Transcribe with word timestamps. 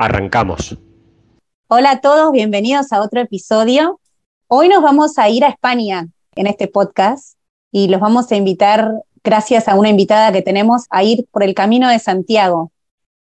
Arrancamos. 0.00 0.78
Hola 1.68 1.90
a 1.90 2.00
todos, 2.00 2.32
bienvenidos 2.32 2.90
a 2.90 3.02
otro 3.02 3.20
episodio. 3.20 4.00
Hoy 4.48 4.70
nos 4.70 4.82
vamos 4.82 5.18
a 5.18 5.28
ir 5.28 5.44
a 5.44 5.48
España 5.48 6.08
en 6.36 6.46
este 6.46 6.68
podcast 6.68 7.36
y 7.70 7.88
los 7.88 8.00
vamos 8.00 8.32
a 8.32 8.36
invitar, 8.36 8.94
gracias 9.22 9.68
a 9.68 9.74
una 9.74 9.90
invitada 9.90 10.32
que 10.32 10.40
tenemos, 10.40 10.86
a 10.88 11.02
ir 11.02 11.26
por 11.30 11.42
el 11.42 11.52
Camino 11.52 11.90
de 11.90 11.98
Santiago. 11.98 12.72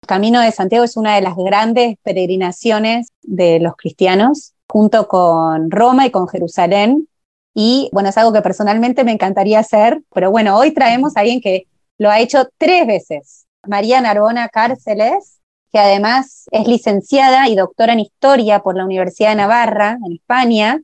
El 0.03 0.07
Camino 0.07 0.39
de 0.39 0.51
Santiago 0.51 0.85
es 0.85 0.97
una 0.97 1.15
de 1.15 1.21
las 1.21 1.35
grandes 1.35 1.95
peregrinaciones 2.03 3.07
de 3.23 3.59
los 3.59 3.75
cristianos, 3.75 4.53
junto 4.69 5.07
con 5.07 5.71
Roma 5.71 6.05
y 6.05 6.11
con 6.11 6.27
Jerusalén. 6.27 7.07
Y 7.55 7.89
bueno, 7.91 8.09
es 8.09 8.17
algo 8.19 8.33
que 8.33 8.43
personalmente 8.43 9.03
me 9.03 9.13
encantaría 9.13 9.57
hacer, 9.57 10.03
pero 10.13 10.29
bueno, 10.29 10.55
hoy 10.55 10.75
traemos 10.75 11.17
a 11.17 11.21
alguien 11.21 11.41
que 11.41 11.65
lo 11.97 12.11
ha 12.11 12.19
hecho 12.19 12.47
tres 12.59 12.85
veces. 12.85 13.47
María 13.65 13.99
Narbona 13.99 14.47
Cárceles, 14.49 15.36
que 15.77 15.81
además 15.81 16.47
es 16.49 16.67
licenciada 16.67 17.47
y 17.47 17.55
doctora 17.55 17.93
en 17.93 17.99
Historia 17.99 18.61
por 18.61 18.75
la 18.75 18.83
Universidad 18.83 19.29
de 19.29 19.35
Navarra, 19.35 19.99
en 20.03 20.13
España, 20.13 20.81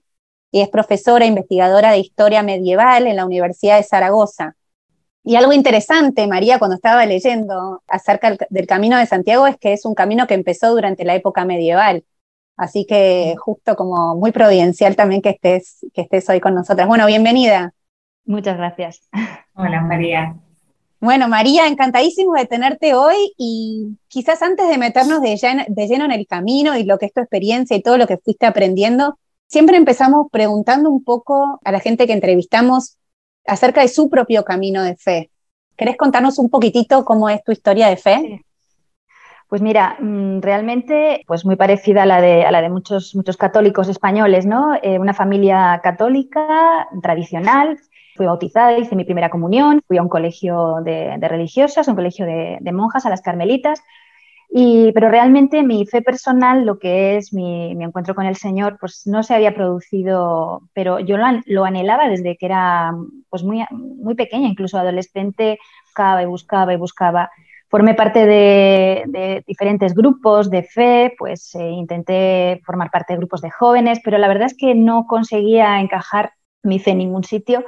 y 0.51 0.61
es 0.61 0.69
profesora 0.69 1.25
e 1.25 1.29
investigadora 1.29 1.91
de 1.91 1.97
Historia 1.97 2.43
Medieval 2.43 3.07
en 3.07 3.15
la 3.15 3.25
Universidad 3.25 3.77
de 3.77 3.83
Zaragoza. 3.83 4.55
Y 5.23 5.35
algo 5.35 5.51
interesante, 5.51 6.27
María, 6.27 6.59
cuando 6.59 6.75
estaba 6.75 7.07
leyendo 7.07 7.81
acerca 7.87 8.37
del 8.51 8.67
Camino 8.67 8.99
de 8.99 9.07
Santiago, 9.07 9.47
es 9.47 9.57
que 9.57 9.73
es 9.73 9.83
un 9.83 9.95
camino 9.95 10.27
que 10.27 10.35
empezó 10.35 10.69
durante 10.75 11.05
la 11.05 11.15
época 11.15 11.43
medieval. 11.43 12.03
Así 12.55 12.85
que 12.85 13.33
justo 13.39 13.75
como 13.75 14.15
muy 14.15 14.31
providencial 14.31 14.95
también 14.95 15.23
que 15.23 15.31
estés, 15.31 15.87
que 15.95 16.01
estés 16.01 16.29
hoy 16.29 16.39
con 16.39 16.53
nosotras. 16.53 16.87
Bueno, 16.87 17.07
bienvenida. 17.07 17.73
Muchas 18.25 18.57
gracias. 18.57 19.09
Hola, 19.55 19.81
María. 19.81 20.35
Bueno, 21.03 21.27
María, 21.27 21.67
encantadísimo 21.67 22.31
de 22.35 22.45
tenerte 22.45 22.93
hoy 22.93 23.33
y 23.37 23.97
quizás 24.07 24.41
antes 24.41 24.69
de 24.69 24.77
meternos 24.77 25.19
de 25.19 25.35
lleno, 25.35 26.05
en 26.05 26.11
el 26.13 26.25
camino 26.25 26.77
y 26.77 26.85
lo 26.85 26.97
que 26.97 27.07
es 27.07 27.13
tu 27.13 27.19
experiencia 27.19 27.75
y 27.75 27.81
todo 27.81 27.97
lo 27.97 28.07
que 28.07 28.19
fuiste 28.19 28.45
aprendiendo, 28.45 29.19
siempre 29.45 29.75
empezamos 29.75 30.27
preguntando 30.31 30.89
un 30.89 31.03
poco 31.03 31.59
a 31.61 31.73
la 31.73 31.81
gente 31.81 32.07
que 32.07 32.13
entrevistamos 32.13 32.95
acerca 33.45 33.81
de 33.81 33.89
su 33.89 34.09
propio 34.09 34.45
camino 34.45 34.81
de 34.81 34.95
fe. 34.95 35.29
¿Querés 35.75 35.97
contarnos 35.97 36.39
un 36.39 36.49
poquitito 36.49 37.03
cómo 37.03 37.27
es 37.27 37.43
tu 37.43 37.51
historia 37.51 37.89
de 37.89 37.97
fe? 37.97 38.45
Pues 39.49 39.61
mira, 39.61 39.97
mm, 39.99 40.39
realmente 40.39 41.25
pues 41.27 41.43
muy 41.43 41.57
parecida 41.57 42.03
a 42.03 42.05
la 42.05 42.21
de, 42.21 42.45
a 42.45 42.51
la 42.51 42.61
de 42.61 42.69
muchos, 42.69 43.13
muchos 43.13 43.35
católicos 43.35 43.89
españoles, 43.89 44.45
¿no? 44.45 44.75
Eh, 44.81 44.99
una 44.99 45.13
familia 45.13 45.81
católica 45.83 46.87
tradicional, 47.01 47.77
Fui 48.15 48.27
bautizada, 48.27 48.77
hice 48.77 48.95
mi 48.95 49.05
primera 49.05 49.29
comunión, 49.29 49.81
fui 49.87 49.97
a 49.97 50.03
un 50.03 50.09
colegio 50.09 50.81
de, 50.83 51.17
religiosas, 51.19 51.87
un 51.87 51.95
colegio 51.95 52.25
de, 52.25 52.71
monjas, 52.71 53.05
a 53.05 53.09
las 53.09 53.21
carmelitas, 53.21 53.81
y, 54.49 54.91
pero 54.91 55.09
realmente 55.09 55.63
mi 55.63 55.83
fe 55.87 56.03
personal, 56.03 56.63
lo 56.63 56.77
que 56.77 57.17
es 57.17 57.33
mi, 57.33 57.71
encuentro 57.71 58.13
con 58.13 58.27
el 58.27 58.35
Señor, 58.35 58.77
pues 58.79 59.07
no 59.07 59.23
se 59.23 59.33
había 59.33 59.55
producido, 59.55 60.61
pero 60.73 60.99
yo 60.99 61.17
lo, 61.17 61.65
anhelaba 61.65 62.07
desde 62.07 62.37
que 62.37 62.45
era 62.45 62.93
pues 63.29 63.43
muy, 63.43 63.65
muy 63.71 64.13
pequeña, 64.13 64.47
incluso 64.47 64.77
adolescente, 64.77 65.57
buscaba 65.85 66.21
y 66.21 66.25
buscaba 66.27 66.73
y 66.73 66.77
buscaba. 66.77 67.31
Formé 67.67 67.95
parte 67.95 68.27
de, 68.27 69.43
diferentes 69.47 69.95
grupos 69.95 70.51
de 70.51 70.61
fe, 70.61 71.15
pues 71.17 71.55
eh, 71.55 71.67
intenté 71.71 72.61
formar 72.63 72.91
parte 72.91 73.13
de 73.13 73.17
grupos 73.17 73.41
de 73.41 73.49
jóvenes, 73.49 73.99
pero 74.03 74.19
la 74.19 74.27
verdad 74.27 74.45
es 74.45 74.55
que 74.55 74.75
no 74.75 75.07
conseguía 75.07 75.79
encajar 75.79 76.33
mi 76.61 76.77
fe 76.77 76.91
en 76.91 76.99
ningún 76.99 77.23
sitio 77.23 77.65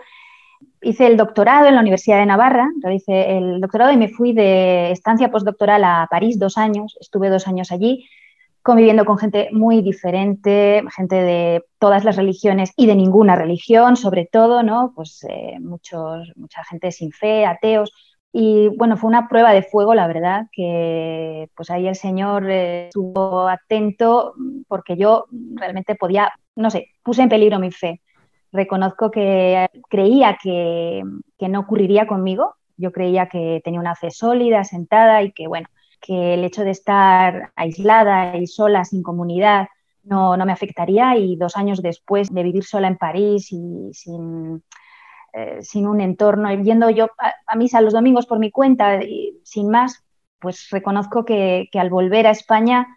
hice 0.82 1.08
el 1.08 1.18
doctorado 1.18 1.68
en 1.68 1.76
la 1.76 1.82
Universidad 1.82 2.20
de 2.20 2.26
Navarra, 2.26 2.70
realicé 2.82 3.38
el 3.38 3.60
doctorado 3.62 3.92
y 3.92 3.98
me 3.98 4.10
fui 4.10 4.34
de 4.34 4.92
estancia 4.92 5.32
postdoctoral 5.32 5.84
a 5.84 6.08
París 6.10 6.38
dos 6.38 6.58
años, 6.58 6.98
estuve 7.00 7.30
dos 7.30 7.48
años 7.48 7.72
allí 7.72 8.08
conviviendo 8.66 9.06
con 9.06 9.20
gente 9.20 9.50
muy 9.52 9.84
diferente, 9.84 10.84
gente 10.96 11.16
de 11.16 11.64
todas 11.78 12.04
las 12.04 12.16
religiones 12.16 12.72
y 12.76 12.88
de 12.88 12.96
ninguna 12.96 13.36
religión, 13.36 13.96
sobre 13.96 14.26
todo, 14.26 14.64
¿no? 14.64 14.92
Pues 14.96 15.24
eh, 15.30 15.60
muchos, 15.60 16.32
mucha 16.36 16.64
gente 16.64 16.92
sin 16.92 17.12
fe, 17.12 17.46
ateos. 17.46 17.94
Y 18.34 18.70
bueno, 18.70 18.98
fue 18.98 19.08
una 19.08 19.30
prueba 19.30 19.54
de 19.54 19.62
fuego, 19.62 19.94
la 19.94 20.08
verdad, 20.08 20.48
que 20.52 21.48
pues 21.56 21.70
ahí 21.70 21.88
el 21.88 21.96
Señor 21.96 22.50
eh, 22.50 22.88
estuvo 22.88 23.48
atento 23.48 24.34
porque 24.68 24.98
yo 24.98 25.28
realmente 25.54 25.94
podía, 25.94 26.32
no 26.56 26.72
sé, 26.72 26.88
puse 27.04 27.22
en 27.22 27.30
peligro 27.30 27.60
mi 27.60 27.70
fe 27.70 28.02
reconozco 28.56 29.12
que 29.12 29.68
creía 29.90 30.38
que, 30.42 31.04
no 31.48 31.60
ocurriría 31.60 32.08
conmigo. 32.08 32.56
Yo 32.78 32.92
creía 32.92 33.28
que 33.28 33.62
tenía 33.64 33.80
una 33.80 33.96
fe 33.96 34.12
sólida, 34.12 34.64
sentada 34.64 35.22
y 35.24 35.32
que, 35.32 35.48
bueno, 35.48 35.68
que 36.02 36.34
el 36.34 36.44
hecho 36.44 36.64
de 36.64 36.72
estar 36.72 37.52
aislada 37.56 38.38
y 38.38 38.48
sola, 38.48 38.86
sin 38.86 39.04
comunidad, 39.04 39.68
no, 40.04 40.38
me 40.38 40.52
afectaría. 40.52 41.18
Y 41.18 41.36
dos 41.36 41.58
años 41.58 41.82
después 41.82 42.34
de 42.34 42.44
vivir 42.44 42.64
sola 42.64 42.88
en 42.88 42.98
París 42.98 43.52
y 43.52 43.92
sin, 43.94 44.64
eh, 45.34 45.60
sin 45.62 45.88
un 45.88 46.02
entorno, 46.02 46.54
yendo 46.54 46.90
yo 46.90 47.08
a, 47.48 47.56
misa 47.56 47.82
los 47.82 47.94
domingos 47.94 48.26
por 48.26 48.40
mi 48.40 48.52
cuenta, 48.52 49.04
y 49.04 49.40
sin 49.44 49.70
más, 49.70 50.04
pues 50.40 50.70
reconozco 50.72 51.26
que, 51.26 51.70
que 51.72 51.80
al 51.80 51.90
volver 51.90 52.28
a 52.28 52.32
España 52.32 52.88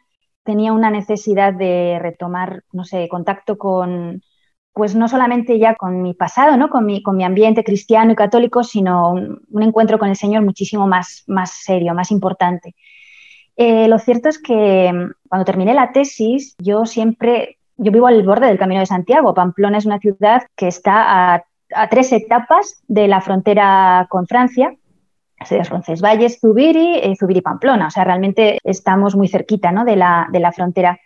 tenía 0.45 0.73
una 0.73 0.91
necesidad 0.91 1.53
de 1.53 1.99
retomar, 2.01 2.65
no 2.73 2.85
sé, 2.85 3.07
contacto 3.09 3.59
con, 3.59 4.23
pues 4.79 4.95
no 4.95 5.09
solamente 5.09 5.59
ya 5.59 5.75
con 5.75 6.03
mi 6.03 6.15
pasado, 6.15 6.57
¿no? 6.57 6.71
con, 6.71 6.87
mi, 6.87 7.03
con 7.03 7.17
mi 7.17 7.25
ambiente 7.25 7.65
cristiano 7.65 8.13
y 8.13 8.15
católico, 8.15 8.63
sino 8.63 9.11
un, 9.11 9.43
encuentro 9.61 9.99
con 9.99 10.09
el 10.09 10.15
Señor 10.15 10.45
muchísimo 10.45 10.87
más, 10.87 11.25
más 11.27 11.51
serio, 11.51 11.95
más 11.95 12.13
importante. 12.13 12.77
Eh, 13.57 13.89
lo 13.89 13.99
cierto 13.99 14.29
es 14.29 14.41
que 14.41 14.93
mm, 14.93 15.29
cuando 15.29 15.45
terminé 15.45 15.75
la 15.75 15.91
tesis, 15.91 16.55
yo 16.59 16.87
siempre, 16.87 17.59
yo 17.77 17.91
vivo 17.91 18.07
al 18.07 18.23
borde 18.23 18.47
del 18.47 18.57
Camino 18.57 18.79
de 18.79 18.87
Santiago. 18.87 19.35
Pamplona 19.35 19.79
es 19.79 19.87
una 19.87 19.99
ciudad 19.99 20.45
que 20.55 20.69
está 20.69 21.35
a, 21.35 21.45
tres 21.91 22.13
etapas 22.13 22.81
de 22.87 23.09
la 23.09 23.21
frontera 23.21 24.07
con 24.09 24.29
Francia, 24.29 24.77
Roncesvalles, 25.69 26.39
Zubiri, 26.41 27.01
eh, 27.03 27.17
Zubiri, 27.19 27.41
Pamplona. 27.41 27.89
O 27.89 27.91
sea, 27.91 28.05
realmente 28.05 28.59
estamos 28.63 29.17
muy 29.17 29.27
cerquita 29.27 29.73
¿no? 29.73 29.85
de, 29.85 29.97
la, 29.97 30.29
de 30.31 30.39
la 30.39 30.53
frontera. 30.53 31.01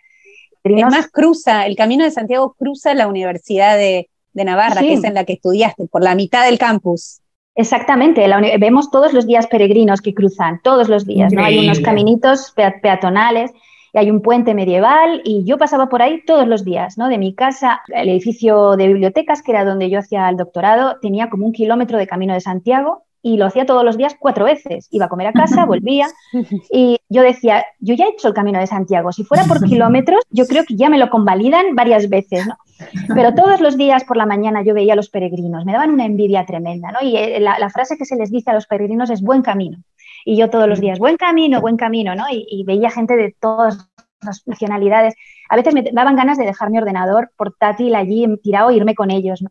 Además, 0.63 1.09
cruza, 1.11 1.65
el 1.65 1.75
Camino 1.75 2.03
de 2.03 2.11
Santiago 2.11 2.55
cruza 2.57 2.93
la 2.93 3.07
Universidad 3.07 3.77
de, 3.77 4.09
Navarra, 4.33 4.81
que 4.81 4.93
es 4.93 5.03
en 5.03 5.13
la 5.13 5.25
que 5.25 5.33
estudiaste, 5.33 5.87
por 5.87 6.01
la 6.01 6.15
mitad 6.15 6.45
del 6.45 6.57
campus. 6.57 7.21
Exactamente, 7.55 8.25
vemos 8.57 8.89
todos 8.89 9.13
los 9.13 9.27
días 9.27 9.45
peregrinos 9.45 10.01
que 10.01 10.13
cruzan, 10.13 10.59
todos 10.63 10.89
los 10.89 11.05
días, 11.05 11.31
¿no? 11.33 11.43
Hay 11.43 11.59
unos 11.59 11.79
caminitos 11.81 12.53
peatonales 12.81 13.51
y 13.93 13.99
hay 13.99 14.09
un 14.09 14.21
puente 14.21 14.55
medieval 14.55 15.21
y 15.23 15.43
yo 15.43 15.59
pasaba 15.59 15.87
por 15.87 16.01
ahí 16.01 16.23
todos 16.25 16.47
los 16.47 16.65
días, 16.65 16.97
¿no? 16.97 17.09
De 17.09 17.19
mi 17.19 17.35
casa, 17.35 17.81
el 17.89 18.09
edificio 18.09 18.75
de 18.75 18.87
bibliotecas, 18.87 19.43
que 19.43 19.51
era 19.51 19.65
donde 19.65 19.91
yo 19.91 19.99
hacía 19.99 20.27
el 20.29 20.37
doctorado, 20.37 20.97
tenía 20.99 21.29
como 21.29 21.45
un 21.45 21.51
kilómetro 21.51 21.99
de 21.99 22.07
Camino 22.07 22.33
de 22.33 22.41
Santiago 22.41 23.03
y 23.25 23.37
lo 23.37 23.45
hacía 23.45 23.65
todos 23.65 23.85
los 23.85 23.97
días 23.97 24.15
cuatro 24.19 24.45
veces. 24.45 24.89
Iba 24.91 25.05
a 25.05 25.09
comer 25.09 25.27
a 25.27 25.33
casa, 25.33 25.65
volvía 25.65 26.07
y 26.71 26.99
yo 27.09 27.23
decía, 27.23 27.65
yo 27.79 27.95
ya 27.95 28.05
he 28.05 28.09
hecho 28.09 28.27
el 28.27 28.33
camino 28.33 28.59
de 28.59 28.67
Santiago, 28.67 29.11
si 29.11 29.23
fuera 29.23 29.45
por 29.45 29.63
kilómetros, 29.65 30.23
yo 30.29 30.45
creo 30.45 30.65
que 30.65 30.75
ya 30.75 30.89
me 30.89 30.99
lo 30.99 31.09
convalidan 31.09 31.73
varias 31.73 32.09
veces, 32.09 32.45
¿no? 32.45 32.57
Pero 33.15 33.33
todos 33.33 33.61
los 33.61 33.77
días 33.77 34.03
por 34.03 34.17
la 34.17 34.25
mañana 34.25 34.61
yo 34.61 34.73
veía 34.73 34.93
a 34.93 34.97
los 34.97 35.09
peregrinos, 35.09 35.65
me 35.65 35.71
daban 35.71 35.91
una 35.91 36.05
envidia 36.05 36.45
tremenda, 36.45 36.91
¿no? 36.91 36.99
Y 37.01 37.15
eh, 37.15 37.39
la, 37.39 37.69
frase 37.69 37.97
que 37.97 38.05
se 38.05 38.17
les 38.17 38.29
dice 38.29 38.51
a 38.51 38.53
los 38.53 38.67
peregrinos 38.67 39.09
es 39.09 39.21
buen 39.21 39.41
camino. 39.41 39.77
Y 40.25 40.37
yo 40.37 40.49
todos 40.49 40.67
los 40.67 40.81
días, 40.81 40.99
buen 40.99 41.15
camino, 41.15 41.61
buen 41.61 41.77
camino, 41.77 42.15
¿no? 42.15 42.25
Y, 42.29 42.45
y 42.49 42.65
veía 42.65 42.89
gente 42.89 43.15
de 43.15 43.33
todas 43.39 43.89
las 44.21 44.45
nacionalidades. 44.45 45.15
A 45.49 45.55
veces 45.55 45.73
me 45.73 45.83
daban 45.83 46.17
ganas 46.17 46.37
de 46.37 46.45
dejar 46.45 46.71
mi 46.71 46.77
ordenador 46.77 47.31
portátil 47.37 47.95
allí 47.95 48.27
tirado 48.41 48.69
e 48.69 48.75
irme 48.75 48.95
con 48.95 49.11
ellos, 49.11 49.41
¿no? 49.41 49.49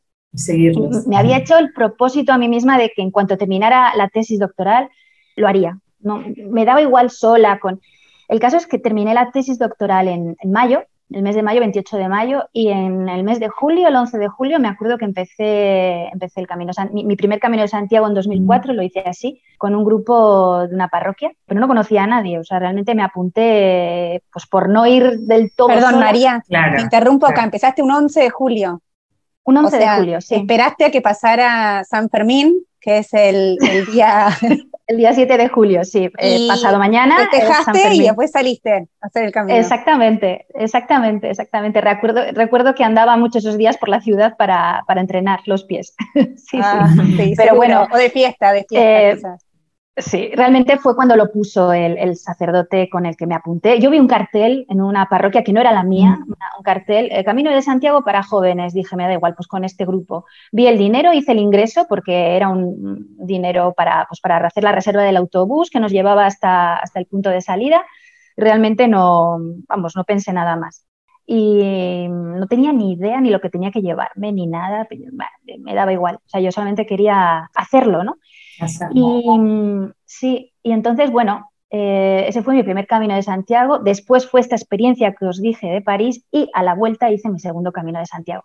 Me 1.07 1.17
había 1.17 1.39
hecho 1.39 1.59
el 1.59 1.73
propósito 1.73 2.33
a 2.33 2.39
mí 2.39 2.49
misma 2.49 2.79
de 2.79 2.91
que 2.95 3.03
en 3.03 3.11
cuanto 3.11 3.37
terminara 3.37 3.95
la 3.97 4.09
tesis 4.09 4.39
doctoral, 4.39 4.89
lo 5.37 5.49
haría. 5.49 5.79
No, 6.01 6.23
me 6.37 6.65
daba 6.65 6.83
igual 6.83 7.11
sola 7.11 7.59
con... 7.61 7.81
El 8.29 8.41
caso 8.41 8.57
es 8.57 8.67
que 8.67 8.79
terminé 8.79 9.15
la 9.15 9.31
tesis 9.31 9.59
doctoral 9.59 10.09
en, 10.09 10.37
mayo 10.45 10.85
el 11.11 11.23
mes 11.23 11.35
de 11.35 11.43
mayo, 11.43 11.61
28 11.61 11.99
de 11.99 12.09
mayo, 12.09 12.45
y 12.55 12.69
en 12.69 13.07
el 13.07 13.23
mes 13.23 13.39
de 13.39 13.49
julio, 13.49 13.89
el 13.89 13.97
11 13.97 14.17
de 14.17 14.29
julio, 14.29 14.59
me 14.59 14.69
acuerdo 14.69 14.97
que 14.97 15.05
empecé, 15.05 16.09
empecé 16.09 16.41
el 16.41 16.47
camino. 16.47 16.73
mi, 16.93 17.17
primer 17.17 17.39
camino 17.39 17.61
de 17.61 17.69
Santiago 17.69 18.07
en 18.07 18.15
2004 18.15 18.73
lo 18.73 18.83
hice 18.83 19.01
así, 19.01 19.43
con 19.59 19.75
un 19.75 19.85
grupo 19.85 20.67
de 20.67 20.75
una 20.75 20.89
parroquia, 20.89 21.31
pero 21.45 21.61
no 21.61 21.69
conocía 21.69 22.05
a 22.05 22.07
nadie, 22.07 22.39
o 22.39 22.45
sea, 22.45 22.59
realmente 22.61 22.95
me 22.95 23.03
apunté 23.03 24.23
pues 24.33 24.47
por 24.47 24.71
no 24.71 24.87
ir 24.87 25.19
del 25.21 25.53
todo. 25.55 25.69
Perdón, 25.69 25.99
María, 25.99 26.43
te 26.49 26.81
interrumpo 26.81 27.27
acá, 27.27 27.45
empezaste 27.45 27.83
un 27.83 27.91
11 27.91 28.21
de 28.21 28.31
julio. 28.31 28.81
Un 29.45 29.57
11 29.57 29.79
de 29.79 29.89
julio, 29.89 30.21
sí. 30.21 30.35
Esperaste 30.37 30.85
a 30.85 30.91
que 30.91 31.01
pasara 31.01 31.85
San 31.85 32.09
Fermín, 32.11 32.65
que 32.81 32.99
es 32.99 33.13
el, 33.15 33.59
el 33.61 33.87
día 33.93 34.29
El 34.93 34.97
día 34.99 35.15
7 35.15 35.39
de 35.39 35.49
julio, 35.49 35.85
sí, 35.85 36.11
eh, 36.19 36.47
pasado 36.49 36.79
mañana. 36.79 37.29
Te 37.31 37.39
dejaste 37.39 37.95
y 37.95 38.01
después 38.03 38.31
saliste 38.33 38.89
a 39.01 39.07
hacer 39.07 39.25
el 39.25 39.33
camino. 39.33 39.57
Exactamente, 39.57 40.47
exactamente, 40.55 41.31
exactamente. 41.31 41.81
Recuerdo, 41.81 42.21
recuerdo 42.33 42.75
que 42.75 42.85
andaba 42.85 43.17
muchos 43.17 43.45
esos 43.45 43.57
días 43.57 43.79
por 43.79 43.89
la 43.89 44.01
ciudad 44.01 44.37
para, 44.37 44.83
para 44.87 45.01
entrenar 45.01 45.41
los 45.47 45.65
pies. 45.65 45.95
sí, 46.37 46.59
ah, 46.61 46.93
sí. 47.17 47.35
Pero 47.37 47.55
bueno. 47.55 47.87
O 47.93 47.97
de 47.97 48.11
fiesta, 48.11 48.53
de 48.53 48.67
fiesta. 48.69 49.35
Eh, 49.35 49.39
Sí, 49.95 50.31
realmente 50.35 50.79
fue 50.79 50.97
cuando 50.97 51.17
lo 51.17 51.31
puso 51.31 51.75
el, 51.75 52.17
sacerdote 52.17 52.89
con 52.89 53.05
el 53.05 53.15
que 53.15 53.27
me 53.27 53.35
apunté. 53.35 53.79
Yo 53.79 53.91
vi 53.91 53.99
un 54.01 54.09
cartel 54.09 54.65
en 54.71 54.81
una 54.81 55.07
parroquia 55.07 55.45
que 55.45 55.53
no 55.53 55.61
era 55.61 55.71
la 55.71 55.83
mía, 55.83 56.19
mm. 56.19 56.33
un 56.59 56.63
cartel, 56.65 57.11
el 57.13 57.25
Camino 57.27 57.51
de 57.51 57.61
Santiago 57.61 58.03
para 58.03 58.23
jóvenes. 58.23 58.73
Dije, 58.73 58.97
me 58.97 59.05
da 59.05 59.13
igual, 59.13 59.35
pues 59.35 59.47
con 59.49 59.65
este 59.65 59.85
grupo. 59.85 60.25
Vi 60.51 60.67
el 60.67 60.79
dinero, 60.79 61.13
hice 61.13 61.33
el 61.33 61.41
ingreso 61.41 61.85
porque 61.91 62.37
era 62.37 62.49
un 62.49 63.07
dinero 63.19 63.75
para, 63.77 64.07
pues 64.09 64.21
para 64.21 64.39
hacer 64.47 64.65
la 64.65 64.73
reserva 64.73 65.03
del 65.03 65.19
autobús 65.19 65.69
que 65.69 65.81
nos 65.81 65.93
llevaba 65.93 66.25
hasta, 66.25 66.77
hasta 66.77 66.99
el 66.99 67.05
punto 67.05 67.29
de 67.29 67.43
salida. 67.43 67.85
Realmente 68.35 68.89
no, 68.89 69.39
vamos, 69.69 69.95
no 69.95 70.05
pensé 70.05 70.33
nada 70.33 70.57
más. 70.57 70.87
Y 71.27 72.07
no 72.09 72.47
tenía 72.47 72.73
ni 72.73 72.95
idea 72.95 73.21
ni 73.21 73.29
lo 73.29 73.41
que 73.43 73.51
tenía 73.51 73.71
que 73.71 73.83
llevarme 73.83 74.33
ni 74.33 74.47
nada, 74.47 74.89
me 75.61 75.75
daba 75.75 75.93
igual. 75.93 76.17
O 76.17 76.29
sea, 76.29 76.41
yo 76.41 76.51
solamente 76.51 76.87
quería 76.87 77.51
hacerlo, 77.55 78.05
¿no? 78.05 78.17
Y 78.95 79.23
sí, 80.05 80.53
y 80.63 80.73
entonces, 80.73 81.11
bueno, 81.11 81.51
eh, 81.71 82.27
ese 82.29 82.43
fue 82.43 82.55
mi 82.55 82.63
primer 82.63 82.87
camino 82.87 83.15
de 83.15 83.23
Santiago. 83.23 83.79
Después 83.79 84.29
fue 84.29 84.41
esta 84.41 84.57
experiencia 84.57 85.15
que 85.15 85.25
os 85.25 85.41
dije 85.41 85.69
de 85.69 85.81
París 85.81 86.25
y 86.31 86.51
a 86.53 86.63
la 86.63 86.75
vuelta 86.75 87.11
hice 87.11 87.31
mi 87.31 87.39
segundo 87.39 87.73
camino 87.73 87.99
de 87.99 88.07
Santiago. 88.07 88.45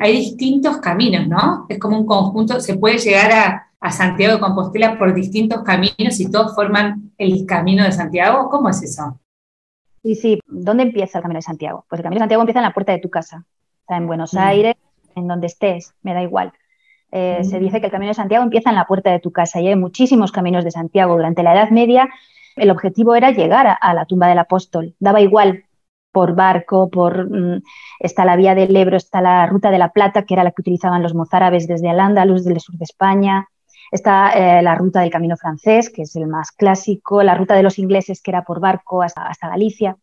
Hay 0.00 0.12
distintos 0.16 0.78
caminos, 0.78 1.28
¿no? 1.28 1.66
Es 1.68 1.78
como 1.78 2.00
un 2.00 2.06
conjunto, 2.06 2.58
se 2.58 2.76
puede 2.76 2.98
llegar 2.98 3.30
a, 3.30 3.72
a, 3.78 3.90
Santiago 3.92 4.34
de 4.34 4.40
Compostela 4.40 4.98
por 4.98 5.14
distintos 5.14 5.62
caminos 5.62 6.18
y 6.18 6.28
todos 6.30 6.54
forman 6.54 7.12
el 7.16 7.46
camino 7.46 7.84
de 7.84 7.92
Santiago. 7.92 8.48
¿Cómo 8.50 8.68
es 8.68 8.82
eso? 8.82 9.20
Sí, 10.02 10.16
sí. 10.16 10.40
¿Dónde 10.46 10.82
empieza 10.82 11.18
el 11.18 11.22
camino 11.22 11.38
de 11.38 11.42
Santiago? 11.42 11.86
Pues 11.88 12.00
el 12.00 12.02
camino 12.02 12.18
de 12.18 12.22
Santiago 12.24 12.42
empieza 12.42 12.58
en 12.58 12.64
la 12.64 12.74
puerta 12.74 12.90
de 12.90 12.98
tu 12.98 13.08
casa. 13.08 13.46
Está 13.82 13.96
en 13.96 14.08
Buenos 14.08 14.34
mm. 14.34 14.38
Aires, 14.38 14.74
en 15.14 15.28
donde 15.28 15.46
estés, 15.46 15.94
me 16.02 16.12
da 16.12 16.22
igual. 16.22 16.52
Eh, 17.16 17.44
se 17.44 17.60
dice 17.60 17.78
que 17.78 17.86
el 17.86 17.92
Camino 17.92 18.10
de 18.10 18.14
Santiago 18.14 18.42
empieza 18.42 18.70
en 18.70 18.76
la 18.76 18.88
puerta 18.88 19.12
de 19.12 19.20
tu 19.20 19.30
casa 19.30 19.60
y 19.60 19.68
hay 19.68 19.76
muchísimos 19.76 20.32
caminos 20.32 20.64
de 20.64 20.72
Santiago. 20.72 21.14
Durante 21.14 21.44
la 21.44 21.54
Edad 21.54 21.70
Media 21.70 22.08
el 22.56 22.72
objetivo 22.72 23.14
era 23.14 23.30
llegar 23.30 23.78
a, 23.80 23.94
la 23.94 24.04
tumba 24.04 24.26
del 24.26 24.38
apóstol. 24.40 24.96
Daba 24.98 25.20
igual 25.20 25.64
por 26.10 26.34
barco, 26.34 26.90
por 26.90 27.30
mm, 27.30 27.62
está 28.00 28.24
la 28.24 28.34
vía 28.34 28.56
del 28.56 28.74
Ebro, 28.74 28.96
está 28.96 29.20
la 29.20 29.46
ruta 29.46 29.70
de 29.70 29.78
la 29.78 29.92
Plata, 29.92 30.24
que 30.24 30.34
era 30.34 30.42
la 30.42 30.50
que 30.50 30.62
utilizaban 30.62 31.04
los 31.04 31.14
mozárabes 31.14 31.68
desde 31.68 31.88
Al-Ándalus, 31.88 32.44
del 32.44 32.58
sur 32.58 32.74
de 32.76 32.84
España. 32.84 33.46
Está 33.92 34.32
eh, 34.32 34.62
la 34.62 34.74
ruta 34.74 35.00
del 35.00 35.10
Camino 35.10 35.36
francés, 35.36 35.90
que 35.90 36.02
es 36.02 36.16
el 36.16 36.26
más 36.26 36.50
clásico, 36.50 37.22
la 37.22 37.36
ruta 37.36 37.54
de 37.54 37.62
los 37.62 37.78
ingleses, 37.78 38.22
que 38.22 38.32
era 38.32 38.42
por 38.42 38.58
barco 38.58 39.02
hasta, 39.02 39.30
Galicia. 39.40 39.96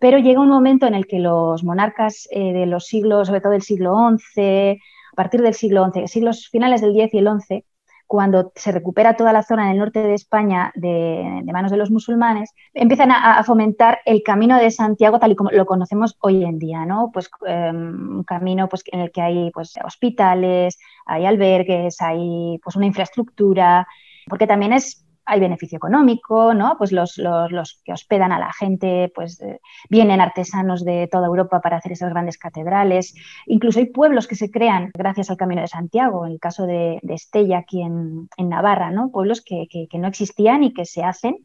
Pero 0.00 0.18
llega 0.18 0.40
un 0.40 0.48
momento 0.48 0.86
en 0.86 0.94
el 0.94 1.06
que 1.06 1.20
los 1.20 1.62
monarcas 1.62 2.26
eh, 2.32 2.52
de 2.52 2.66
los 2.66 2.86
siglos, 2.86 3.28
sobre 3.28 3.40
todo 3.40 3.52
del 3.52 3.62
siglo 3.62 3.96
XI, 4.34 4.80
partir 5.18 5.42
del 5.42 5.54
siglo 5.54 5.84
XI, 5.92 6.06
siglos 6.06 6.48
finales 6.48 6.80
del 6.80 6.96
X 6.96 7.12
y 7.12 7.18
el 7.18 7.28
XI, 7.40 7.64
cuando 8.06 8.52
se 8.54 8.70
recupera 8.70 9.16
toda 9.16 9.32
la 9.32 9.42
zona 9.42 9.64
en 9.64 9.72
el 9.72 9.78
norte 9.78 10.00
de 10.00 10.14
España 10.14 10.70
de, 10.76 11.42
manos 11.52 11.72
de 11.72 11.76
los 11.76 11.90
musulmanes, 11.90 12.54
empiezan 12.72 13.10
a, 13.10 13.42
fomentar 13.42 13.98
el 14.06 14.22
camino 14.22 14.56
de 14.56 14.70
Santiago 14.70 15.18
tal 15.18 15.32
y 15.32 15.34
como 15.34 15.50
lo 15.50 15.66
conocemos 15.66 16.16
hoy 16.20 16.44
en 16.44 16.60
día, 16.60 16.86
¿no? 16.86 17.10
Pues 17.12 17.28
em, 17.46 18.18
un 18.18 18.22
camino 18.22 18.68
pues, 18.68 18.84
en 18.92 19.00
el 19.00 19.10
que 19.10 19.20
hay 19.20 19.50
pues, 19.50 19.74
hospitales, 19.84 20.78
hay 21.04 21.26
albergues, 21.26 22.00
hay 22.00 22.60
pues, 22.62 22.76
una 22.76 22.86
infraestructura, 22.86 23.88
porque 24.28 24.46
también 24.46 24.72
es 24.72 25.04
hay 25.28 25.40
beneficio 25.40 25.76
económico, 25.76 26.54
¿no? 26.54 26.76
Pues 26.78 26.90
los, 26.90 27.18
los, 27.18 27.82
que 27.84 27.92
hospedan 27.92 28.32
a 28.32 28.38
la 28.38 28.50
gente, 28.50 29.12
pues 29.14 29.40
eh, 29.42 29.60
vienen 29.90 30.22
artesanos 30.22 30.86
de 30.86 31.06
toda 31.06 31.26
Europa 31.26 31.60
para 31.60 31.76
hacer 31.76 31.92
esas 31.92 32.10
grandes 32.10 32.38
catedrales. 32.38 33.14
Incluso 33.46 33.78
hay 33.78 33.86
pueblos 33.86 34.26
que 34.26 34.36
se 34.36 34.50
crean 34.50 34.90
gracias 34.94 35.28
al 35.28 35.36
Camino 35.36 35.60
de 35.60 35.68
Santiago, 35.68 36.24
en 36.24 36.32
el 36.32 36.40
caso 36.40 36.66
de, 36.66 36.98
Estella 37.08 37.58
aquí 37.58 37.82
en, 37.82 38.28
Navarra, 38.38 38.90
¿no? 38.90 39.10
Pueblos 39.10 39.42
que, 39.42 39.68
no 39.92 40.08
existían 40.08 40.64
y 40.64 40.72
que 40.72 40.86
se 40.86 41.04
hacen 41.04 41.36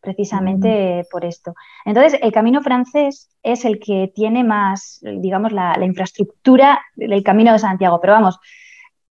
precisamente 0.00 1.04
por 1.10 1.24
esto. 1.24 1.54
Entonces, 1.84 2.18
el 2.20 2.32
camino 2.32 2.60
francés 2.60 3.30
es 3.44 3.64
el 3.64 3.78
que 3.78 4.10
tiene 4.12 4.42
más, 4.42 5.00
digamos, 5.02 5.52
la, 5.52 5.74
la 5.78 5.84
infraestructura 5.84 6.80
del 6.96 7.22
camino 7.22 7.52
de 7.52 7.60
Santiago, 7.60 8.00
pero 8.00 8.14
vamos, 8.14 8.40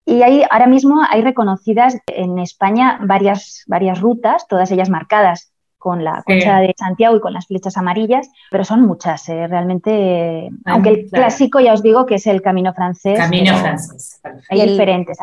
y 0.04 0.22
hay, 0.22 0.42
ahora 0.50 0.66
mismo 0.66 1.00
hay 1.08 1.22
reconocidas 1.22 1.96
en 2.06 2.38
España 2.38 2.98
varias, 3.02 3.64
varias 3.66 4.00
rutas, 4.00 4.46
todas 4.48 4.70
ellas 4.70 4.88
marcadas 4.88 5.52
con 5.80 6.04
la 6.04 6.22
concha 6.26 6.60
de 6.60 6.74
Santiago 6.76 7.16
y 7.16 7.20
con 7.20 7.32
las 7.32 7.46
flechas 7.46 7.78
amarillas, 7.78 8.28
pero 8.50 8.64
son 8.64 8.82
muchas, 8.82 9.26
¿eh? 9.30 9.46
realmente, 9.46 10.50
ah, 10.66 10.72
aunque 10.72 10.90
el 10.90 11.10
clásico 11.10 11.58
ya 11.58 11.72
os 11.72 11.82
digo 11.82 12.04
que 12.04 12.16
es 12.16 12.26
el 12.26 12.42
camino 12.42 12.74
francés. 12.74 13.18
Camino 13.18 13.56
francés. 13.56 14.20
Hay 14.50 14.68
diferentes. 14.68 15.18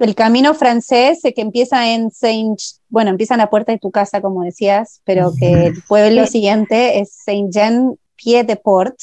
El 0.00 0.14
camino 0.16 0.54
francés 0.54 1.20
que 1.22 1.40
empieza 1.40 1.88
en 1.88 2.10
Saint, 2.10 2.58
bueno, 2.88 3.10
empieza 3.10 3.34
en 3.34 3.38
la 3.38 3.48
puerta 3.48 3.70
de 3.70 3.78
tu 3.78 3.92
casa, 3.92 4.20
como 4.20 4.42
decías, 4.42 5.02
pero 5.04 5.32
que 5.38 5.66
el 5.66 5.82
pueblo 5.86 6.26
siguiente 6.26 6.98
es 6.98 7.12
Saint-Jean-Pied-de-Port, 7.24 8.96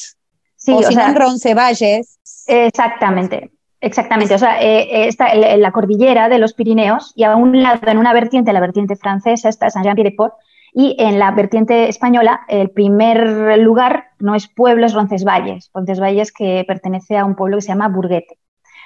sí, 0.56 0.72
o, 0.72 0.82
sea, 0.82 1.14
Roncevalles. 1.14 2.18
Exactamente. 2.46 3.51
Exactamente, 3.82 4.36
o 4.36 4.38
sea, 4.38 4.62
eh, 4.62 4.82
eh, 4.82 5.08
está 5.08 5.32
en 5.32 5.60
la 5.60 5.72
cordillera 5.72 6.28
de 6.28 6.38
los 6.38 6.54
Pirineos 6.54 7.12
y 7.16 7.24
a 7.24 7.34
un 7.34 7.64
lado, 7.64 7.80
en 7.88 7.98
una 7.98 8.12
vertiente, 8.12 8.52
la 8.52 8.60
vertiente 8.60 8.94
francesa, 8.94 9.48
está 9.48 9.70
Saint-Jean-Pied-de-Port, 9.70 10.34
y 10.72 10.94
en 11.00 11.18
la 11.18 11.32
vertiente 11.32 11.88
española, 11.88 12.42
el 12.46 12.70
primer 12.70 13.58
lugar 13.58 14.04
no 14.20 14.36
es 14.36 14.46
pueblo, 14.46 14.86
es 14.86 14.94
Roncesvalles. 14.94 15.70
Roncesvalles 15.74 16.32
que 16.32 16.64
pertenece 16.66 17.18
a 17.18 17.24
un 17.24 17.34
pueblo 17.34 17.56
que 17.56 17.62
se 17.62 17.68
llama 17.68 17.88
Burguete. 17.88 18.38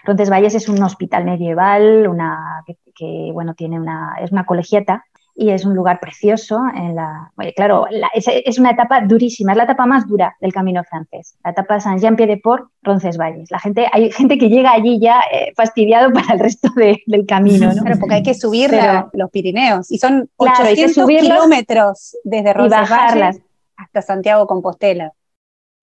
Roncesvalles 0.04 0.54
es 0.54 0.68
un 0.68 0.82
hospital 0.82 1.26
medieval, 1.26 2.08
una, 2.08 2.64
que, 2.94 3.30
bueno, 3.34 3.54
tiene 3.54 3.78
una, 3.78 4.16
es 4.20 4.32
una 4.32 4.46
colegiata 4.46 5.04
y 5.36 5.50
es 5.50 5.64
un 5.64 5.74
lugar 5.74 6.00
precioso. 6.00 6.60
En 6.74 6.96
la, 6.96 7.32
claro, 7.54 7.86
es, 8.14 8.58
una 8.58 8.70
etapa 8.70 9.02
durísima, 9.02 9.52
es 9.52 9.58
la 9.58 9.64
etapa 9.64 9.86
más 9.86 10.08
dura 10.08 10.36
del 10.40 10.52
camino 10.52 10.82
francés, 10.84 11.36
la 11.44 11.50
etapa 11.50 11.78
Saint-Jean-Pied-de-Port, 11.78 12.70
Roncesvalles. 12.82 13.50
La 13.50 13.58
gente, 13.58 13.86
hay 13.92 14.10
gente 14.10 14.38
que 14.38 14.48
llega 14.48 14.72
allí 14.72 14.98
ya 14.98 15.20
eh, 15.32 15.52
fastidiado 15.54 16.10
para 16.14 16.34
el 16.34 16.40
resto 16.40 16.70
del 16.74 17.26
camino, 17.26 17.72
¿no? 17.72 17.82
porque 18.00 18.16
hay 18.16 18.22
que 18.22 18.34
subir 18.34 18.70
los 19.12 19.30
Pirineos 19.30 19.90
y 19.90 19.98
son 19.98 20.28
800 20.36 21.06
kilómetros 21.06 22.16
desde 22.24 22.52
Roncesvalles 22.52 23.40
hasta 23.76 24.02
Santiago 24.02 24.46
Compostela. 24.46 25.12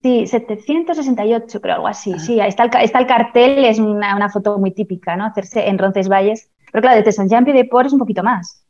Sí, 0.02 0.28
768 0.28 1.62
creo, 1.62 1.76
algo 1.76 1.88
así. 1.88 2.12
Ah. 2.14 2.20
Sí, 2.20 2.40
ahí 2.42 2.50
está 2.50 2.64
el, 2.64 2.72
está 2.82 3.00
el 3.00 3.08
cartel, 3.08 3.64
es 3.64 3.80
una, 3.80 4.30
foto 4.30 4.58
muy 4.58 4.72
típica, 4.72 5.16
¿no? 5.16 5.26
Hacerse 5.26 5.70
en 5.70 5.78
Roncesvalles. 5.78 6.52
Pero 6.72 6.82
claro, 6.82 6.98
desde 6.98 7.14
Saint-Jean-Pied-de-Port 7.14 7.88
es 7.88 7.94
un 7.94 8.00
poquito 8.00 8.22
más. 8.22 8.63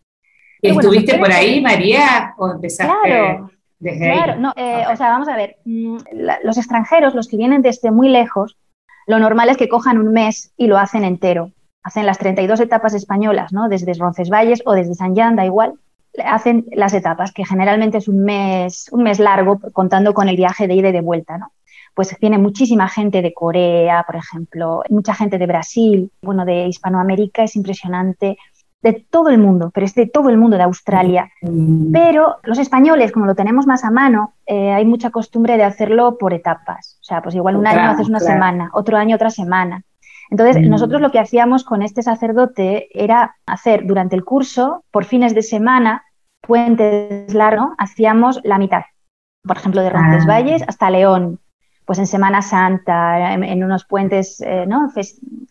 ¿Estuviste 0.64 1.18
por 1.18 1.32
ahí, 1.32 1.62
María, 1.62 2.34
o 2.38 2.50
empezaste 2.50 2.94
claro, 3.08 3.52
desde 3.80 4.12
claro. 4.12 4.40
No, 4.40 4.54
eh, 4.56 4.86
O 4.92 4.96
sea, 4.96 5.10
vamos 5.10 5.28
a 5.28 5.36
ver, 5.36 5.58
mm, 5.66 5.98
los 6.44 6.58
extranjeros, 6.58 7.14
los 7.14 7.28
que 7.28 7.38
vienen 7.38 7.62
desde 7.62 7.92
muy 7.92 8.10
lejos, 8.10 8.58
lo 9.06 9.20
normal 9.20 9.50
es 9.50 9.58
que 9.58 9.68
cojan 9.68 9.98
un 9.98 10.14
mes 10.14 10.54
y 10.56 10.68
lo 10.68 10.78
hacen 10.78 11.04
entero. 11.04 11.52
Hacen 11.84 12.06
las 12.06 12.18
32 12.18 12.62
etapas 12.62 12.94
españolas, 12.94 13.52
¿no? 13.52 13.68
Desde 13.68 13.94
Roncesvalles 13.94 14.64
o 14.66 14.72
desde 14.72 14.96
San 14.96 15.16
Jan, 15.16 15.36
da 15.36 15.46
igual. 15.46 15.74
Hacen 16.24 16.66
las 16.72 16.94
etapas, 16.94 17.34
que 17.34 17.46
generalmente 17.46 17.98
es 17.98 18.08
un 18.08 18.24
mes, 18.24 18.88
un 18.92 19.04
mes 19.04 19.20
largo, 19.20 19.60
contando 19.74 20.14
con 20.14 20.30
el 20.30 20.38
viaje 20.38 20.68
de 20.68 20.76
ida 20.76 20.90
y 20.90 20.94
de 20.94 21.02
vuelta, 21.02 21.38
¿no? 21.38 21.52
Pues 21.94 22.16
viene 22.22 22.38
muchísima 22.38 22.88
gente 22.88 23.22
de 23.22 23.34
Corea, 23.34 24.04
por 24.08 24.16
ejemplo, 24.16 24.82
mucha 24.90 25.14
gente 25.14 25.38
de 25.38 25.46
Brasil, 25.46 26.12
bueno, 26.22 26.46
de 26.46 26.68
Hispanoamérica, 26.68 27.44
es 27.44 27.56
impresionante 27.56 28.38
de 28.84 29.06
todo 29.10 29.30
el 29.30 29.38
mundo, 29.38 29.72
pero 29.74 29.86
es 29.86 29.96
de 29.96 30.08
todo 30.08 30.30
el 30.30 30.38
mundo, 30.38 30.58
de 30.58 30.64
Australia. 30.64 31.32
Mm. 31.42 31.94
Pero 31.94 32.36
los 32.44 32.60
españoles, 32.60 33.14
como 33.14 33.26
lo 33.26 33.34
tenemos 33.34 33.66
más 33.66 33.86
a 33.86 33.92
mano, 33.92 34.34
eh, 34.46 34.74
hay 34.74 34.86
mucha 34.86 35.10
costumbre 35.10 35.56
de 35.56 35.64
hacerlo 35.64 36.18
por 36.18 36.34
etapas. 36.34 37.00
O 37.02 37.04
sea, 37.04 37.22
pues 37.24 37.34
igual 37.34 37.56
un 37.56 37.66
año 37.66 37.90
haces 37.90 38.10
una 38.10 38.20
semana, 38.20 38.70
otro 38.74 38.98
año 38.98 39.16
otra 39.16 39.30
semana. 39.30 39.84
Entonces, 40.30 40.62
mm. 40.62 40.70
nosotros 40.70 41.02
lo 41.02 41.12
que 41.12 41.20
hacíamos 41.20 41.64
con 41.64 41.82
este 41.82 42.04
sacerdote 42.04 42.90
era 42.94 43.38
hacer 43.46 43.86
durante 43.86 44.18
el 44.18 44.26
curso, 44.26 44.84
por 44.92 45.06
fines 45.06 45.34
de 45.34 45.44
semana, 45.44 46.04
puentes 46.42 47.34
largos, 47.34 47.70
hacíamos 47.78 48.42
la 48.44 48.58
mitad. 48.58 48.84
por 49.44 49.58
ejemplo, 49.58 49.82
de 49.82 49.90
Roncesvalles 49.90 50.62
ah. 50.62 50.66
hasta 50.68 50.90
León, 50.90 51.40
pues 51.86 52.00
en 52.00 52.08
Semana 52.08 52.42
Santa, 52.42 53.34
en, 53.34 53.64
unos 53.64 53.86
puentes, 53.86 54.42
eh, 54.42 54.66
¿no? 54.68 54.92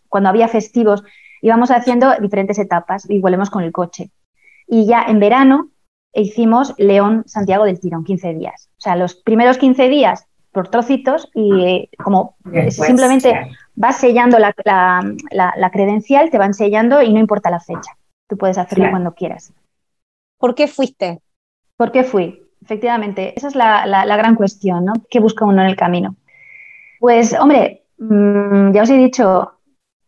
cuando 0.08 0.28
había 0.28 0.48
festivos, 0.48 1.02
íbamos 1.42 1.70
haciendo 1.70 2.14
diferentes 2.20 2.58
etapas 2.58 3.08
y 3.10 3.20
volvemos 3.20 3.50
con 3.50 3.62
el 3.62 3.72
coche. 3.72 4.10
Y 4.66 4.86
ya 4.86 5.04
en 5.06 5.18
verano 5.18 5.68
hicimos 6.14 6.74
León-Santiago 6.78 7.64
del 7.64 7.80
Tirón, 7.80 8.04
15 8.04 8.34
días. 8.34 8.70
O 8.78 8.80
sea, 8.80 8.96
los 8.96 9.16
primeros 9.16 9.58
15 9.58 9.88
días 9.88 10.26
por 10.52 10.68
trocitos 10.68 11.30
y 11.34 11.88
como 12.02 12.36
simplemente 12.68 13.50
vas 13.74 13.96
sellando 13.96 14.38
la, 14.38 15.70
credencial, 15.72 16.30
te 16.30 16.38
van 16.38 16.54
sellando 16.54 17.02
y 17.02 17.12
no 17.12 17.18
importa 17.18 17.50
la 17.50 17.60
fecha. 17.60 17.96
Tú 18.28 18.36
puedes 18.36 18.58
hacerlo 18.58 18.90
cuando 18.90 19.14
quieras. 19.14 19.52
¿Por 20.38 20.54
qué 20.54 20.68
fuiste? 20.68 21.20
¿Por 21.76 21.90
qué 21.90 22.04
fui? 22.04 22.42
Efectivamente, 22.62 23.32
esa 23.36 23.48
es 23.48 23.54
la, 23.56 24.16
gran 24.16 24.36
cuestión, 24.36 24.84
¿no? 24.84 24.92
¿Qué 25.10 25.20
busca 25.20 25.44
uno 25.44 25.62
en 25.62 25.68
el 25.68 25.76
camino? 25.76 26.16
Pues, 27.00 27.32
hombre, 27.38 27.84
mm, 27.98 28.72
ya 28.72 28.82
os 28.82 28.90
he 28.90 28.96
dicho, 28.96 29.52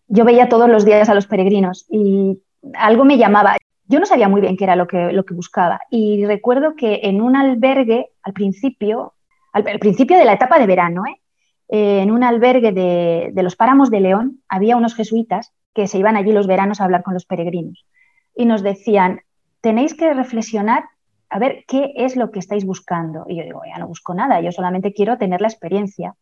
yo 0.08 0.24
veía 0.24 0.48
todos 0.48 0.68
los 0.68 0.84
días 0.84 1.08
a 1.08 1.14
los 1.14 1.26
peregrinos 1.26 1.86
y 1.90 2.38
algo 2.74 3.04
me 3.04 3.18
llamaba. 3.18 3.56
Yo 3.86 4.00
no 4.00 4.06
sabía 4.06 4.28
muy 4.28 4.40
bien 4.40 4.56
qué 4.56 4.64
era 4.64 4.76
lo 4.76 4.86
que, 4.86 5.12
lo 5.12 5.24
que 5.24 5.34
buscaba. 5.34 5.80
Y 5.90 6.24
recuerdo 6.24 6.74
que 6.74 7.00
en 7.04 7.20
un 7.20 7.36
albergue, 7.36 8.10
al 8.22 8.32
principio, 8.32 9.14
al, 9.52 9.64
principio 9.78 10.18
de 10.18 10.24
la 10.24 10.32
etapa 10.32 10.58
de 10.58 10.66
verano, 10.66 11.04
¿eh? 11.06 11.20
Eh, 11.68 12.02
en 12.02 12.10
un 12.10 12.22
albergue 12.22 12.72
de, 12.72 13.30
de, 13.32 13.42
los 13.42 13.56
páramos 13.56 13.90
de 13.90 14.00
León, 14.00 14.42
había 14.48 14.76
unos 14.76 14.94
jesuitas 14.94 15.52
que 15.74 15.88
se 15.88 15.98
iban 15.98 16.16
allí 16.16 16.30
los 16.30 16.46
veranos 16.46 16.80
a 16.80 16.84
hablar 16.84 17.02
con 17.02 17.14
los 17.14 17.24
peregrinos. 17.24 17.86
Y 18.36 18.44
nos 18.44 18.62
decían, 18.62 19.22
tenéis 19.60 19.94
que 19.94 20.12
reflexionar 20.12 20.84
a 21.30 21.38
ver 21.38 21.64
qué 21.66 21.92
es 21.96 22.16
lo 22.16 22.30
que 22.30 22.38
estáis 22.38 22.64
buscando. 22.64 23.24
Y 23.28 23.36
yo 23.36 23.44
digo, 23.44 23.62
ya 23.66 23.78
no 23.78 23.88
busco 23.88 24.14
nada, 24.14 24.40
yo 24.40 24.52
solamente 24.52 24.92
quiero 24.92 25.18
tener 25.18 25.40
la 25.40 25.48
experiencia. 25.48 26.14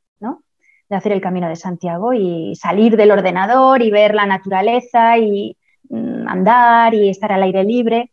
De 0.92 0.98
hacer 0.98 1.12
el 1.12 1.22
camino 1.22 1.48
de 1.48 1.56
Santiago 1.56 2.12
y 2.12 2.54
salir 2.54 2.98
del 2.98 3.12
ordenador 3.12 3.80
y 3.80 3.90
ver 3.90 4.14
la 4.14 4.26
naturaleza 4.26 5.16
y 5.16 5.56
mm, 5.88 6.28
andar 6.28 6.92
y 6.92 7.08
estar 7.08 7.32
al 7.32 7.44
aire 7.44 7.64
libre. 7.64 8.12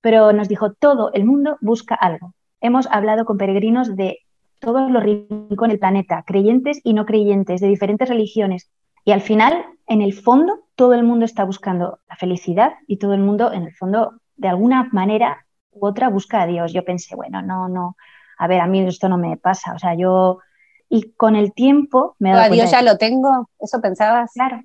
Pero 0.00 0.32
nos 0.32 0.46
dijo, 0.46 0.72
todo 0.72 1.12
el 1.14 1.24
mundo 1.24 1.58
busca 1.60 1.96
algo. 1.96 2.32
Hemos 2.60 2.86
hablado 2.86 3.24
con 3.24 3.38
peregrinos 3.38 3.96
de 3.96 4.20
todos 4.60 4.88
los 4.88 5.02
rincones 5.02 5.72
del 5.72 5.80
planeta, 5.80 6.22
creyentes 6.24 6.80
y 6.84 6.94
no 6.94 7.06
creyentes, 7.06 7.60
de 7.60 7.66
diferentes 7.66 8.08
religiones. 8.08 8.70
Y 9.04 9.10
al 9.10 9.20
final, 9.20 9.64
en 9.88 10.00
el 10.00 10.12
fondo, 10.12 10.60
todo 10.76 10.94
el 10.94 11.02
mundo 11.02 11.24
está 11.24 11.42
buscando 11.44 11.98
la 12.08 12.14
felicidad 12.14 12.74
y 12.86 12.98
todo 12.98 13.14
el 13.14 13.20
mundo, 13.20 13.52
en 13.52 13.64
el 13.64 13.74
fondo, 13.74 14.12
de 14.36 14.46
alguna 14.46 14.88
manera 14.92 15.44
u 15.72 15.88
otra 15.88 16.08
busca 16.08 16.42
a 16.42 16.46
Dios. 16.46 16.72
Yo 16.72 16.84
pensé, 16.84 17.16
bueno, 17.16 17.42
no, 17.42 17.68
no, 17.68 17.96
a 18.38 18.46
ver, 18.46 18.60
a 18.60 18.68
mí 18.68 18.78
esto 18.86 19.08
no 19.08 19.18
me 19.18 19.36
pasa, 19.38 19.74
o 19.74 19.80
sea, 19.80 19.96
yo... 19.96 20.38
Y 20.94 21.12
con 21.12 21.36
el 21.36 21.54
tiempo 21.54 22.16
me 22.18 22.30
he 22.30 22.34
dado 22.34 22.52
Dios 22.52 22.70
ya 22.70 22.82
lo 22.82 22.98
tengo, 22.98 23.48
¿eso 23.58 23.80
pensabas? 23.80 24.30
Claro, 24.34 24.60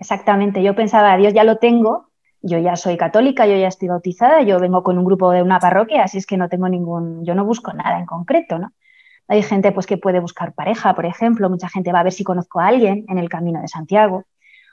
exactamente, 0.00 0.62
yo 0.62 0.74
pensaba, 0.74 1.12
a 1.12 1.18
Dios 1.18 1.34
ya 1.34 1.44
lo 1.44 1.58
tengo, 1.58 2.08
yo 2.40 2.58
ya 2.58 2.76
soy 2.76 2.96
católica, 2.96 3.46
yo 3.46 3.58
ya 3.58 3.68
estoy 3.68 3.88
bautizada, 3.88 4.40
yo 4.40 4.58
vengo 4.58 4.82
con 4.82 4.96
un 4.96 5.04
grupo 5.04 5.30
de 5.32 5.42
una 5.42 5.60
parroquia, 5.60 6.04
así 6.04 6.16
es 6.16 6.24
que 6.24 6.38
no 6.38 6.48
tengo 6.48 6.66
ningún, 6.70 7.26
yo 7.26 7.34
no 7.34 7.44
busco 7.44 7.74
nada 7.74 7.98
en 7.98 8.06
concreto, 8.06 8.58
¿no? 8.58 8.72
Hay 9.28 9.42
gente 9.42 9.70
pues 9.70 9.86
que 9.86 9.98
puede 9.98 10.18
buscar 10.18 10.54
pareja, 10.54 10.94
por 10.94 11.04
ejemplo, 11.04 11.50
mucha 11.50 11.68
gente 11.68 11.92
va 11.92 12.00
a 12.00 12.04
ver 12.04 12.14
si 12.14 12.24
conozco 12.24 12.58
a 12.58 12.68
alguien 12.68 13.04
en 13.08 13.18
el 13.18 13.28
camino 13.28 13.60
de 13.60 13.68
Santiago, 13.68 14.24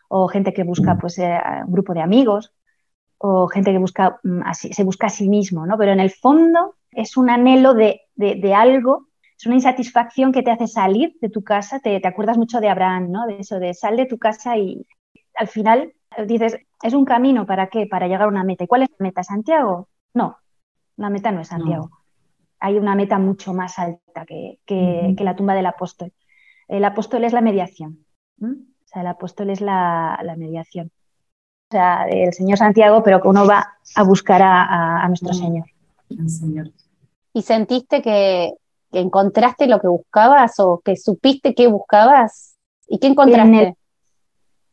o 0.07 0.29
gente 0.29 0.53
que 0.53 0.63
busca 0.63 0.97
pues 0.97 1.19
eh, 1.19 1.37
un 1.65 1.73
grupo 1.73 1.93
de 1.93 2.01
amigos, 2.01 2.53
o 3.17 3.49
gente 3.49 3.73
que 3.73 3.77
busca, 3.77 4.21
mm, 4.23 4.41
se 4.53 4.83
busca 4.85 5.07
a 5.07 5.09
sí 5.09 5.27
mismo, 5.27 5.65
¿no? 5.65 5.77
Pero 5.77 5.91
en 5.91 5.99
el 5.99 6.11
fondo 6.11 6.75
es 6.91 7.17
un 7.17 7.29
anhelo 7.29 7.73
de, 7.73 7.99
algo, 8.55 9.07
es 9.43 9.47
una 9.47 9.55
insatisfacción 9.55 10.31
que 10.31 10.41
te 10.41 10.51
hace 10.51 10.67
salir 10.67 11.17
de 11.21 11.29
tu 11.29 11.43
casa, 11.43 11.79
te, 11.79 11.99
acuerdas 12.07 12.37
mucho 12.37 12.59
de 12.59 12.69
Abraham, 12.69 13.11
¿no? 13.11 13.27
De 13.27 13.39
eso, 13.39 13.59
de 13.59 13.73
sal 13.73 13.97
de 13.97 14.05
tu 14.05 14.17
casa 14.17 14.57
y 14.57 14.85
al 15.35 15.47
final 15.47 15.93
dices, 16.27 16.57
¿es 16.81 16.93
un 16.93 17.05
camino 17.05 17.45
para 17.45 17.67
qué? 17.67 17.87
Para 17.87 18.07
llegar 18.07 18.23
a 18.23 18.27
una 18.27 18.43
meta. 18.43 18.63
¿Y 18.63 18.67
cuál 18.67 18.83
es 18.83 18.89
la 18.97 19.03
meta? 19.03 19.23
¿Santiago? 19.23 19.89
No, 20.13 20.37
la 20.97 21.09
meta 21.09 21.31
no 21.31 21.41
es 21.41 21.49
Santiago. 21.49 21.89
Hay 22.59 22.77
una 22.77 22.95
meta 22.95 23.19
mucho 23.19 23.53
más 23.53 23.77
alta 23.79 24.25
que, 24.25 24.59
la 25.19 25.35
tumba 25.35 25.53
del 25.53 25.65
apóstol. 25.65 26.13
El 26.67 26.85
apóstol 26.85 27.25
es 27.25 27.33
la 27.33 27.41
mediación. 27.41 28.05
O 28.41 28.47
sea, 28.85 29.01
el 29.01 29.07
apóstol 29.07 29.49
es 29.49 29.61
la 29.61 30.35
mediación 30.37 30.91
sea, 31.73 32.07
el 32.07 32.33
Señor 32.33 32.57
Santiago, 32.57 33.03
pero 33.03 33.21
que 33.21 33.27
uno 33.27 33.45
va 33.45 33.77
a 33.95 34.03
buscar 34.03 34.41
a, 34.43 35.05
nuestro 35.07 35.31
mm. 35.31 36.27
Señor. 36.29 36.71
¿Y 37.33 37.41
sentiste 37.41 38.01
que, 38.01 38.53
encontraste 38.99 39.67
lo 39.67 39.79
que 39.79 39.87
buscabas 39.87 40.59
o 40.59 40.81
que 40.83 40.95
supiste 40.95 41.53
qué 41.53 41.67
buscabas? 41.67 42.55
¿Y 42.87 42.99
qué 42.99 43.07
encontraste? 43.07 43.75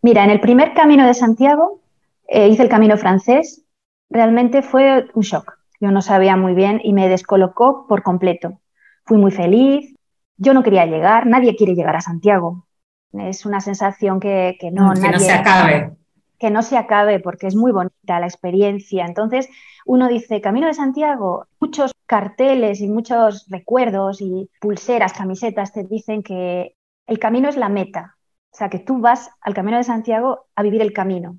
mira, 0.02 0.24
en 0.24 0.30
el 0.30 0.40
primer 0.40 0.72
camino 0.74 1.06
de 1.06 1.14
Santiago, 1.14 1.80
eh, 2.26 2.48
hice 2.48 2.62
el 2.62 2.68
camino 2.68 2.96
francés, 2.96 3.64
realmente 4.08 4.62
fue 4.62 5.08
un 5.14 5.22
shock. 5.22 5.58
Yo 5.80 5.90
no 5.90 6.02
sabía 6.02 6.36
muy 6.36 6.54
bien 6.54 6.80
y 6.82 6.92
me 6.92 7.08
descolocó 7.08 7.86
por 7.86 8.02
completo. 8.02 8.60
Fui 9.04 9.18
muy 9.18 9.30
feliz, 9.30 9.94
yo 10.36 10.54
no 10.54 10.62
quería 10.62 10.86
llegar, 10.86 11.26
nadie 11.26 11.56
quiere 11.56 11.74
llegar 11.74 11.96
a 11.96 12.00
Santiago. 12.00 12.66
Es 13.12 13.44
una 13.44 13.60
sensación 13.60 14.20
que, 14.20 14.56
no, 14.72 14.92
que 14.94 15.10
no 15.10 15.18
se 15.18 15.32
acabe 15.32 15.99
que 16.40 16.50
no 16.50 16.62
se 16.62 16.78
acabe 16.78 17.20
porque 17.20 17.46
es 17.46 17.54
muy 17.54 17.70
bonita 17.70 18.18
la 18.18 18.26
experiencia. 18.26 19.04
Entonces, 19.04 19.48
uno 19.84 20.08
dice, 20.08 20.40
Camino 20.40 20.66
de 20.66 20.74
Santiago, 20.74 21.46
muchos 21.60 21.92
carteles 22.06 22.80
y 22.80 22.88
muchos 22.88 23.46
recuerdos 23.48 24.22
y 24.22 24.50
pulseras, 24.58 25.12
camisetas 25.12 25.72
te 25.72 25.84
dicen 25.84 26.22
que 26.22 26.74
el 27.06 27.18
camino 27.18 27.50
es 27.50 27.56
la 27.58 27.68
meta. 27.68 28.16
O 28.52 28.56
sea, 28.56 28.70
que 28.70 28.78
tú 28.78 29.00
vas 29.00 29.30
al 29.42 29.54
Camino 29.54 29.76
de 29.76 29.84
Santiago 29.84 30.46
a 30.56 30.62
vivir 30.62 30.80
el 30.82 30.92
camino. 30.92 31.38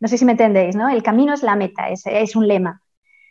No 0.00 0.08
sé 0.08 0.18
si 0.18 0.24
me 0.24 0.32
entendéis, 0.32 0.74
¿no? 0.74 0.88
El 0.88 1.02
camino 1.02 1.34
es 1.34 1.42
la 1.42 1.54
meta, 1.54 1.90
es, 1.90 2.06
es 2.06 2.34
un 2.34 2.48
lema. 2.48 2.82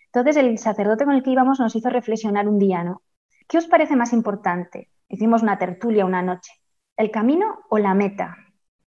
Entonces, 0.06 0.38
el 0.38 0.58
sacerdote 0.58 1.06
con 1.06 1.16
el 1.16 1.24
que 1.24 1.32
íbamos 1.32 1.60
nos 1.60 1.76
hizo 1.76 1.90
reflexionar 1.90 2.48
un 2.48 2.60
día, 2.60 2.84
¿no? 2.84 3.02
¿Qué 3.48 3.58
os 3.58 3.66
parece 3.66 3.96
más 3.96 4.14
importante? 4.14 4.90
Hicimos 5.10 5.42
una 5.42 5.58
tertulia 5.58 6.06
una 6.06 6.22
noche. 6.22 6.54
¿El 6.96 7.12
camino 7.12 7.60
o 7.70 7.80
la 7.80 7.94
meta? 7.94 8.38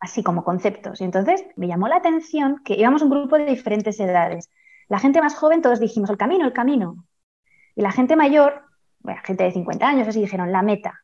Así 0.01 0.23
como 0.23 0.45
conceptos. 0.45 1.01
Y 1.01 1.05
entonces 1.05 1.45
me 1.57 1.67
llamó 1.67 1.89
la 1.89 1.97
atención 1.97 2.63
que 2.65 2.75
íbamos 2.75 3.03
un 3.03 3.11
grupo 3.11 3.37
de 3.37 3.47
diferentes 3.47 3.99
edades. 4.01 4.51
La 4.89 4.99
gente 4.99 5.21
más 5.21 5.35
joven, 5.35 5.63
todos 5.63 5.81
dijimos 5.81 6.11
el 6.11 6.17
camino, 6.17 6.45
el 6.45 6.53
camino. 6.53 7.07
Y 7.75 7.83
la 7.83 7.93
gente 7.93 8.17
mayor, 8.17 8.63
bueno, 9.01 9.21
gente 9.25 9.45
de 9.45 9.53
50 9.53 9.87
años, 9.87 10.09
así 10.09 10.21
dijeron 10.21 10.53
la 10.53 10.63
meta. 10.63 11.01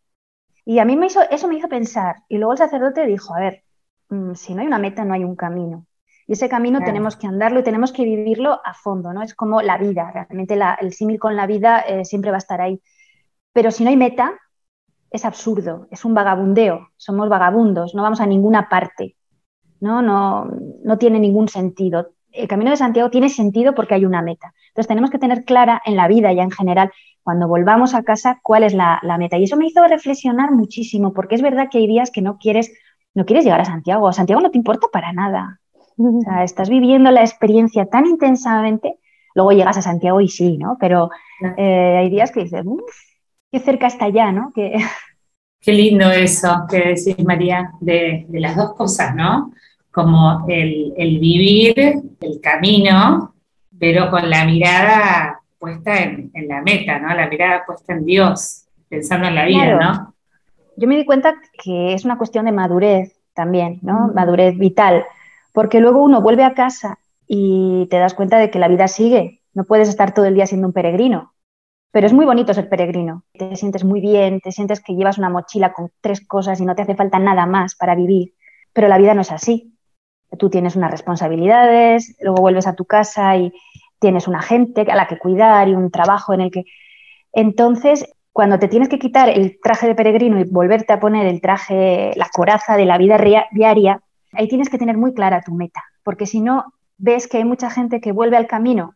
Y 0.65 0.79
a 0.79 0.85
mí 0.85 0.97
me 0.97 1.07
hizo, 1.07 1.21
eso 1.31 1.49
me 1.49 1.57
hizo 1.57 1.69
pensar. 1.69 2.17
Y 2.29 2.39
luego 2.39 2.53
el 2.53 2.59
sacerdote 2.59 3.07
dijo, 3.07 3.35
a 3.35 3.41
ver, 3.41 3.65
mm, 4.09 4.35
si 4.35 4.55
no 4.55 4.61
hay 4.61 4.69
una 4.69 4.79
meta, 4.79 5.05
no 5.05 5.15
hay 5.15 5.25
un 5.25 5.37
camino. 5.37 5.87
Y 6.27 6.35
ese 6.35 6.49
camino 6.49 6.81
tenemos 6.81 7.17
que 7.17 7.27
andarlo 7.27 7.61
y 7.61 7.65
tenemos 7.65 7.93
que 7.93 8.05
vivirlo 8.05 8.61
a 8.65 8.75
fondo, 8.75 9.13
¿no? 9.13 9.23
Es 9.23 9.35
como 9.35 9.61
la 9.61 9.77
vida, 9.77 10.11
realmente 10.13 10.57
el 10.81 10.93
símil 10.93 11.19
con 11.19 11.35
la 11.35 11.47
vida 11.47 11.81
eh, 11.81 12.05
siempre 12.05 12.31
va 12.31 12.37
a 12.37 12.39
estar 12.39 12.61
ahí. 12.61 12.81
Pero 13.53 13.73
si 13.73 13.83
no 13.83 13.91
hay 13.91 13.97
meta, 13.97 14.39
es 15.13 15.25
absurdo, 15.25 15.87
es 15.91 16.05
un 16.05 16.15
vagabundeo, 16.15 16.89
somos 16.97 17.29
vagabundos, 17.29 17.95
no 17.95 18.03
vamos 18.03 18.21
a 18.21 18.27
ninguna 18.27 18.69
parte, 18.69 19.17
¿no? 19.81 20.01
No, 20.01 20.51
no 20.85 20.99
tiene 20.99 21.21
ningún 21.21 21.49
sentido. 21.49 22.13
El 22.31 22.49
camino 22.49 22.71
de 22.71 22.79
Santiago 22.79 23.11
tiene 23.11 23.29
sentido 23.29 23.75
porque 23.75 23.95
hay 23.95 24.07
una 24.07 24.23
meta. 24.23 24.55
Entonces 24.69 24.89
tenemos 24.89 25.11
que 25.11 25.19
tener 25.19 25.45
clara 25.45 25.83
en 25.85 25.97
la 25.97 26.09
vida 26.09 26.33
ya 26.33 26.43
en 26.43 26.51
general, 26.51 26.91
cuando 27.23 27.47
volvamos 27.47 27.95
a 27.95 28.03
casa, 28.03 28.41
cuál 28.43 28.65
es 28.65 28.75
la, 28.75 29.01
meta. 29.19 29.37
Y 29.37 29.45
eso 29.45 29.57
me 29.57 29.67
hizo 29.67 29.87
reflexionar 29.87 30.51
muchísimo, 30.51 31.13
porque 31.13 31.35
es 31.35 31.43
verdad 31.43 31.69
que 31.71 31.79
hay 31.79 31.87
días 31.87 32.11
que 32.11 32.23
no 32.23 32.39
quieres, 32.39 32.73
no 33.15 33.25
quieres 33.27 33.45
llegar 33.45 33.61
a 33.61 33.65
Santiago. 33.67 34.09
A 34.09 34.13
Santiago 34.13 34.41
no 34.41 34.51
te 34.51 34.59
importa 34.59 34.89
para 34.91 35.13
nada. 35.13 35.61
O 35.99 36.21
sea, 36.23 36.43
estás 36.45 36.69
viviendo 36.71 37.11
la 37.11 37.21
experiencia 37.21 37.87
tan 37.87 38.07
intensamente, 38.07 38.97
luego 39.35 39.53
llegas 39.53 39.77
a 39.77 39.83
Santiago 39.83 40.21
y 40.21 40.29
sí, 40.29 40.57
¿no? 40.57 40.77
Pero 40.81 41.11
eh, 41.57 41.99
hay 41.99 42.11
días 42.11 42.33
que 42.33 42.45
dices, 42.45 42.63
uff, 42.65 43.12
qué 43.53 43.61
cerca 43.61 43.87
está 43.87 44.09
ya, 44.09 44.33
¿no? 44.33 44.51
Que... 44.55 44.75
Qué 45.61 45.73
lindo 45.73 46.11
eso 46.11 46.67
que 46.69 46.79
decís, 46.79 47.25
María, 47.25 47.71
de, 47.81 48.27
las 48.31 48.57
dos 48.57 48.75
cosas, 48.75 49.15
¿no? 49.15 49.53
Como 49.93 50.45
el, 50.49 50.93
vivir 50.97 51.75
el 52.21 52.41
camino, 52.41 53.35
pero 53.79 54.11
con 54.11 54.29
la 54.29 54.45
mirada 54.45 55.41
puesta 55.61 56.03
en, 56.03 56.33
la 56.49 56.63
meta, 56.63 56.99
¿no? 56.99 57.15
La 57.15 57.29
mirada 57.29 57.63
puesta 57.65 57.93
en 57.93 58.05
Dios, 58.05 58.65
pensando 58.89 59.29
en 59.29 59.37
la 59.37 59.45
vida, 59.45 59.77
¿no? 59.77 60.15
Yo 60.77 60.89
me 60.89 60.97
di 60.97 61.05
cuenta 61.05 61.37
que 61.63 61.95
es 61.95 62.05
una 62.05 62.19
cuestión 62.19 62.47
de 62.47 62.53
madurez 62.53 63.17
también, 63.33 63.79
¿no? 63.83 64.11
Madurez 64.13 64.59
vital, 64.59 65.05
porque 65.53 65.79
luego 65.79 66.03
uno 66.03 66.23
vuelve 66.23 66.43
a 66.43 66.55
casa 66.55 66.99
y 67.29 67.87
te 67.89 67.99
das 67.99 68.15
cuenta 68.15 68.39
de 68.39 68.51
que 68.51 68.59
la 68.59 68.67
vida 68.67 68.89
sigue, 68.89 69.43
no 69.55 69.63
puedes 69.63 69.89
estar 69.89 70.13
todo 70.13 70.25
el 70.25 70.35
día 70.35 70.47
siendo 70.47 70.67
un 70.67 70.73
peregrino, 70.73 71.32
pero 71.93 72.07
es 72.07 72.13
muy 72.15 72.25
bonito 72.25 72.55
ser 72.55 72.69
peregrino. 72.71 73.25
Te 73.35 73.55
sientes 73.55 73.85
muy 73.85 74.01
bien, 74.01 74.41
te 74.41 74.51
sientes 74.51 74.81
que 74.81 74.95
llevas 74.95 75.19
una 75.19 75.29
mochila 75.29 75.75
con 75.75 75.93
tres 76.01 76.27
cosas 76.27 76.59
y 76.59 76.65
no 76.65 76.75
te 76.75 76.83
hace 76.83 76.97
falta 76.97 77.19
nada 77.19 77.45
más 77.45 77.77
para 77.77 77.95
vivir. 77.95 78.35
Pero 78.73 78.89
la 78.89 78.97
vida 78.97 79.13
no 79.15 79.21
es 79.21 79.31
así. 79.31 79.75
Tú 80.39 80.49
tienes 80.49 80.75
unas 80.75 80.91
responsabilidades, 80.91 82.17
luego 82.21 82.41
vuelves 82.41 82.67
a 82.67 82.75
tu 82.75 82.87
casa 82.87 83.37
y 83.37 83.53
tienes 83.99 84.27
una 84.27 84.41
gente 84.41 84.91
a 84.91 84.97
la 84.97 85.07
que 85.07 85.19
cuidar 85.19 85.69
y 85.69 85.75
un 85.75 85.91
trabajo 85.91 86.33
en 86.33 86.41
el 86.41 86.51
que... 86.51 86.65
Entonces, 87.35 88.07
cuando 88.33 88.59
te 88.59 88.69
tienes 88.69 88.89
que 88.89 88.99
quitar 88.99 89.29
el 89.29 89.61
traje 89.63 89.87
de 89.87 89.95
peregrino 89.95 90.41
y 90.41 90.45
volverte 90.45 90.95
a 90.95 91.01
poner 91.01 91.27
el 91.27 91.43
traje, 91.43 92.13
la 92.17 92.31
coraza 92.33 92.79
de 92.79 92.87
la 92.87 92.97
vida 92.97 93.19
diaria, 93.51 94.01
ahí 94.33 94.49
tienes 94.49 94.71
que 94.71 94.79
tener 94.79 94.97
muy 94.97 95.13
clara 95.13 95.43
tu 95.43 95.55
meta, 95.55 95.85
porque 96.03 96.25
si 96.25 96.41
no, 96.41 96.73
ves 96.97 97.29
que 97.29 97.37
hay 97.37 97.45
mucha 97.45 97.69
gente 97.69 98.01
que 98.01 98.13
vuelve 98.13 98.39
al 98.39 98.47
camino 98.47 98.95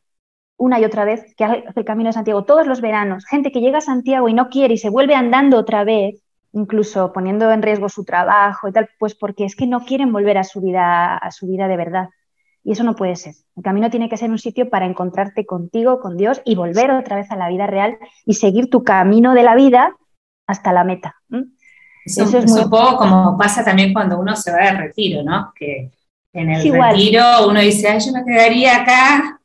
una 0.57 0.81
y 0.81 0.85
otra 0.85 1.05
vez, 1.05 1.35
que 1.37 1.45
hace 1.45 1.65
el 1.75 1.85
camino 1.85 2.09
de 2.09 2.15
Santiago 2.15 2.45
todos 2.45 2.67
los 2.67 2.81
veranos, 2.81 3.27
gente 3.27 3.53
que 3.53 3.61
llega 3.61 3.79
a 3.79 3.83
Santiago 3.83 4.29
y 4.29 4.35
no 4.35 4.49
quiere 4.49 4.75
y 4.75 4.79
se 4.79 4.91
vuelve 4.91 5.15
andando 5.15 5.59
otra 5.59 5.85
vez, 5.85 6.23
incluso 6.53 7.13
poniendo 7.13 7.51
en 7.53 7.63
riesgo 7.63 7.89
su 7.89 8.05
trabajo 8.05 8.69
y 8.69 8.73
tal, 8.73 8.89
pues 8.99 9.15
porque 9.15 9.45
es 9.45 9.55
que 9.55 9.67
no 9.67 9.81
quieren 9.81 10.13
volver 10.13 10.39
a 10.39 10.45
su 10.45 10.61
vida, 10.61 11.17
a 11.17 11.31
su 11.31 11.47
vida 11.47 11.69
de 11.69 11.77
verdad. 11.77 12.09
Y 12.65 12.73
eso 12.73 12.83
no 12.83 12.97
puede 12.97 13.15
ser. 13.15 13.35
El 13.55 13.63
camino 13.63 13.91
tiene 13.91 14.09
que 14.09 14.17
ser 14.17 14.31
un 14.31 14.39
sitio 14.39 14.69
para 14.69 14.87
encontrarte 14.87 15.47
contigo, 15.47 16.01
con 16.01 16.17
Dios 16.17 16.41
y 16.45 16.57
volver 16.57 16.91
otra 16.91 17.17
vez 17.17 17.31
a 17.31 17.37
la 17.37 17.49
vida 17.49 17.67
real 17.67 17.99
y 18.25 18.35
seguir 18.35 18.71
tu 18.71 18.83
camino 18.83 19.35
de 19.35 19.43
la 19.45 19.55
vida 19.55 19.95
hasta 20.49 20.73
la 20.73 20.83
meta. 20.83 21.17
Eso, 22.05 22.39
es 22.39 22.51
muy... 22.51 22.63
un 22.63 22.71
poco 22.71 22.97
como 22.97 23.37
pasa 23.37 23.65
también 23.65 23.93
cuando 23.93 24.19
uno 24.19 24.35
se 24.35 24.51
va 24.51 24.59
de 24.59 24.73
retiro, 24.73 25.23
¿no? 25.23 25.53
Que 25.55 25.93
en 26.33 26.51
el 26.51 26.73
retiro 26.73 27.49
uno 27.49 27.61
dice, 27.61 27.89
Ay, 27.89 28.01
yo 28.01 28.13
me 28.13 28.25
quedaría 28.25 28.83
acá 28.83 29.41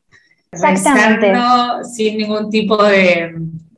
Exactamente. 0.51 1.33
sin 1.83 2.17
ningún 2.17 2.49
tipo 2.49 2.83
de, 2.83 3.33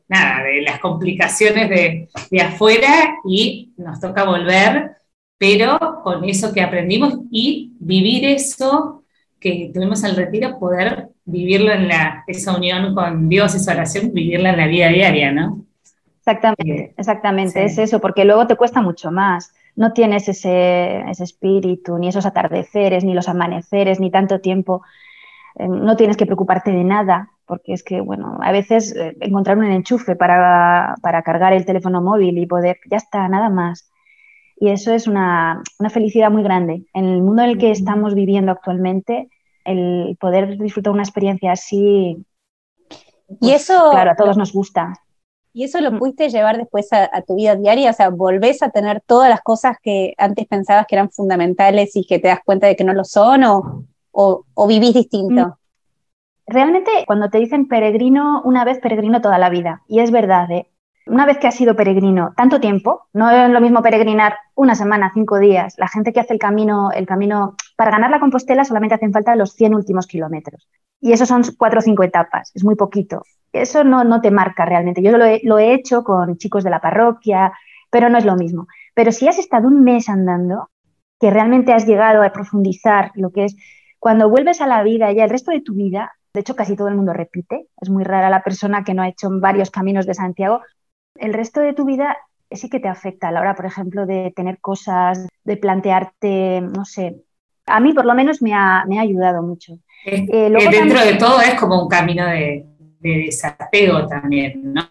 nada, 0.07 0.43
de 0.43 0.61
las 0.61 0.79
complicaciones 0.79 1.69
de, 1.69 2.09
de 2.31 2.41
afuera 2.41 3.15
y 3.25 3.73
nos 3.77 3.99
toca 3.99 4.23
volver, 4.23 4.97
pero 5.37 6.01
con 6.03 6.23
eso 6.23 6.53
que 6.53 6.61
aprendimos 6.61 7.19
y 7.29 7.73
vivir 7.79 8.25
eso 8.25 9.03
que 9.39 9.71
tuvimos 9.73 10.03
al 10.03 10.15
retiro, 10.15 10.57
poder 10.57 11.09
vivirlo 11.25 11.71
en 11.73 11.89
la, 11.89 12.23
esa 12.27 12.55
unión 12.55 12.95
con 12.95 13.27
Dios, 13.27 13.53
esa 13.53 13.73
oración, 13.73 14.11
vivirla 14.13 14.51
en 14.51 14.57
la 14.57 14.67
vida 14.67 14.87
diaria, 14.87 15.31
¿no? 15.31 15.65
Exactamente, 16.19 16.83
eh, 16.83 16.93
exactamente, 16.97 17.65
es 17.65 17.77
eso, 17.77 17.99
porque 17.99 18.23
luego 18.23 18.47
te 18.47 18.55
cuesta 18.55 18.81
mucho 18.81 19.11
más. 19.11 19.53
No 19.75 19.91
tienes 19.91 20.29
ese, 20.29 21.01
ese 21.09 21.23
espíritu, 21.25 21.97
ni 21.97 22.07
esos 22.07 22.25
atardeceres, 22.25 23.03
ni 23.03 23.13
los 23.13 23.27
amaneceres, 23.27 23.99
ni 23.99 24.09
tanto 24.09 24.39
tiempo. 24.39 24.83
Eh, 25.55 25.67
no 25.67 25.95
tienes 25.95 26.17
que 26.17 26.25
preocuparte 26.25 26.71
de 26.71 26.83
nada, 26.83 27.29
porque 27.45 27.73
es 27.73 27.83
que, 27.83 28.01
bueno, 28.01 28.37
a 28.41 28.51
veces 28.51 28.95
eh, 28.95 29.15
encontrar 29.21 29.57
un 29.57 29.65
enchufe 29.65 30.15
para, 30.15 30.95
para, 31.01 31.21
cargar 31.23 31.53
el 31.53 31.65
teléfono 31.65 32.01
móvil 32.01 32.37
y 32.37 32.45
poder, 32.45 32.77
ya 32.89 32.97
está, 32.97 33.27
nada 33.27 33.49
más. 33.49 33.89
Y 34.57 34.69
eso 34.69 34.93
es 34.93 35.07
una, 35.07 35.61
una 35.79 35.89
felicidad 35.89 36.31
muy 36.31 36.43
grande. 36.43 36.85
En 36.93 37.05
el 37.05 37.21
mundo 37.21 37.43
en 37.43 37.49
el 37.49 37.57
que 37.57 37.71
estamos 37.71 38.15
viviendo 38.15 38.51
actualmente, 38.51 39.29
el 39.65 40.17
poder 40.19 40.57
disfrutar 40.57 40.93
una 40.93 41.03
experiencia 41.03 41.51
así, 41.51 42.25
y 43.29 43.35
pues, 43.39 43.63
eso, 43.63 43.91
claro, 43.91 44.11
a 44.11 44.15
todos 44.15 44.37
nos 44.37 44.53
gusta. 44.53 44.93
¿Y 45.53 45.63
eso 45.63 45.79
lo 45.81 45.91
mm. 45.91 45.99
pudiste 45.99 46.29
llevar 46.29 46.57
después 46.57 46.91
a, 46.93 47.09
tu 47.21 47.35
vida 47.35 47.55
diaria? 47.55 47.91
O 47.91 47.93
sea, 47.93 48.09
¿volvés 48.09 48.63
a 48.63 48.69
tener 48.69 49.01
todas 49.05 49.29
las 49.29 49.41
cosas 49.41 49.77
que 49.81 50.13
antes 50.17 50.47
pensabas 50.47 50.87
que 50.87 50.95
eran 50.95 51.11
fundamentales 51.11 51.95
y 51.95 52.05
que 52.05 52.19
te 52.19 52.27
das 52.27 52.39
cuenta 52.43 52.67
de 52.67 52.75
que 52.75 52.83
no 52.83 52.93
lo 52.93 53.03
son 53.03 53.43
o, 53.43 53.85
o, 54.13 54.67
vivís 54.67 54.93
distinto? 54.93 55.47
Mm. 55.47 55.53
Realmente, 56.45 56.91
cuando 57.05 57.29
te 57.29 57.39
dicen 57.39 57.67
peregrino, 57.67 58.41
una 58.43 58.65
vez 58.65 58.79
peregrino 58.79 59.21
toda 59.21 59.37
la 59.37 59.49
vida. 59.49 59.81
Y 59.87 59.99
es 59.99 60.11
verdad, 60.11 60.49
¿eh? 60.51 60.69
Una 61.05 61.25
vez 61.25 61.37
que 61.37 61.47
has 61.47 61.55
sido 61.55 61.75
peregrino 61.75 62.33
tanto 62.37 62.61
tiempo, 62.61 63.07
no 63.11 63.29
es 63.29 63.49
lo 63.49 63.59
mismo 63.59 63.81
peregrinar 63.81 64.37
una 64.55 64.73
semana, 64.73 65.11
cinco 65.13 65.37
días. 65.37 65.75
La 65.77 65.89
gente 65.89 66.13
que 66.13 66.21
hace 66.21 66.33
el 66.33 66.39
camino, 66.39 66.91
el 66.91 67.05
camino 67.05 67.55
para 67.75 67.91
ganar 67.91 68.09
la 68.09 68.21
Compostela 68.21 68.63
solamente 68.63 68.95
hacen 68.95 69.11
falta 69.11 69.35
los 69.35 69.53
100 69.53 69.75
últimos 69.75 70.07
kilómetros. 70.07 70.69
Y 71.01 71.11
eso 71.11 71.25
son 71.25 71.43
cuatro 71.57 71.79
o 71.79 71.81
cinco 71.81 72.03
etapas, 72.03 72.51
es 72.55 72.63
muy 72.63 72.75
poquito. 72.75 73.23
Eso 73.51 73.83
no, 73.83 74.05
no 74.05 74.21
te 74.21 74.31
marca 74.31 74.63
realmente. 74.63 75.01
Yo 75.01 75.17
lo 75.17 75.25
lo 75.43 75.57
he 75.57 75.73
hecho 75.73 76.03
con 76.03 76.37
chicos 76.37 76.63
de 76.63 76.69
la 76.69 76.79
parroquia, 76.79 77.51
pero 77.91 78.09
no 78.09 78.17
es 78.17 78.25
lo 78.25 78.35
mismo. 78.37 78.67
Pero 78.93 79.11
si 79.11 79.27
has 79.27 79.37
estado 79.37 79.67
un 79.67 79.83
mes 79.83 80.07
andando, 80.07 80.69
que 81.19 81.29
realmente 81.29 81.73
has 81.73 81.85
llegado 81.85 82.23
a 82.23 82.31
profundizar 82.31 83.11
lo 83.15 83.31
que 83.31 83.45
es, 83.45 83.55
cuando 84.03 84.27
vuelves 84.27 84.59
a 84.59 84.67
la 84.67 84.83
vida 84.83 85.13
ya 85.13 85.23
el 85.23 85.29
resto 85.29 85.51
de 85.51 85.61
tu 85.61 85.75
vida, 85.75 86.11
de 86.33 86.41
hecho 86.41 86.57
casi 86.57 86.75
todo 86.75 86.89
el 86.89 86.95
mundo 86.95 87.13
repite, 87.13 87.67
es 87.79 87.89
muy 87.89 88.03
rara 88.03 88.29
la 88.29 88.43
persona 88.43 88.83
que 88.83 88.93
no 88.93 89.01
ha 89.01 89.07
hecho 89.07 89.29
varios 89.31 89.71
caminos 89.71 90.05
de 90.05 90.13
Santiago, 90.13 90.59
el 91.15 91.33
resto 91.33 91.61
de 91.61 91.71
tu 91.71 91.85
vida 91.85 92.17
sí 92.51 92.69
que 92.69 92.81
te 92.81 92.89
afecta 92.89 93.29
a 93.29 93.31
la 93.31 93.39
hora, 93.39 93.55
por 93.55 93.65
ejemplo, 93.65 94.05
de 94.05 94.33
tener 94.35 94.59
cosas, 94.59 95.25
de 95.45 95.55
plantearte, 95.55 96.59
no 96.59 96.83
sé. 96.83 97.15
A 97.65 97.79
mí 97.79 97.93
por 97.93 98.03
lo 98.03 98.13
menos 98.13 98.41
me 98.41 98.53
ha, 98.53 98.83
ayudado 98.99 99.41
mucho. 99.41 99.79
Eh, 100.05 100.51
dentro 100.69 100.99
de 100.99 101.13
todo 101.13 101.39
es 101.39 101.53
como 101.57 101.81
un 101.83 101.87
camino 101.87 102.25
de, 102.27 102.65
desapego 102.99 104.05
también, 104.09 104.73
¿no? 104.73 104.81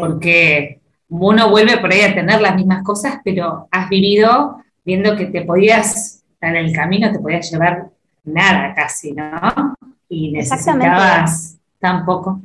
porque 0.00 0.80
uno 1.08 1.50
vuelve 1.50 1.78
por 1.78 1.92
ahí 1.92 2.00
a 2.00 2.16
tener 2.16 2.40
las 2.40 2.56
mismas 2.56 2.82
cosas, 2.82 3.20
pero 3.22 3.68
has 3.70 3.88
vivido 3.88 4.56
viendo 4.84 5.14
que 5.14 5.26
te 5.26 5.42
podías, 5.42 6.24
en 6.40 6.56
el 6.56 6.72
camino 6.72 7.12
te 7.12 7.20
podías 7.20 7.48
llevar 7.48 7.90
nada 8.32 8.74
casi, 8.74 9.12
¿no? 9.12 9.74
Y 10.08 10.32
necesitabas 10.32 11.58
tan 11.78 12.04
poco. 12.04 12.40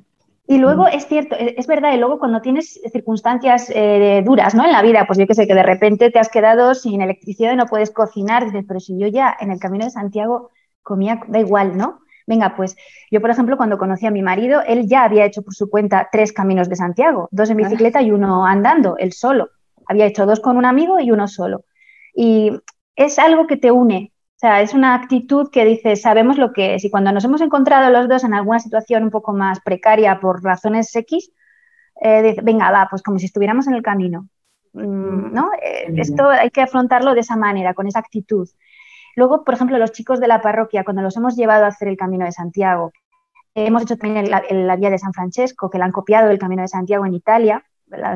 Y 0.46 0.58
luego 0.58 0.88
es 0.88 1.08
cierto, 1.08 1.36
e, 1.36 1.56
es 1.58 1.68
verdad, 1.68 1.94
y 1.94 1.98
luego 1.98 2.20
cuando 2.20 2.42
tienes 2.42 2.80
circunstancias 2.92 3.72
eh, 3.74 4.22
duras 4.26 4.54
¿no? 4.54 4.66
en 4.66 4.74
la 4.74 4.82
vida, 4.82 5.06
pues 5.08 5.18
yo 5.18 5.26
que 5.26 5.36
sé, 5.36 5.48
que 5.48 5.56
de 5.56 5.64
repente 5.64 6.12
te 6.12 6.20
has 6.20 6.30
quedado 6.30 6.76
sin 6.76 7.02
electricidad 7.02 7.54
y 7.54 7.56
no 7.56 7.66
puedes 7.66 7.92
cocinar, 7.92 8.46
dices, 8.46 8.66
pero 8.68 8.80
si 8.80 9.00
yo 9.00 9.08
ya 9.08 9.36
en 9.40 9.52
el 9.52 9.60
camino 9.60 9.86
de 9.86 9.92
Santiago 9.92 10.50
comía, 10.82 11.22
da 11.28 11.40
igual, 11.40 11.78
¿no? 11.78 12.02
Venga, 12.26 12.56
pues 12.56 12.76
yo, 13.12 13.20
por 13.22 13.30
ejemplo, 13.30 13.58
cuando 13.58 13.78
conocí 13.78 14.06
a 14.06 14.12
mi 14.12 14.22
marido, 14.22 14.62
él 14.66 14.88
ya 14.88 15.04
había 15.04 15.26
hecho 15.26 15.42
por 15.42 15.54
su 15.54 15.70
cuenta 15.70 16.08
tres 16.12 16.32
caminos 16.32 16.70
de 16.70 16.76
Santiago, 16.76 17.28
dos 17.32 17.50
en 17.50 17.58
bicicleta 17.58 18.02
y 18.02 18.12
uno 18.12 18.46
andando, 18.46 18.98
él 18.98 19.12
solo. 19.12 19.50
Había 19.88 20.06
hecho 20.06 20.26
dos 20.26 20.40
con 20.40 20.56
un 20.56 20.66
amigo 20.66 21.00
y 21.00 21.12
uno 21.12 21.28
solo. 21.28 21.66
Y 22.16 22.52
es 22.96 23.20
algo 23.20 23.48
que 23.48 23.58
te 23.58 23.72
une, 23.72 24.13
sea, 24.44 24.62
es 24.62 24.74
una 24.74 24.94
actitud 24.94 25.50
que 25.50 25.64
dice, 25.64 25.96
sabemos 25.96 26.38
lo 26.38 26.52
que 26.52 26.76
es. 26.76 26.84
Y 26.84 26.90
cuando 26.90 27.14
nos 27.14 27.24
hemos 27.24 27.40
encontrado 27.40 27.90
los 27.90 28.10
dos 28.10 28.26
en 28.26 28.34
alguna 28.34 28.60
situación 28.60 29.04
un 29.04 29.10
poco 29.10 29.32
más 29.32 29.62
precaria 29.62 30.20
por 30.20 30.44
razones 30.44 30.94
X, 30.94 31.32
eh, 32.02 32.22
dice, 32.22 32.42
venga, 32.42 32.70
va, 32.70 32.88
pues 32.90 33.02
como 33.02 33.20
si 33.20 33.28
estuviéramos 33.28 33.68
en 33.68 33.76
el 33.76 33.82
camino. 33.82 34.28
Mm, 34.74 35.34
¿no? 35.34 35.50
Eh, 35.62 35.94
esto 35.96 36.30
hay 36.30 36.50
que 36.50 36.62
afrontarlo 36.62 37.14
de 37.14 37.22
esa 37.22 37.38
manera, 37.38 37.74
con 37.74 37.88
esa 37.88 38.00
actitud. 38.00 38.50
Luego, 39.16 39.46
por 39.46 39.54
ejemplo, 39.54 39.78
los 39.78 39.94
chicos 39.94 40.20
de 40.20 40.28
la 40.28 40.42
parroquia, 40.42 40.84
cuando 40.84 41.02
los 41.02 41.16
hemos 41.16 41.38
llevado 41.38 41.64
a 41.64 41.68
hacer 41.70 41.88
el 41.88 41.96
Camino 41.96 42.26
de 42.26 42.34
Santiago, 42.34 42.92
hemos 43.56 43.84
hecho 43.84 43.96
también 43.98 44.30
la 44.30 44.76
Vía 44.76 44.90
de 44.90 44.98
San 44.98 45.14
Francesco, 45.14 45.70
que 45.70 45.78
la 45.78 45.86
han 45.86 45.92
copiado 45.94 46.28
del 46.28 46.40
Camino 46.40 46.64
de 46.64 46.68
Santiago 46.68 47.06
en 47.06 47.14
Italia, 47.14 47.64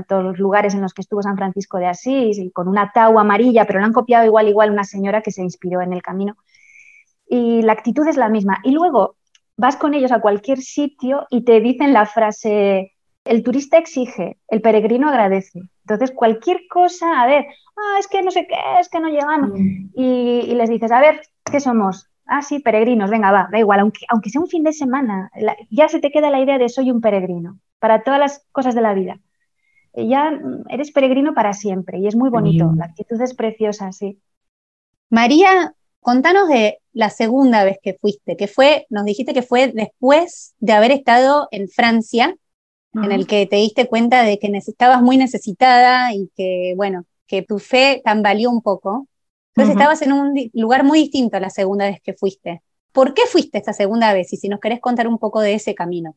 todos 0.07 0.23
los 0.23 0.39
lugares 0.39 0.73
en 0.73 0.81
los 0.81 0.93
que 0.93 1.01
estuvo 1.01 1.21
San 1.21 1.37
Francisco 1.37 1.77
de 1.77 1.87
Asís 1.87 2.37
y 2.37 2.51
con 2.51 2.67
una 2.67 2.91
tau 2.91 3.19
amarilla, 3.19 3.65
pero 3.65 3.79
lo 3.79 3.85
han 3.85 3.93
copiado 3.93 4.25
igual, 4.25 4.47
igual 4.47 4.71
una 4.71 4.83
señora 4.83 5.21
que 5.21 5.31
se 5.31 5.41
inspiró 5.41 5.81
en 5.81 5.93
el 5.93 6.01
camino. 6.01 6.35
Y 7.27 7.61
la 7.61 7.73
actitud 7.73 8.07
es 8.07 8.17
la 8.17 8.29
misma. 8.29 8.59
Y 8.63 8.71
luego 8.71 9.15
vas 9.57 9.75
con 9.75 9.93
ellos 9.93 10.11
a 10.11 10.21
cualquier 10.21 10.59
sitio 10.59 11.25
y 11.29 11.43
te 11.43 11.59
dicen 11.59 11.93
la 11.93 12.05
frase, 12.05 12.93
el 13.25 13.43
turista 13.43 13.77
exige, 13.77 14.37
el 14.47 14.61
peregrino 14.61 15.09
agradece. 15.09 15.61
Entonces, 15.81 16.11
cualquier 16.11 16.67
cosa, 16.69 17.21
a 17.21 17.27
ver, 17.27 17.45
ah, 17.75 17.97
es 17.99 18.07
que 18.07 18.21
no 18.21 18.31
sé 18.31 18.47
qué, 18.47 18.55
es 18.79 18.89
que 18.89 18.99
no 18.99 19.09
llegamos. 19.09 19.51
Mm. 19.53 19.89
Y, 19.95 20.53
les 20.55 20.69
dices, 20.69 20.91
a 20.91 21.01
ver, 21.01 21.21
¿qué 21.43 21.59
somos? 21.59 22.07
Ah, 22.25 22.41
sí, 22.41 22.59
peregrinos, 22.59 23.09
venga, 23.09 23.31
va, 23.31 23.47
da 23.51 23.57
igual, 23.57 23.79
aunque, 23.79 24.05
aunque 24.09 24.29
sea 24.29 24.41
un 24.41 24.47
fin 24.47 24.63
de 24.63 24.73
semana, 24.73 25.31
ya 25.69 25.87
se 25.87 25.99
te 25.99 26.11
queda 26.11 26.29
la 26.29 26.41
idea 26.41 26.57
de 26.57 26.67
soy 26.67 26.91
un 26.91 26.99
peregrino 26.99 27.59
para 27.79 28.03
todas 28.03 28.19
las 28.19 28.45
cosas 28.51 28.75
de 28.75 28.81
la 28.81 28.93
vida 28.93 29.19
ya 30.05 30.31
eres 30.69 30.91
peregrino 30.91 31.33
para 31.33 31.53
siempre 31.53 31.99
y 31.99 32.07
es 32.07 32.15
muy 32.15 32.29
bonito, 32.29 32.71
la 32.75 32.85
actitud 32.85 33.19
es 33.21 33.33
preciosa, 33.33 33.91
sí. 33.91 34.19
María, 35.09 35.73
contanos 36.01 36.49
de 36.49 36.79
la 36.93 37.09
segunda 37.09 37.63
vez 37.63 37.77
que 37.81 37.95
fuiste, 37.95 38.37
que 38.37 38.47
fue, 38.47 38.85
nos 38.89 39.05
dijiste 39.05 39.33
que 39.33 39.41
fue 39.41 39.71
después 39.73 40.53
de 40.59 40.73
haber 40.73 40.91
estado 40.91 41.47
en 41.51 41.67
Francia, 41.67 42.35
en 42.93 43.11
el 43.11 43.27
que 43.27 43.45
te 43.45 43.57
diste 43.57 43.87
cuenta 43.87 44.23
de 44.23 44.39
que 44.39 44.47
estabas 44.47 45.01
muy 45.01 45.17
necesitada 45.17 46.13
y 46.13 46.31
que, 46.35 46.73
bueno, 46.75 47.05
que 47.27 47.43
tu 47.43 47.59
fe 47.59 48.01
tambaleó 48.03 48.49
un 48.49 48.61
poco. 48.61 49.07
Entonces 49.49 49.75
estabas 49.75 50.01
en 50.01 50.13
un 50.13 50.49
lugar 50.53 50.83
muy 50.83 50.99
distinto 50.99 51.37
a 51.37 51.39
la 51.39 51.49
segunda 51.49 51.85
vez 51.85 52.01
que 52.01 52.13
fuiste. 52.13 52.61
¿Por 52.91 53.13
qué 53.13 53.23
fuiste 53.27 53.57
esta 53.57 53.73
segunda 53.73 54.13
vez? 54.13 54.33
Y 54.33 54.37
si 54.37 54.49
nos 54.49 54.59
querés 54.59 54.79
contar 54.79 55.07
un 55.07 55.19
poco 55.19 55.41
de 55.41 55.53
ese 55.53 55.75
camino. 55.75 56.15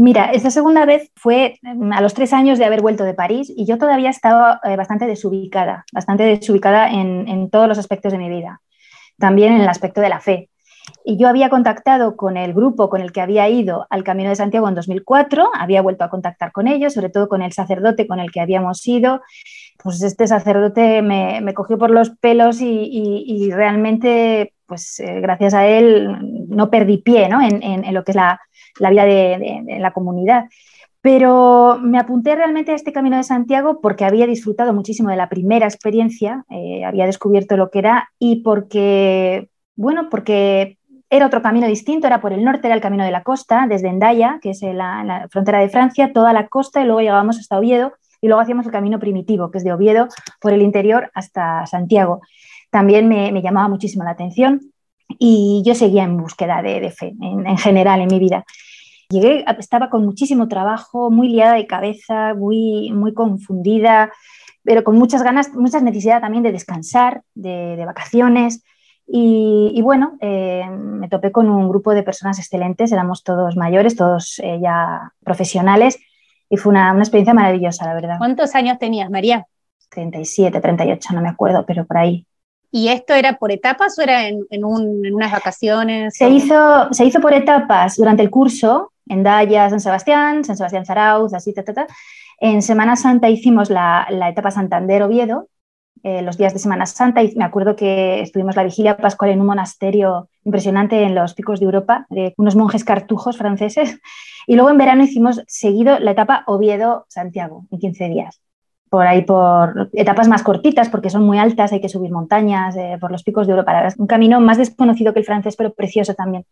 Mira, 0.00 0.30
esta 0.30 0.50
segunda 0.52 0.86
vez 0.86 1.10
fue 1.16 1.58
mm, 1.60 1.92
a 1.92 2.00
los 2.00 2.14
tres 2.14 2.32
años 2.32 2.56
de 2.60 2.64
haber 2.64 2.82
vuelto 2.82 3.02
de 3.02 3.14
París 3.14 3.52
y 3.54 3.66
yo 3.66 3.78
todavía 3.78 4.10
estaba 4.10 4.60
eh, 4.62 4.76
bastante 4.76 5.08
desubicada, 5.08 5.84
bastante 5.92 6.22
desubicada 6.22 6.88
en, 6.88 7.50
todos 7.50 7.66
los 7.66 7.78
aspectos 7.78 8.12
de 8.12 8.18
mi 8.18 8.28
vida, 8.28 8.60
también 9.18 9.54
en 9.54 9.60
el 9.62 9.68
aspecto 9.68 10.00
de 10.00 10.08
la 10.08 10.20
fe. 10.20 10.50
Y 11.04 11.18
yo 11.18 11.28
había 11.28 11.50
contactado 11.50 12.16
con 12.16 12.36
el 12.36 12.54
grupo 12.54 12.88
con 12.88 13.00
el 13.00 13.10
que 13.10 13.20
había 13.20 13.48
ido 13.48 13.88
al 13.90 14.04
Camino 14.04 14.28
de 14.30 14.36
Santiago 14.36 14.68
en 14.68 14.76
2004, 14.76 15.50
había 15.52 15.82
vuelto 15.82 16.04
a 16.04 16.10
contactar 16.10 16.52
con 16.52 16.68
ellos, 16.68 16.94
sobre 16.94 17.10
todo 17.10 17.28
con 17.28 17.42
el 17.42 17.52
sacerdote 17.52 18.06
con 18.06 18.20
el 18.20 18.30
que 18.30 18.40
habíamos 18.40 18.86
ido. 18.86 19.20
Pues 19.82 20.02
este 20.02 20.26
sacerdote 20.26 21.02
me, 21.02 21.54
cogió 21.54 21.78
por 21.78 21.90
los 21.90 22.10
pelos 22.10 22.60
y, 22.60 23.50
realmente, 23.52 24.52
pues 24.66 24.98
eh, 24.98 25.20
gracias 25.20 25.54
a 25.54 25.66
él, 25.66 26.48
no 26.48 26.68
perdí 26.68 26.98
pie 26.98 27.28
¿no? 27.28 27.40
En, 27.40 27.94
lo 27.94 28.02
que 28.04 28.12
es 28.12 28.16
la, 28.16 28.40
la 28.80 28.90
vida 28.90 29.04
de, 29.04 29.78
la 29.78 29.92
comunidad. 29.92 30.46
Pero 31.00 31.78
me 31.80 31.98
apunté 31.98 32.34
realmente 32.34 32.72
a 32.72 32.74
este 32.74 32.92
Camino 32.92 33.16
de 33.16 33.22
Santiago 33.22 33.80
porque 33.80 34.04
había 34.04 34.26
disfrutado 34.26 34.72
muchísimo 34.72 35.10
de 35.10 35.16
la 35.16 35.28
primera 35.28 35.66
experiencia, 35.66 36.44
eh, 36.50 36.84
había 36.84 37.06
descubierto 37.06 37.56
lo 37.56 37.70
que 37.70 37.78
era 37.78 38.10
y 38.18 38.42
porque, 38.42 39.48
bueno, 39.76 40.08
porque 40.10 40.76
era 41.08 41.26
otro 41.26 41.40
camino 41.40 41.68
distinto, 41.68 42.08
era 42.08 42.20
por 42.20 42.32
el 42.32 42.44
norte, 42.44 42.66
era 42.66 42.74
el 42.74 42.82
camino 42.82 43.04
de 43.04 43.12
la 43.12 43.22
costa, 43.22 43.66
desde 43.68 43.88
Endaya, 43.88 44.40
que 44.42 44.50
es 44.50 44.60
la, 44.60 45.04
la 45.04 45.28
frontera 45.30 45.60
de 45.60 45.68
Francia, 45.68 46.12
toda 46.12 46.32
la 46.32 46.48
costa 46.48 46.82
y 46.82 46.84
luego 46.84 47.00
llegábamos 47.00 47.38
hasta 47.38 47.58
Oviedo 47.58 47.92
y 48.20 48.28
luego 48.28 48.40
hacíamos 48.40 48.66
el 48.66 48.72
camino 48.72 48.98
primitivo, 48.98 49.50
que 49.50 49.58
es 49.58 49.64
de 49.64 49.72
Oviedo 49.72 50.08
por 50.40 50.52
el 50.52 50.62
interior 50.62 51.10
hasta 51.14 51.66
Santiago. 51.66 52.20
También 52.70 53.08
me, 53.08 53.42
llamaba 53.42 53.68
muchísimo 53.68 54.04
la 54.04 54.10
atención 54.10 54.72
y 55.18 55.62
yo 55.64 55.74
seguía 55.74 56.04
en 56.04 56.16
búsqueda 56.16 56.62
de, 56.62 56.80
de 56.80 56.90
fe 56.90 57.14
en, 57.20 57.46
en, 57.46 57.56
general 57.56 58.00
en 58.00 58.08
mi 58.08 58.18
vida. 58.18 58.44
Llegué, 59.10 59.44
estaba 59.58 59.88
con 59.88 60.04
muchísimo 60.04 60.48
trabajo, 60.48 61.10
muy 61.10 61.28
liada 61.28 61.54
de 61.54 61.66
cabeza, 61.66 62.34
muy, 62.34 62.92
muy 62.92 63.14
confundida, 63.14 64.12
pero 64.62 64.84
con 64.84 64.98
muchas 64.98 65.22
ganas, 65.22 65.54
muchas 65.54 65.82
necesidades 65.82 66.20
también 66.20 66.42
de 66.42 66.52
descansar, 66.52 67.22
de, 67.34 67.82
vacaciones. 67.86 68.62
Y, 69.06 69.72
y 69.74 69.80
bueno, 69.80 70.18
eh, 70.20 70.68
me 70.70 71.08
topé 71.08 71.32
con 71.32 71.48
un 71.48 71.70
grupo 71.70 71.94
de 71.94 72.02
personas 72.02 72.38
excelentes, 72.38 72.92
éramos 72.92 73.24
todos 73.24 73.56
mayores, 73.56 73.96
todos 73.96 74.38
eh, 74.40 74.58
ya 74.60 75.14
profesionales, 75.24 75.98
y 76.48 76.56
fue 76.56 76.70
una, 76.70 76.92
una, 76.92 77.02
experiencia 77.02 77.34
maravillosa, 77.34 77.86
la 77.86 77.94
verdad. 77.94 78.18
¿Cuántos 78.18 78.54
años 78.54 78.78
tenías, 78.78 79.10
María? 79.10 79.46
37, 79.90 80.60
38, 80.60 81.08
no 81.14 81.22
me 81.22 81.28
acuerdo, 81.28 81.64
pero 81.66 81.86
por 81.86 81.98
ahí. 81.98 82.26
¿Y 82.70 82.88
esto 82.88 83.14
era 83.14 83.38
por 83.38 83.50
etapas 83.50 83.98
o 83.98 84.02
era 84.02 84.28
en, 84.28 84.44
en, 84.50 84.64
un, 84.64 85.04
en 85.04 85.14
unas 85.14 85.32
vacaciones? 85.32 86.14
Se, 86.16 86.26
o... 86.26 86.28
hizo, 86.28 86.92
se 86.92 87.04
hizo 87.04 87.20
por 87.20 87.32
etapas 87.32 87.96
durante 87.96 88.22
el 88.22 88.30
curso, 88.30 88.92
en 89.06 89.22
Daya, 89.22 89.70
San 89.70 89.80
Sebastián, 89.80 90.44
San 90.44 90.56
Sebastián 90.56 90.84
Zarauz, 90.84 91.32
así, 91.32 91.54
ta, 91.54 91.62
ta, 91.64 91.72
ta. 91.72 91.86
En 92.40 92.62
Semana 92.62 92.94
Santa 92.96 93.28
hicimos 93.28 93.70
la, 93.70 94.06
la 94.10 94.28
etapa 94.28 94.50
Santander-Oviedo, 94.50 95.48
eh, 96.02 96.22
los 96.22 96.36
días 96.36 96.52
de 96.52 96.58
Semana 96.58 96.86
Santa, 96.86 97.22
y 97.22 97.34
me 97.36 97.44
acuerdo 97.44 97.76
que 97.76 98.20
estuvimos 98.20 98.56
la 98.56 98.64
vigilia 98.64 98.96
pascual 98.96 99.30
en 99.30 99.40
un 99.40 99.46
monasterio 99.46 100.28
impresionante 100.44 101.02
en 101.02 101.14
los 101.14 101.34
picos 101.34 101.60
de 101.60 101.66
Europa, 101.66 102.06
de 102.10 102.34
unos 102.36 102.56
monjes 102.56 102.84
cartujos 102.84 103.36
franceses, 103.36 103.98
y 104.46 104.54
luego 104.54 104.70
en 104.70 104.78
verano 104.78 105.04
hicimos 105.04 105.42
seguido 105.46 105.98
la 105.98 106.12
etapa 106.12 106.44
Oviedo-Santiago, 106.46 107.66
en 107.70 107.78
15 107.78 108.08
días 108.08 108.40
por 108.88 109.06
ahí 109.06 109.22
por 109.22 109.90
etapas 109.92 110.28
más 110.28 110.42
cortitas 110.42 110.88
porque 110.88 111.10
son 111.10 111.24
muy 111.24 111.38
altas, 111.38 111.72
hay 111.72 111.80
que 111.80 111.88
subir 111.88 112.10
montañas 112.10 112.76
eh, 112.76 112.96
por 113.00 113.10
los 113.10 113.22
picos 113.22 113.46
de 113.46 113.52
Europa. 113.52 113.88
Un 113.98 114.06
camino 114.06 114.40
más 114.40 114.58
desconocido 114.58 115.12
que 115.12 115.20
el 115.20 115.26
francés, 115.26 115.56
pero 115.56 115.72
precioso 115.72 116.14
también. 116.14 116.44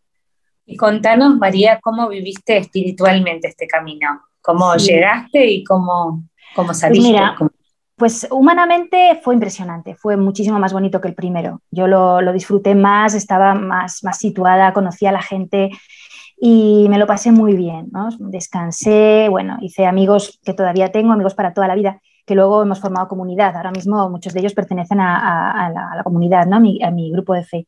Y 0.66 0.76
contanos, 0.76 1.36
María, 1.36 1.78
cómo 1.80 2.08
viviste 2.08 2.56
espiritualmente 2.56 3.48
este 3.48 3.66
camino, 3.66 4.22
cómo 4.40 4.78
sí. 4.78 4.92
llegaste 4.92 5.46
y 5.46 5.64
cómo, 5.64 6.24
cómo 6.54 6.74
saliste. 6.74 7.10
Pues 7.10 7.12
mira, 7.12 7.36
pues 7.96 8.28
humanamente 8.30 9.20
fue 9.22 9.34
impresionante, 9.34 9.94
fue 9.94 10.16
muchísimo 10.16 10.58
más 10.58 10.72
bonito 10.72 11.00
que 11.00 11.08
el 11.08 11.14
primero. 11.14 11.62
Yo 11.70 11.86
lo, 11.86 12.20
lo 12.20 12.32
disfruté 12.32 12.74
más, 12.74 13.14
estaba 13.14 13.54
más, 13.54 14.04
más 14.04 14.18
situada, 14.18 14.72
conocía 14.72 15.08
a 15.08 15.12
la 15.12 15.22
gente 15.22 15.70
y 16.38 16.86
me 16.90 16.98
lo 16.98 17.06
pasé 17.06 17.32
muy 17.32 17.54
bien, 17.54 17.88
¿no? 17.92 18.08
Descansé, 18.18 19.28
bueno, 19.30 19.56
hice 19.62 19.86
amigos 19.86 20.38
que 20.44 20.52
todavía 20.52 20.92
tengo, 20.92 21.12
amigos 21.12 21.34
para 21.34 21.54
toda 21.54 21.68
la 21.68 21.74
vida 21.74 22.00
que 22.26 22.34
luego 22.34 22.62
hemos 22.62 22.80
formado 22.80 23.08
comunidad. 23.08 23.56
Ahora 23.56 23.70
mismo 23.70 24.10
muchos 24.10 24.34
de 24.34 24.40
ellos 24.40 24.52
pertenecen 24.52 25.00
a, 25.00 25.16
a, 25.16 25.66
a, 25.66 25.70
la, 25.70 25.92
a 25.92 25.96
la, 25.96 26.02
comunidad, 26.02 26.46
¿no? 26.46 26.60
mi, 26.60 26.82
a 26.82 26.90
mi 26.90 27.10
grupo 27.12 27.32
de 27.34 27.44
fe. 27.44 27.66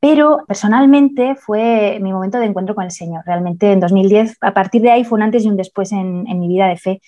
Pero 0.00 0.38
personalmente 0.48 1.36
fue 1.36 1.98
mi 2.02 2.12
momento 2.12 2.38
de 2.38 2.46
encuentro 2.46 2.74
con 2.74 2.84
el 2.84 2.90
Señor. 2.90 3.22
Realmente 3.24 3.70
en 3.70 3.78
2010, 3.78 4.38
a 4.40 4.52
partir 4.52 4.82
de 4.82 4.90
ahí 4.90 5.04
fue 5.04 5.16
un 5.16 5.22
antes 5.22 5.44
y 5.44 5.48
un 5.48 5.56
después 5.56 5.92
en, 5.92 6.26
en 6.26 6.40
mi 6.40 6.48
vida 6.48 6.66
de 6.66 6.76
fe. 6.76 7.00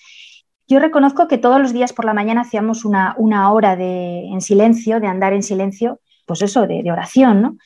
Yo 0.67 0.79
reconozco 0.79 1.27
que 1.27 1.37
todos 1.37 1.61
los 1.61 1.73
días 1.73 1.93
por 1.93 2.05
la 2.05 2.13
mañana 2.13 2.41
hacíamos 2.41 2.85
una, 2.85 3.15
una 3.17 3.51
hora 3.51 3.75
de, 3.75 4.25
en 4.27 4.41
silencio, 4.41 4.99
de 4.99 5.07
andar 5.07 5.33
en 5.33 5.43
silencio, 5.43 5.99
pues 6.25 6.41
eso, 6.41 6.65
de, 6.67 6.91
oración, 6.91 7.41
¿no? 7.41 7.57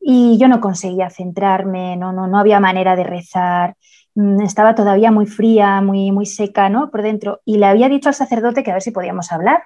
Y 0.00 0.38
yo 0.38 0.48
no 0.48 0.60
conseguía 0.60 1.10
centrarme, 1.10 1.96
no, 1.96 2.12
no, 2.12 2.26
no 2.26 2.38
había 2.38 2.58
manera 2.58 2.96
de 2.96 3.04
rezar, 3.04 3.76
Mm, 4.14 4.40
estaba 4.42 4.74
todavía 4.74 5.12
muy 5.12 5.26
fría, 5.26 5.80
muy, 5.80 6.10
muy 6.12 6.26
seca, 6.26 6.68
¿no? 6.68 6.90
Por 6.90 7.02
dentro. 7.02 7.40
Y 7.44 7.58
le 7.58 7.66
había 7.66 7.88
dicho 7.88 8.08
al 8.08 8.14
sacerdote 8.14 8.62
que 8.62 8.70
a 8.70 8.74
ver 8.74 8.82
si 8.82 8.90
podíamos 8.90 9.32
hablar. 9.32 9.64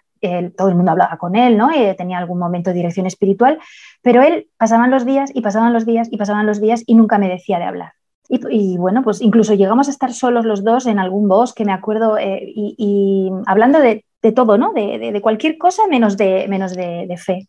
Todo 0.56 0.68
el 0.70 0.74
mundo 0.74 0.90
hablaba 0.90 1.18
con 1.18 1.36
él, 1.36 1.58
¿no? 1.58 1.70
Y 1.74 1.94
tenía 1.96 2.16
algún 2.16 2.38
momento 2.38 2.70
de 2.70 2.76
dirección 2.76 3.04
espiritual, 3.04 3.58
pero 4.00 4.22
él 4.22 4.48
pasaban 4.56 4.90
los 4.90 5.04
días 5.04 5.30
y 5.34 5.42
pasaban 5.42 5.74
los 5.74 5.84
días 5.84 6.08
y 6.10 6.16
pasaban 6.16 6.46
los 6.46 6.62
días 6.62 6.82
y 6.86 6.94
nunca 6.94 7.18
me 7.18 7.28
decía 7.28 7.58
de 7.58 7.64
hablar. 7.64 7.92
Y, 8.28 8.40
y 8.50 8.76
bueno, 8.78 9.02
pues 9.02 9.20
incluso 9.20 9.54
llegamos 9.54 9.88
a 9.88 9.90
estar 9.90 10.12
solos 10.12 10.44
los 10.44 10.64
dos 10.64 10.86
en 10.86 10.98
algún 10.98 11.28
bosque, 11.28 11.64
me 11.64 11.72
acuerdo, 11.72 12.16
eh, 12.18 12.42
y, 12.46 12.74
y, 12.78 13.30
hablando 13.46 13.80
de, 13.80 14.04
de 14.22 14.32
todo, 14.32 14.56
¿no? 14.56 14.72
De, 14.72 14.98
de, 14.98 15.12
de, 15.12 15.20
cualquier 15.20 15.58
cosa 15.58 15.86
menos 15.88 16.16
de, 16.16 16.46
menos 16.48 16.74
de, 16.74 17.14
fe. 17.18 17.46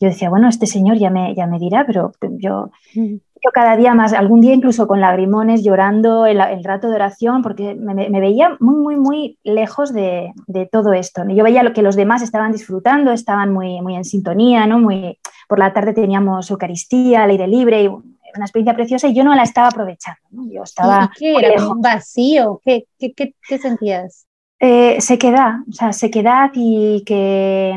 Yo 0.00 0.08
decía, 0.08 0.30
bueno, 0.30 0.48
este 0.48 0.66
señor 0.66 0.96
ya 0.96 1.10
me, 1.10 1.34
ya 1.34 1.46
me 1.46 1.58
dirá, 1.58 1.84
pero 1.86 2.12
yo, 2.22 2.70
yo 2.94 3.50
cada 3.52 3.76
día 3.76 3.94
más, 3.94 4.14
algún 4.14 4.40
día 4.40 4.54
incluso 4.54 4.86
con 4.86 5.00
lagrimones, 5.00 5.62
llorando 5.62 6.24
el, 6.24 6.40
el 6.40 6.64
rato 6.64 6.88
de 6.88 6.94
oración, 6.94 7.42
porque 7.42 7.74
me, 7.74 7.94
me, 7.94 8.20
veía 8.20 8.56
muy, 8.58 8.76
muy, 8.76 8.96
muy 8.96 9.38
lejos 9.44 9.92
de, 9.92 10.32
de, 10.46 10.66
todo 10.66 10.94
esto. 10.94 11.22
Yo 11.28 11.44
veía 11.44 11.62
lo 11.62 11.74
que 11.74 11.82
los 11.82 11.94
demás 11.94 12.22
estaban 12.22 12.52
disfrutando, 12.52 13.12
estaban 13.12 13.52
muy, 13.52 13.82
muy 13.82 13.94
en 13.94 14.04
sintonía, 14.04 14.66
¿no? 14.66 14.78
Muy, 14.78 15.18
por 15.46 15.58
la 15.58 15.74
tarde 15.74 15.92
teníamos 15.92 16.50
Eucaristía, 16.50 17.22
al 17.22 17.30
aire 17.30 17.46
libre, 17.46 17.84
y 17.84 17.90
una 18.36 18.46
experiencia 18.46 18.74
preciosa, 18.74 19.08
y 19.08 19.14
yo 19.14 19.24
no 19.24 19.34
la 19.34 19.42
estaba 19.42 19.68
aprovechando. 19.68 20.20
¿no? 20.30 20.50
Yo 20.50 20.62
estaba 20.62 21.10
¿Y 21.16 21.18
qué 21.18 21.34
era? 21.36 21.68
¿Un 21.68 21.80
vacío? 21.80 22.60
¿Qué, 22.64 22.86
qué, 22.98 23.12
qué, 23.12 23.34
qué 23.48 23.58
sentías? 23.58 24.26
Eh, 24.60 25.00
sequedad, 25.00 25.54
o 25.68 25.72
sea, 25.72 25.92
sequedad 25.92 26.50
y 26.54 27.02
que 27.04 27.74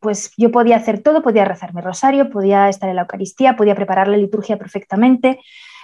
pues 0.00 0.32
yo 0.36 0.50
podía 0.50 0.76
hacer 0.76 1.00
todo, 1.00 1.22
podía 1.22 1.44
rezar 1.44 1.74
mi 1.74 1.80
rosario, 1.80 2.30
podía 2.30 2.68
estar 2.68 2.88
en 2.88 2.96
la 2.96 3.02
Eucaristía, 3.02 3.56
podía 3.56 3.74
preparar 3.74 4.08
la 4.08 4.16
liturgia 4.16 4.56
perfectamente, 4.56 5.38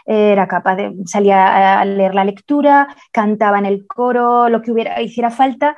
era 0.07 0.49
capaz 0.49 0.77
de 0.77 0.95
salir 1.05 1.35
a 1.35 1.85
leer 1.85 2.15
la 2.15 2.25
lectura, 2.25 2.89
cantaba 3.13 3.59
en 3.59 3.67
el 3.67 3.87
coro, 3.87 4.49
lo 4.49 4.63
que 4.63 4.73
hubiera, 4.73 5.01
hiciera 5.03 5.31
falta, 5.31 5.77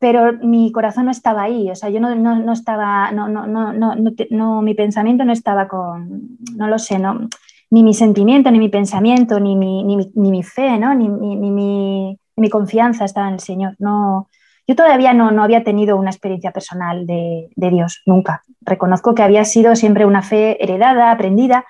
pero 0.00 0.32
mi 0.32 0.72
corazón 0.72 1.04
no 1.04 1.10
estaba 1.10 1.42
ahí, 1.42 1.70
o 1.70 1.76
sea, 1.76 1.90
yo 1.90 2.00
no, 2.00 2.14
no, 2.14 2.34
no 2.36 2.52
estaba, 2.52 3.12
no, 3.12 3.28
no, 3.28 3.46
no, 3.46 3.74
no, 3.74 3.94
no, 4.30 4.62
mi 4.62 4.74
pensamiento 4.74 5.26
no 5.26 5.32
estaba 5.32 5.68
con, 5.68 6.38
no 6.56 6.68
lo 6.68 6.78
sé, 6.78 6.98
no, 6.98 7.28
ni 7.68 7.82
mi 7.84 7.92
sentimiento, 7.92 8.50
ni 8.50 8.58
mi 8.58 8.70
pensamiento, 8.70 9.38
ni 9.38 9.54
mi, 9.56 9.84
ni 9.84 9.98
mi, 9.98 10.10
ni 10.14 10.30
mi 10.30 10.42
fe, 10.42 10.78
¿no? 10.78 10.94
ni, 10.94 11.06
ni, 11.06 11.36
ni, 11.36 11.50
mi, 11.50 12.18
mi 12.34 12.48
confianza 12.48 13.04
estaba 13.04 13.28
en 13.28 13.34
el 13.34 13.40
Señor, 13.40 13.76
no, 13.78 14.30
yo 14.66 14.74
todavía 14.74 15.12
no, 15.12 15.32
no 15.32 15.44
había 15.44 15.64
tenido 15.64 15.98
una 15.98 16.10
experiencia 16.10 16.50
personal 16.50 17.06
de, 17.06 17.50
de, 17.56 17.70
Dios, 17.70 18.02
nunca. 18.06 18.42
Reconozco 18.62 19.14
que 19.14 19.22
había 19.22 19.44
sido 19.44 19.76
siempre 19.76 20.06
una 20.06 20.22
fe 20.22 20.62
heredada, 20.62 21.10
aprendida, 21.10 21.66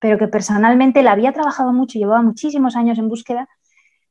pero 0.00 0.18
que 0.18 0.28
personalmente 0.28 1.02
la 1.02 1.12
había 1.12 1.32
trabajado 1.32 1.72
mucho, 1.72 1.98
llevaba 1.98 2.22
muchísimos 2.22 2.76
años 2.76 2.98
en 2.98 3.08
búsqueda, 3.08 3.48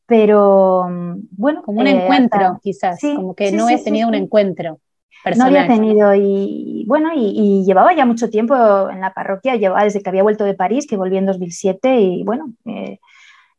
pero 0.09 0.87
bueno. 1.31 1.61
Como 1.63 1.79
un 1.79 1.87
eh, 1.87 2.03
encuentro, 2.03 2.39
hasta, 2.39 2.59
quizás, 2.61 2.99
sí, 2.99 3.15
como 3.15 3.35
que 3.35 3.51
sí, 3.51 3.55
no 3.55 3.67
sí, 3.67 3.75
he 3.75 3.83
tenido 3.83 4.07
un 4.09 4.15
encuentro. 4.15 4.79
Personal. 5.23 5.51
No 5.51 5.59
había 5.59 5.67
tenido 5.67 6.15
y 6.15 6.85
bueno, 6.87 7.11
y, 7.13 7.33
y, 7.35 7.65
llevaba 7.65 7.93
ya 7.93 8.05
mucho 8.05 8.29
tiempo 8.29 8.55
en 8.89 9.01
la 9.01 9.13
parroquia, 9.13 9.57
llevaba 9.57 9.83
desde 9.83 10.01
que 10.01 10.09
había 10.09 10.23
vuelto 10.23 10.45
de 10.45 10.53
París, 10.53 10.87
que 10.87 10.95
volví 10.95 11.17
en 11.17 11.25
2007 11.25 11.99
y 11.99 12.23
bueno, 12.23 12.53
eh, 12.65 12.99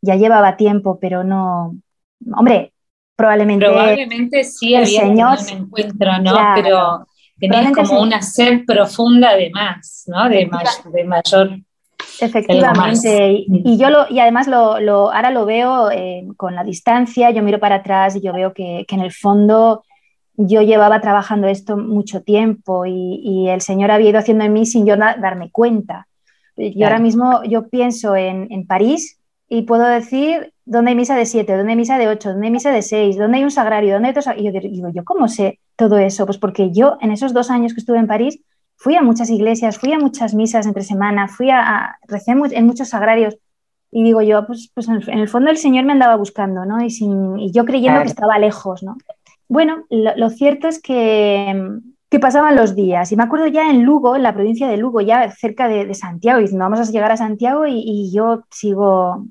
ya 0.01 0.17
llevaba 0.17 0.57
tiempo, 0.57 0.99
pero 0.99 1.23
no, 1.23 1.77
hombre, 2.35 2.73
probablemente. 3.15 3.67
Probablemente 3.67 4.45
sí 4.45 4.75
había 4.75 5.03
señor, 5.03 5.39
un 5.39 5.59
encuentro, 5.59 6.19
¿no? 6.19 6.33
Claro, 6.33 6.63
Pero 6.63 7.07
tenías 7.39 7.73
como 7.73 7.87
sí. 7.87 7.95
una 7.95 8.23
sed 8.23 8.65
profunda 8.67 9.37
de 9.37 9.51
más, 9.51 10.05
¿no? 10.07 10.29
De, 10.29 10.47
may 10.47 10.65
de 10.93 11.05
mayor. 11.05 11.59
Efectivamente, 12.21 13.33
y, 13.33 13.47
y, 13.65 13.79
yo 13.79 13.91
lo, 13.91 14.07
y 14.11 14.21
además 14.21 14.47
lo, 14.47 14.79
lo 14.81 15.13
ahora 15.13 15.31
lo 15.31 15.47
veo 15.47 15.91
eh, 15.91 16.27
con 16.37 16.55
la 16.55 16.65
distancia, 16.65 17.31
yo 17.31 17.43
miro 17.43 17.59
para 17.59 17.77
atrás 17.77 18.17
y 18.17 18.21
yo 18.21 18.33
veo 18.33 18.53
que, 18.53 18.85
que 18.87 18.95
en 18.95 19.01
el 19.01 19.13
fondo 19.13 19.85
yo 20.37 20.63
llevaba 20.63 21.01
trabajando 21.01 21.47
esto 21.49 21.77
mucho 21.77 22.23
tiempo 22.23 22.87
y, 22.87 23.21
y, 23.23 23.49
el 23.49 23.61
Señor 23.61 23.91
había 23.91 24.11
ido 24.11 24.19
haciendo 24.19 24.45
en 24.45 24.53
mí 24.53 24.67
sin 24.67 24.87
yo 24.87 24.97
darme 24.97 25.51
cuenta. 25.51 26.07
Yo 26.57 26.73
claro. 26.73 26.95
ahora 26.95 27.03
mismo 27.03 27.43
yo 27.45 27.69
pienso 27.69 28.17
en, 28.17 28.49
en 28.51 28.67
París 28.67 29.19
y 29.49 29.63
puedo 29.63 29.85
decir 29.85 30.53
dónde 30.65 30.91
hay 30.91 30.97
misa 30.97 31.17
de 31.17 31.27
siete, 31.27 31.57
dónde 31.57 31.73
hay 31.73 31.77
misa 31.77 31.99
de 31.99 32.09
ocho, 32.09 32.31
dónde 32.31 32.47
hay 32.47 32.53
misa 32.53 32.71
de 32.71 32.83
seis, 32.83 33.17
dónde 33.19 33.39
hay 33.39 33.45
un 33.45 33.51
sagrario, 33.51 33.95
dónde 33.95 34.09
hay 34.09 34.15
otro 34.17 34.33
Y 34.37 34.45
yo 34.45 34.53
digo, 34.53 34.89
¿yo 34.95 35.05
cómo 35.05 35.29
sé 35.29 35.59
todo 35.77 35.99
eso? 35.99 36.27
Pues 36.27 36.39
porque 36.39 36.71
yo 36.71 36.97
en 37.01 37.11
esos 37.11 37.33
dos 37.33 37.51
años 37.51 37.75
que 37.75 37.81
estuve 37.81 37.99
en 37.99 38.07
París 38.07 38.41
fui 38.81 38.97
a 38.97 39.03
muchas 39.03 39.29
iglesias, 39.29 39.79
fui 39.79 39.93
a 39.93 39.99
muchas 39.99 40.33
misas 40.33 40.67
entre 40.67 40.83
semana, 40.85 41.29
fui 41.29 41.51
a, 41.51 41.61
a 41.61 41.99
recé 42.09 42.33
en 42.33 42.67
muchos 42.67 42.89
sagrarios 42.89 43.37
y 43.91 44.03
digo 44.03 44.23
yo, 44.23 44.47
pues, 44.47 44.71
pues 44.73 44.89
en, 44.89 45.19
el, 45.19 45.29
fondo 45.29 45.51
el 45.51 45.59
Señor 45.59 45.85
me 45.85 45.93
andaba 45.93 46.17
buscando, 46.17 46.65
¿no? 46.65 46.83
Y, 46.83 46.89
sin, 46.89 47.39
y 47.39 47.53
yo 47.53 47.67
creyendo 47.67 47.97
claro. 47.97 48.05
que 48.05 48.09
estaba 48.09 48.39
lejos, 48.39 48.83
¿no? 48.83 48.97
Bueno, 49.49 49.85
lo, 49.91 50.17
lo 50.17 50.31
cierto 50.31 50.67
es 50.67 50.81
que, 50.81 51.79
que, 52.09 52.21
pasaban 52.21 52.57
los 52.57 52.75
días 52.75 53.13
y 53.13 53.17
me 53.17 53.23
acuerdo 53.23 53.49
ya 53.49 53.69
en 53.69 53.83
Lugo, 53.83 54.17
en 54.17 54.23
la 54.23 54.33
provincia 54.33 54.67
de 54.67 54.79
Lugo, 54.79 55.03
ya 55.03 55.31
cerca 55.31 55.69
de, 55.69 55.85
de 55.85 55.95
Santiago, 55.95 56.39
y 56.39 56.45
diciendo, 56.45 56.65
vamos 56.65 56.81
a 56.81 56.91
llegar 56.91 57.13
a 57.13 57.19
Santiago 57.19 57.67
y, 57.67 57.83
y 57.85 58.11
yo 58.15 58.45
sigo 58.51 59.27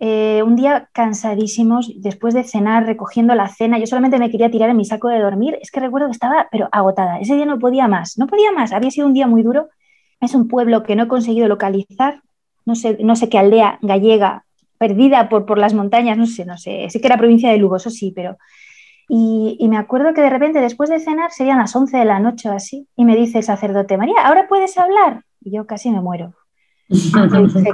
eh, 0.00 0.42
un 0.44 0.56
día 0.56 0.88
cansadísimos, 0.92 1.92
después 1.96 2.34
de 2.34 2.44
cenar, 2.44 2.86
recogiendo 2.86 3.34
la 3.34 3.48
cena, 3.48 3.78
yo 3.78 3.86
solamente 3.86 4.18
me 4.18 4.30
quería 4.30 4.50
tirar 4.50 4.70
en 4.70 4.76
mi 4.76 4.84
saco 4.84 5.08
de 5.08 5.20
dormir. 5.20 5.58
Es 5.60 5.70
que 5.70 5.80
recuerdo 5.80 6.08
que 6.08 6.12
estaba, 6.12 6.48
pero 6.50 6.68
agotada. 6.72 7.20
Ese 7.20 7.36
día 7.36 7.46
no 7.46 7.58
podía 7.58 7.88
más, 7.88 8.18
no 8.18 8.26
podía 8.26 8.52
más. 8.52 8.72
Había 8.72 8.90
sido 8.90 9.06
un 9.06 9.14
día 9.14 9.26
muy 9.26 9.42
duro. 9.42 9.68
Es 10.20 10.34
un 10.34 10.48
pueblo 10.48 10.82
que 10.82 10.96
no 10.96 11.04
he 11.04 11.08
conseguido 11.08 11.48
localizar. 11.48 12.22
No 12.64 12.74
sé, 12.74 12.98
no 13.00 13.16
sé 13.16 13.28
qué 13.28 13.38
aldea 13.38 13.78
gallega, 13.82 14.44
perdida 14.78 15.28
por, 15.28 15.46
por 15.46 15.58
las 15.58 15.74
montañas, 15.74 16.16
no 16.16 16.26
sé, 16.26 16.44
no 16.44 16.56
sé. 16.58 16.88
Sé 16.90 17.00
que 17.00 17.06
era 17.06 17.18
provincia 17.18 17.50
de 17.50 17.58
Lugo, 17.58 17.76
eso 17.76 17.90
sí, 17.90 18.12
pero. 18.14 18.36
Y, 19.08 19.56
y 19.60 19.68
me 19.68 19.76
acuerdo 19.76 20.14
que 20.14 20.22
de 20.22 20.30
repente, 20.30 20.60
después 20.60 20.88
de 20.90 21.00
cenar, 21.00 21.30
serían 21.30 21.58
las 21.58 21.76
11 21.76 21.98
de 21.98 22.04
la 22.06 22.20
noche 22.20 22.48
o 22.48 22.52
así, 22.52 22.88
y 22.96 23.04
me 23.04 23.16
dice 23.16 23.38
el 23.38 23.44
sacerdote, 23.44 23.98
María, 23.98 24.16
¿ahora 24.24 24.48
puedes 24.48 24.78
hablar? 24.78 25.24
Y 25.42 25.54
yo 25.54 25.66
casi 25.66 25.90
me 25.90 26.00
muero 26.00 26.34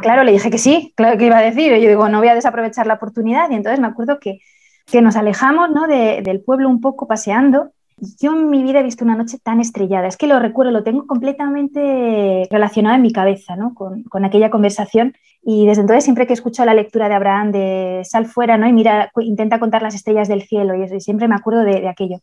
claro, 0.03 0.25
le 0.25 0.33
dije 0.33 0.51
que 0.51 0.59
sí, 0.59 0.93
claro 0.97 1.19
que 1.19 1.27
iba 1.27 1.39
a 1.39 1.43
decir. 1.43 1.73
Y 1.73 1.83
yo 1.83 1.89
digo, 1.89 2.09
no 2.09 2.19
voy 2.19 2.29
a 2.29 2.35
desaprovechar 2.35 2.87
la 2.87 2.95
oportunidad. 2.95 3.51
Y 3.51 3.55
entonces 3.55 3.81
me 3.81 3.87
acuerdo 3.87 4.19
que, 4.21 4.41
que 4.87 5.03
nos 5.03 5.17
alejamos 5.17 5.71
¿no? 5.71 5.87
del 5.87 6.43
pueblo 6.43 6.69
un 6.69 6.81
poco 6.81 7.07
paseando. 7.07 7.73
Yo 8.19 8.33
en 8.33 8.49
mi 8.49 8.63
vida 8.63 8.81
he 8.81 8.83
visto 8.83 9.05
una 9.05 9.17
noche 9.17 9.39
tan 9.43 9.61
estrellada. 9.61 10.09
Es 10.09 10.17
que 10.17 10.27
lo 10.27 10.39
recuerdo, 10.39 10.73
lo 10.73 10.83
tengo 10.83 11.07
completamente 11.07 12.49
relacionado 12.51 12.97
en 12.97 13.03
mi 13.03 13.13
cabeza 13.13 13.57
¿no? 13.57 13.75
con, 13.75 14.05
con, 14.05 14.25
aquella 14.25 14.49
conversación. 14.49 15.15
Y 15.43 15.67
desde 15.67 15.83
entonces, 15.83 16.05
siempre 16.05 16.27
que 16.27 16.33
escucho 16.33 16.65
la 16.65 16.75
lectura 16.75 17.09
de 17.09 17.15
Abraham 17.15 17.53
de 17.53 18.03
sal 18.05 18.27
fuera 18.27 18.57
¿no? 18.57 18.67
y 18.67 18.73
mira, 18.73 19.11
intenta 19.21 19.59
contar 19.59 19.83
las 19.83 19.95
estrellas 19.95 20.29
del 20.29 20.43
cielo, 20.43 20.75
y, 20.75 20.83
eso, 20.83 20.95
y 20.95 21.01
siempre 21.01 21.29
me 21.29 21.35
acuerdo 21.35 21.63
de, 21.63 21.81
de 21.81 21.89
aquello. 21.89 22.21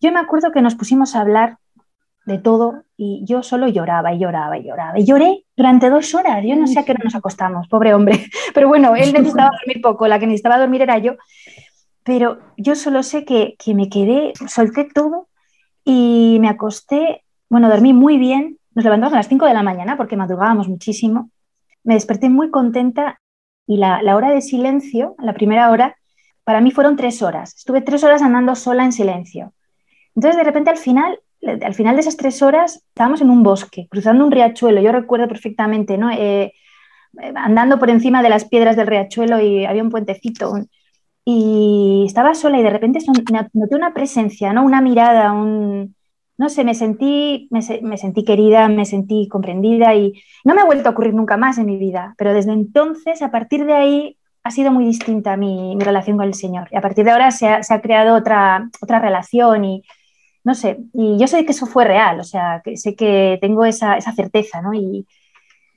Yo 0.00 0.12
me 0.12 0.18
acuerdo 0.18 0.50
que 0.50 0.62
nos 0.62 0.74
pusimos 0.74 1.14
a 1.14 1.20
hablar 1.20 1.58
de 2.24 2.38
todo 2.38 2.84
y 2.96 3.24
yo 3.26 3.42
solo 3.42 3.68
lloraba 3.68 4.12
y 4.12 4.18
lloraba 4.18 4.58
y 4.58 4.64
lloraba. 4.64 4.98
Y 4.98 5.04
lloré 5.04 5.44
durante 5.56 5.90
dos 5.90 6.14
horas. 6.14 6.42
Yo 6.44 6.56
no 6.56 6.66
sé 6.66 6.78
a 6.78 6.84
qué 6.84 6.92
hora 6.92 7.04
nos 7.04 7.14
acostamos, 7.14 7.68
pobre 7.68 7.94
hombre. 7.94 8.26
Pero 8.54 8.68
bueno, 8.68 8.94
él 8.94 9.12
necesitaba 9.12 9.50
dormir 9.60 9.82
poco, 9.82 10.06
la 10.06 10.18
que 10.18 10.26
necesitaba 10.26 10.58
dormir 10.58 10.82
era 10.82 10.98
yo. 10.98 11.14
Pero 12.04 12.38
yo 12.56 12.74
solo 12.74 13.02
sé 13.02 13.24
que, 13.24 13.56
que 13.58 13.74
me 13.74 13.88
quedé, 13.88 14.32
solté 14.48 14.84
todo 14.84 15.28
y 15.84 16.38
me 16.40 16.48
acosté. 16.48 17.24
Bueno, 17.48 17.68
dormí 17.68 17.92
muy 17.92 18.18
bien. 18.18 18.58
Nos 18.74 18.84
levantamos 18.84 19.12
a 19.12 19.16
las 19.16 19.28
5 19.28 19.46
de 19.46 19.54
la 19.54 19.62
mañana 19.62 19.96
porque 19.96 20.16
madrugábamos 20.16 20.68
muchísimo. 20.68 21.30
Me 21.84 21.94
desperté 21.94 22.28
muy 22.28 22.50
contenta 22.50 23.20
y 23.66 23.76
la, 23.76 24.02
la 24.02 24.16
hora 24.16 24.30
de 24.30 24.40
silencio, 24.40 25.14
la 25.18 25.34
primera 25.34 25.70
hora, 25.70 25.96
para 26.44 26.60
mí 26.60 26.70
fueron 26.70 26.96
tres 26.96 27.22
horas. 27.22 27.54
Estuve 27.56 27.82
tres 27.82 28.02
horas 28.04 28.22
andando 28.22 28.54
sola 28.54 28.84
en 28.84 28.92
silencio. 28.92 29.52
Entonces, 30.14 30.36
de 30.36 30.44
repente, 30.44 30.70
al 30.70 30.78
final, 30.78 31.20
al 31.42 31.74
final 31.74 31.96
de 31.96 32.00
esas 32.00 32.16
tres 32.16 32.42
horas 32.42 32.84
estábamos 32.88 33.20
en 33.20 33.30
un 33.30 33.42
bosque, 33.42 33.88
cruzando 33.90 34.24
un 34.24 34.30
riachuelo, 34.30 34.80
yo 34.80 34.92
recuerdo 34.92 35.28
perfectamente, 35.28 35.98
¿no? 35.98 36.10
Eh, 36.10 36.52
andando 37.34 37.78
por 37.78 37.90
encima 37.90 38.22
de 38.22 38.30
las 38.30 38.44
piedras 38.44 38.76
del 38.76 38.86
riachuelo 38.86 39.40
y 39.40 39.64
había 39.64 39.82
un 39.82 39.90
puentecito 39.90 40.54
y 41.24 42.04
estaba 42.06 42.34
sola 42.34 42.58
y 42.58 42.62
de 42.62 42.70
repente 42.70 43.00
noté 43.52 43.76
una 43.76 43.94
presencia, 43.94 44.52
¿no? 44.52 44.64
Una 44.64 44.80
mirada, 44.80 45.32
un... 45.32 45.94
No 46.38 46.48
sé, 46.48 46.64
me 46.64 46.74
sentí, 46.74 47.48
me, 47.50 47.62
sentí 47.62 48.24
querida, 48.24 48.66
me 48.68 48.84
sentí 48.84 49.28
comprendida 49.28 49.94
y 49.94 50.14
no 50.44 50.54
me 50.54 50.62
ha 50.62 50.64
vuelto 50.64 50.88
a 50.88 50.92
ocurrir 50.92 51.14
nunca 51.14 51.36
más 51.36 51.58
en 51.58 51.66
mi 51.66 51.76
vida, 51.76 52.14
pero 52.18 52.32
desde 52.32 52.52
entonces, 52.52 53.22
a 53.22 53.30
partir 53.30 53.64
de 53.64 53.74
ahí, 53.74 54.16
ha 54.42 54.50
sido 54.50 54.72
muy 54.72 54.84
distinta 54.84 55.36
mi, 55.36 55.76
relación 55.78 56.16
con 56.16 56.26
el 56.26 56.34
Señor. 56.34 56.68
Y 56.72 56.76
a 56.76 56.80
partir 56.80 57.04
de 57.04 57.12
ahora 57.12 57.30
se 57.30 57.48
ha, 57.48 57.62
se 57.62 57.74
ha 57.74 57.80
creado 57.80 58.16
otra, 58.16 58.68
otra 58.80 58.98
relación 58.98 59.64
y, 59.64 59.82
no 60.44 60.54
sé, 60.54 60.78
y 60.92 61.18
yo 61.18 61.26
sé 61.26 61.44
que 61.44 61.52
eso 61.52 61.66
fue 61.66 61.84
real, 61.84 62.18
o 62.20 62.24
sea, 62.24 62.62
que 62.64 62.76
sé 62.76 62.94
que 62.94 63.38
tengo 63.40 63.64
esa, 63.64 64.00
certeza, 64.00 64.60
¿no? 64.60 64.74
Y, 64.74 65.06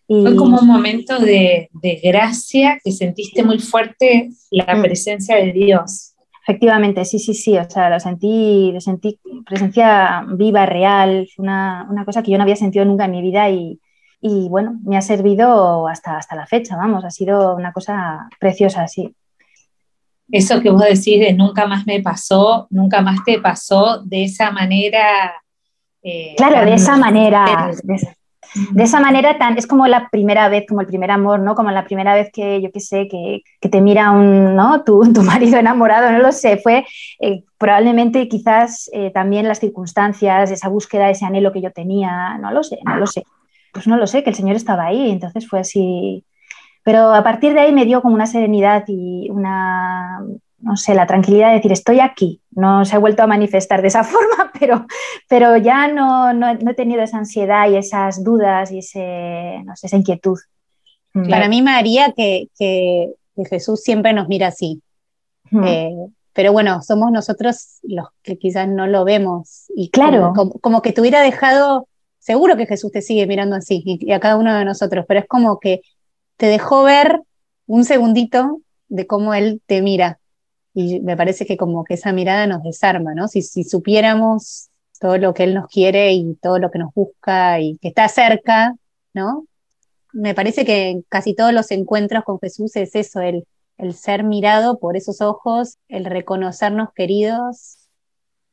Fue 0.07 0.35
como 0.35 0.59
un 0.59 0.67
momento 0.67 1.19
de, 1.19 1.69
gracia 2.03 2.79
que 2.83 2.91
sentiste 2.91 3.43
muy 3.43 3.59
fuerte 3.59 4.29
la 4.51 4.75
mm. 4.75 4.81
presencia 4.81 5.35
de 5.37 5.51
Dios. 5.51 6.13
Efectivamente, 6.43 7.05
sí, 7.05 7.17
sí, 7.17 7.33
sí, 7.33 7.57
o 7.57 7.67
sea, 7.67 7.89
lo 7.89 7.99
sentí, 7.99 8.71
lo 8.71 8.79
sentí 8.79 9.19
presencia 9.47 10.23
viva, 10.27 10.67
real, 10.67 11.27
una, 11.39 11.87
una 11.89 12.05
cosa 12.05 12.21
que 12.21 12.29
yo 12.31 12.37
no 12.37 12.43
había 12.43 12.55
sentido 12.55 12.85
nunca 12.85 13.05
en 13.05 13.11
mi 13.11 13.21
vida 13.23 13.49
y, 13.49 13.79
y 14.21 14.47
bueno, 14.47 14.79
me 14.83 14.95
ha 14.95 15.01
servido 15.01 15.87
hasta, 15.87 16.17
hasta 16.17 16.35
la 16.35 16.45
fecha, 16.45 16.77
vamos, 16.77 17.03
ha 17.03 17.09
sido 17.09 17.55
una 17.55 17.73
cosa 17.73 18.29
preciosa, 18.39 18.87
sí 18.87 19.15
eso 20.31 20.61
que 20.61 20.69
vos 20.69 20.81
decís 20.81 21.19
de 21.19 21.33
nunca 21.33 21.67
más 21.67 21.85
me 21.85 22.01
pasó, 22.01 22.67
nunca 22.69 23.01
más 23.01 23.23
te 23.25 23.39
pasó 23.39 24.01
de 24.03 24.23
esa 24.25 24.51
manera. 24.51 25.33
Eh, 26.01 26.33
claro, 26.37 26.65
de 26.65 26.73
esa 26.73 26.97
manera. 26.97 27.71
De, 28.71 28.83
esa 28.83 29.01
manera 29.01 29.37
tan, 29.37 29.57
es 29.57 29.67
como 29.67 29.85
la 29.85 30.07
primera 30.09 30.47
vez, 30.47 30.65
como 30.67 30.79
el 30.79 30.87
primer 30.87 31.11
amor, 31.11 31.41
¿no? 31.41 31.55
Como 31.55 31.71
la 31.71 31.83
primera 31.83 32.15
vez 32.15 32.29
que, 32.31 32.61
yo 32.61 32.71
qué 32.71 32.79
sé, 32.79 33.07
que, 33.09 33.41
que, 33.59 33.67
te 33.67 33.81
mira 33.81 34.11
un, 34.11 34.55
¿no? 34.55 34.83
Tu, 34.83 35.11
tu, 35.13 35.23
marido 35.23 35.59
enamorado, 35.59 36.09
no 36.11 36.19
lo 36.19 36.31
sé, 36.31 36.57
fue 36.57 36.85
eh, 37.19 37.43
probablemente 37.57 38.29
quizás 38.29 38.89
eh, 38.93 39.11
también 39.11 39.47
las 39.47 39.59
circunstancias, 39.59 40.51
esa 40.51 40.69
búsqueda, 40.69 41.09
ese 41.09 41.25
anhelo 41.25 41.51
que 41.51 41.61
yo 41.61 41.71
tenía, 41.71 42.37
no 42.37 42.51
lo 42.51 42.63
sé, 42.63 42.79
no 42.85 42.95
lo 42.95 43.07
sé. 43.07 43.23
Pues 43.73 43.87
no 43.87 43.97
lo 43.97 44.07
sé, 44.07 44.23
que 44.23 44.29
el 44.29 44.35
Señor 44.37 44.55
estaba 44.55 44.85
ahí, 44.85 45.11
entonces 45.11 45.49
fue 45.49 45.59
así, 45.59 46.23
pero 46.85 47.15
a 47.15 47.23
partir 47.23 47.55
de 47.55 47.61
ahí 47.61 47.71
me 47.71 47.83
dio 47.83 48.03
como 48.03 48.13
una 48.13 48.27
serenidad 48.27 48.83
y 48.87 49.27
una, 49.31 50.23
no 50.59 50.77
sé, 50.77 50.93
la 50.93 51.07
tranquilidad 51.07 51.49
de 51.49 51.55
decir, 51.55 51.71
estoy 51.71 51.99
aquí. 51.99 52.41
No 52.51 52.85
se 52.85 52.95
ha 52.95 52.99
vuelto 52.99 53.23
a 53.23 53.27
manifestar 53.27 53.81
de 53.81 53.87
esa 53.87 54.03
forma, 54.03 54.51
pero, 54.59 54.85
pero 55.27 55.57
ya 55.57 55.87
no, 55.87 56.31
no, 56.31 56.51
he 56.51 56.73
tenido 56.75 57.01
esa 57.01 57.17
ansiedad 57.17 57.67
y 57.71 57.77
esas 57.77 58.23
dudas 58.23 58.71
y 58.71 58.79
ese, 58.79 59.63
no 59.65 59.75
sé, 59.75 59.87
esa 59.87 59.97
inquietud. 59.97 60.37
Mm. 61.13 61.27
Para 61.27 61.49
mí, 61.49 61.63
María, 61.63 62.13
que, 62.15 62.49
que, 62.57 63.13
Jesús 63.49 63.81
siempre 63.81 64.13
nos 64.13 64.27
mira 64.27 64.49
así. 64.49 64.83
Mm. 65.49 65.63
Eh, 65.65 65.95
pero 66.33 66.53
bueno, 66.53 66.83
somos 66.83 67.11
nosotros 67.11 67.79
los 67.81 68.09
que 68.21 68.37
quizás 68.37 68.67
no 68.67 68.85
lo 68.85 69.05
vemos. 69.05 69.71
Y 69.75 69.89
claro. 69.89 70.33
Como, 70.61 70.83
que 70.83 70.93
te 70.93 71.01
hubiera 71.01 71.21
dejado, 71.21 71.87
seguro 72.19 72.55
que 72.57 72.67
Jesús 72.67 72.91
te 72.91 73.01
sigue 73.01 73.25
mirando 73.25 73.55
así, 73.55 73.81
y 73.83 74.11
a 74.11 74.19
cada 74.19 74.37
uno 74.37 74.53
de 74.53 74.65
nosotros, 74.65 75.05
pero 75.07 75.21
es 75.21 75.25
como 75.27 75.59
que 75.59 75.81
te 76.37 76.47
dejó 76.47 76.83
ver 76.83 77.21
un 77.67 77.85
segundito 77.85 78.61
de 78.87 79.07
cómo 79.07 79.33
él 79.33 79.61
te 79.65 79.81
mira. 79.81 80.19
Y 80.73 80.99
me 80.99 81.15
parece 81.15 81.45
que 81.45 81.57
como 81.57 81.83
que 81.83 81.93
esa 81.93 82.11
mirada 82.11 82.47
nos 82.47 82.63
desarma, 82.63 83.13
¿no? 83.13 83.27
Si, 83.27 83.41
si 83.41 83.63
supiéramos 83.63 84.69
todo 84.99 85.17
lo 85.17 85.33
que 85.33 85.43
él 85.43 85.53
nos 85.53 85.67
quiere 85.67 86.13
y 86.13 86.35
todo 86.35 86.59
lo 86.59 86.71
que 86.71 86.79
nos 86.79 86.93
busca 86.93 87.59
y 87.59 87.77
que 87.77 87.89
está 87.89 88.07
cerca, 88.07 88.75
¿no? 89.13 89.45
Me 90.13 90.33
parece 90.33 90.65
que 90.65 91.01
casi 91.09 91.33
todos 91.33 91.53
los 91.53 91.71
encuentros 91.71 92.23
con 92.23 92.39
Jesús 92.39 92.75
es 92.75 92.95
eso, 92.95 93.21
el, 93.21 93.45
el 93.77 93.93
ser 93.93 94.23
mirado 94.23 94.79
por 94.79 94.95
esos 94.97 95.21
ojos, 95.21 95.77
el 95.87 96.05
reconocernos 96.05 96.89
queridos 96.93 97.87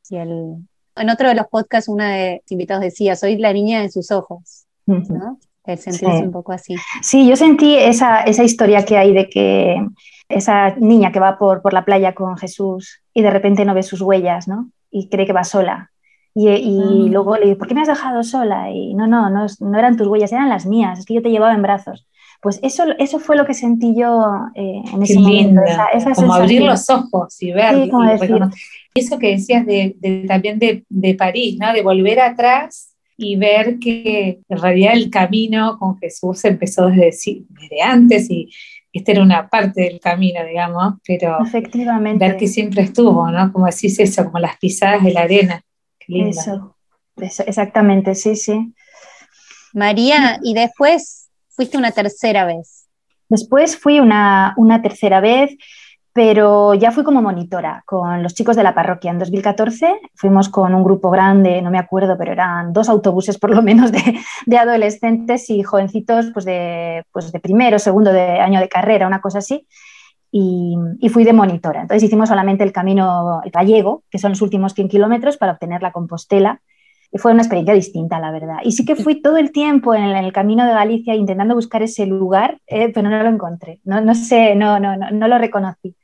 y 0.09 0.17
el... 0.17 0.67
En 0.95 1.09
otro 1.09 1.27
de 1.27 1.35
los 1.35 1.47
podcasts 1.47 1.89
una 1.89 2.15
de 2.15 2.41
los 2.43 2.51
invitados 2.51 2.83
decía, 2.83 3.15
soy 3.15 3.37
la 3.37 3.51
niña 3.51 3.81
de 3.81 3.89
sus 3.89 4.11
ojos, 4.11 4.65
¿no? 4.85 5.39
El 5.65 5.77
sentirse 5.77 6.23
un 6.23 6.31
poco 6.31 6.51
así. 6.51 6.75
Sí, 7.01 7.27
yo 7.27 7.35
sentí 7.35 7.75
esa, 7.75 8.21
esa, 8.21 8.43
historia 8.43 8.85
que 8.85 8.97
hay 8.97 9.13
de 9.13 9.29
que 9.29 9.85
esa 10.29 10.75
niña 10.75 11.11
que 11.11 11.19
va 11.19 11.37
por, 11.37 11.61
por 11.61 11.73
la 11.73 11.85
playa 11.85 12.13
con 12.13 12.37
Jesús 12.37 13.01
y 13.13 13.21
de 13.21 13.29
repente 13.29 13.65
no 13.65 13.73
ve 13.73 13.83
sus 13.83 14.01
huellas, 14.01 14.47
¿no? 14.47 14.69
Y 14.91 15.09
cree 15.09 15.25
que 15.25 15.33
va 15.33 15.43
sola. 15.43 15.91
Y, 16.35 16.49
y 16.49 17.09
mm. 17.09 17.11
luego 17.11 17.37
le 17.37 17.45
dice, 17.45 17.55
¿por 17.55 17.67
qué 17.67 17.75
me 17.75 17.81
has 17.81 17.87
dejado 17.87 18.23
sola? 18.23 18.71
Y 18.71 18.93
no, 18.93 19.07
no, 19.07 19.29
no, 19.29 19.45
no, 19.59 19.79
eran 19.79 19.97
tus 19.97 20.07
huellas, 20.07 20.31
eran 20.31 20.49
las 20.49 20.65
mías, 20.65 20.99
es 20.99 21.05
que 21.05 21.13
yo 21.13 21.21
te 21.21 21.29
llevaba 21.29 21.53
en 21.53 21.61
brazos. 21.61 22.07
Pues 22.41 22.59
eso, 22.61 22.83
eso 22.99 23.19
fue 23.19 23.37
lo 23.37 23.45
que 23.45 23.53
sentí 23.53 23.95
yo 23.95 24.21
eh, 24.55 24.81
en 24.91 25.01
ese 25.01 25.17
momento. 25.17 25.61
Esa, 25.93 26.11
como 26.11 26.33
abrir 26.33 26.61
los 26.63 26.89
ojos 26.89 27.41
y 27.41 27.53
ver. 27.53 27.89
y 28.93 28.99
eso 28.99 29.17
que 29.17 29.29
decías 29.29 29.65
de, 29.65 29.95
de, 29.99 30.25
también 30.27 30.59
de, 30.59 30.83
de 30.89 31.15
París, 31.15 31.57
¿no? 31.57 31.71
De 31.71 31.81
volver 31.81 32.19
atrás 32.19 32.92
y 33.17 33.35
ver 33.35 33.79
que 33.79 34.41
en 34.47 34.57
realidad 34.57 34.93
el 34.93 35.09
camino 35.09 35.77
con 35.79 35.97
Jesús 35.99 36.43
empezó 36.45 36.87
desde, 36.87 37.45
desde 37.49 37.81
antes 37.81 38.29
y 38.29 38.49
esta 38.93 39.11
era 39.11 39.23
una 39.23 39.49
parte 39.49 39.81
del 39.81 39.99
camino, 39.99 40.45
digamos, 40.45 40.95
pero 41.05 41.37
Efectivamente. 41.43 42.25
ver 42.25 42.37
que 42.37 42.47
siempre 42.47 42.83
estuvo, 42.83 43.29
¿no? 43.31 43.51
Como 43.51 43.65
decís 43.65 43.99
eso, 43.99 44.23
como 44.25 44.37
las 44.37 44.57
pisadas 44.57 45.03
de 45.03 45.13
la 45.13 45.21
arena. 45.21 45.63
Eso, 46.07 46.75
exactamente, 47.17 48.13
sí, 48.13 48.35
sí. 48.35 48.73
María, 49.73 50.39
y 50.43 50.53
después 50.53 51.29
fuiste 51.49 51.77
una 51.77 51.91
tercera 51.91 52.45
vez. 52.45 52.87
Después 53.29 53.77
fui 53.77 53.99
una, 53.99 54.53
una 54.57 54.83
tercera 54.83 55.21
vez 55.21 55.57
pero 56.13 56.75
ya 56.75 56.91
fui 56.91 57.03
como 57.03 57.23
monitora 57.23 57.83
con 57.87 58.21
los 58.21 58.35
chicos 58.35 58.55
de 58.55 58.63
la 58.63 58.75
parroquia. 58.75 59.09
En 59.09 59.17
2014 59.17 59.99
fuimos 60.13 60.47
con 60.47 60.75
un 60.75 60.83
grupo 60.83 61.09
grande, 61.09 61.61
no 61.63 61.71
me 61.71 61.79
acuerdo, 61.79 62.15
pero 62.17 62.31
eran 62.31 62.71
dos 62.71 62.87
autobuses 62.87 63.39
por 63.39 63.49
lo 63.49 63.63
menos 63.63 63.91
de, 63.91 64.19
de 64.45 64.57
adolescentes 64.57 65.49
y 65.49 65.63
jovencitos 65.63 66.27
pues 66.31 66.45
de, 66.45 67.03
pues 67.11 67.31
de 67.31 67.39
primero, 67.39 67.79
segundo 67.79 68.13
de 68.13 68.39
año 68.39 68.59
de 68.59 68.69
carrera, 68.69 69.07
una 69.07 69.21
cosa 69.21 69.39
así. 69.39 69.67
Y, 70.31 70.75
y, 70.99 71.09
fui 71.09 71.23
de 71.25 71.33
monitora. 71.33 71.81
Entonces 71.81 72.03
hicimos 72.03 72.29
solamente 72.29 72.63
el 72.63 72.71
camino 72.71 73.41
el 73.43 73.51
gallego, 73.51 74.03
que 74.09 74.17
son 74.17 74.31
los 74.31 74.41
últimos 74.41 74.73
100 74.73 74.89
kilómetros, 74.89 75.37
para 75.37 75.51
obtener 75.51 75.83
la 75.83 75.91
Compostela. 75.91 76.59
fue 77.13 77.33
una 77.33 77.43
experiencia 77.43 77.75
distinta, 77.75 78.19
la 78.19 78.31
verdad. 78.31 78.57
Y 78.63 78.71
sí 78.71 78.83
que 78.83 78.95
fui 78.95 79.21
todo 79.21 79.37
el 79.37 79.51
tiempo 79.51 79.93
en 79.93 80.03
el, 80.05 80.33
camino 80.33 80.65
de 80.65 80.73
Galicia 80.73 81.13
intentando 81.13 81.53
buscar 81.53 81.83
ese 81.83 82.07
lugar, 82.07 82.59
eh, 82.65 82.91
pero 82.91 83.09
no 83.09 83.21
lo 83.21 83.29
encontré. 83.29 83.79
No, 83.83 84.01
no 84.01 84.15
sé, 84.15 84.55
no, 84.55 84.79
no, 84.79 84.97
no, 84.97 85.11
no 85.11 85.27
lo 85.27 85.37
reconocí. 85.37 85.95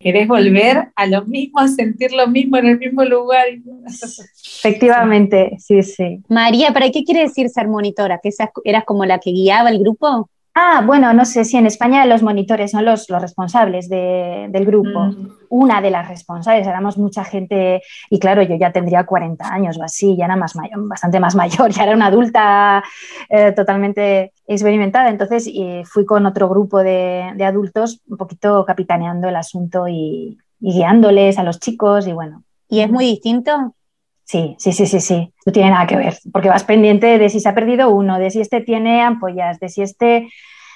¿Querés 0.00 0.26
volver 0.26 0.88
a 0.96 1.06
lo 1.06 1.26
mismo, 1.26 1.58
a 1.58 1.68
sentir 1.68 2.12
lo 2.12 2.26
mismo 2.26 2.56
en 2.56 2.66
el 2.68 2.78
mismo 2.78 3.04
lugar? 3.04 3.48
Efectivamente, 3.86 5.58
sí, 5.58 5.82
sí. 5.82 6.22
María, 6.26 6.72
¿para 6.72 6.90
qué 6.90 7.04
quiere 7.04 7.20
decir 7.20 7.50
ser 7.50 7.68
monitora? 7.68 8.18
¿Que 8.22 8.30
eras 8.64 8.84
como 8.86 9.04
la 9.04 9.18
que 9.18 9.30
guiaba 9.30 9.68
el 9.68 9.78
grupo? 9.78 10.30
Ah, 10.54 10.82
bueno, 10.84 11.12
no 11.12 11.24
sé 11.24 11.44
si 11.44 11.56
en 11.56 11.66
España 11.66 12.04
los 12.06 12.22
monitores 12.22 12.72
son 12.72 12.84
los, 12.84 13.08
los 13.08 13.22
responsables 13.22 13.88
del 13.88 14.66
grupo. 14.66 15.04
Mm. 15.04 15.28
Una 15.48 15.80
de 15.80 15.90
las 15.90 16.08
responsables, 16.08 16.66
éramos 16.66 16.98
mucha 16.98 17.24
gente, 17.24 17.82
y 18.08 18.18
claro, 18.18 18.42
yo 18.42 18.56
ya 18.56 18.72
tendría 18.72 19.04
40 19.04 19.52
años 19.52 19.78
o 19.78 19.84
así, 19.84 20.16
ya 20.16 20.24
era 20.24 20.36
más 20.36 20.56
mayor, 20.56 20.88
bastante 20.88 21.20
más 21.20 21.34
mayor, 21.36 21.70
ya 21.70 21.84
era 21.84 21.94
una 21.94 22.06
adulta 22.06 22.82
eh, 23.28 23.52
totalmente 23.52 24.32
experimentada. 24.46 25.08
Entonces 25.08 25.48
fui 25.84 26.04
con 26.04 26.26
otro 26.26 26.48
grupo 26.48 26.78
de, 26.82 27.32
adultos, 27.44 28.00
un 28.08 28.16
poquito 28.16 28.64
capitaneando 28.64 29.28
el 29.28 29.36
asunto 29.36 29.86
y, 29.86 30.38
y 30.60 30.72
guiándoles 30.72 31.38
a 31.38 31.44
los 31.44 31.60
chicos, 31.60 32.08
y 32.08 32.12
bueno. 32.12 32.42
¿Y 32.68 32.80
es 32.80 32.90
muy 32.90 33.04
distinto? 33.04 33.74
Sí, 34.30 34.54
sí, 34.60 34.70
sí, 34.70 34.86
sí, 34.86 35.00
sí. 35.00 35.32
No 35.44 35.52
tiene 35.52 35.70
nada 35.70 35.88
que 35.88 35.96
ver, 35.96 36.16
porque 36.32 36.48
vas 36.48 36.62
pendiente 36.62 37.18
de 37.18 37.28
si 37.30 37.40
se 37.40 37.48
ha 37.48 37.54
perdido 37.54 37.90
uno, 37.90 38.16
de 38.16 38.30
si 38.30 38.40
este 38.40 38.60
tiene 38.60 39.02
ampollas, 39.02 39.58
de 39.58 39.68
si 39.68 39.82
este, 39.82 40.30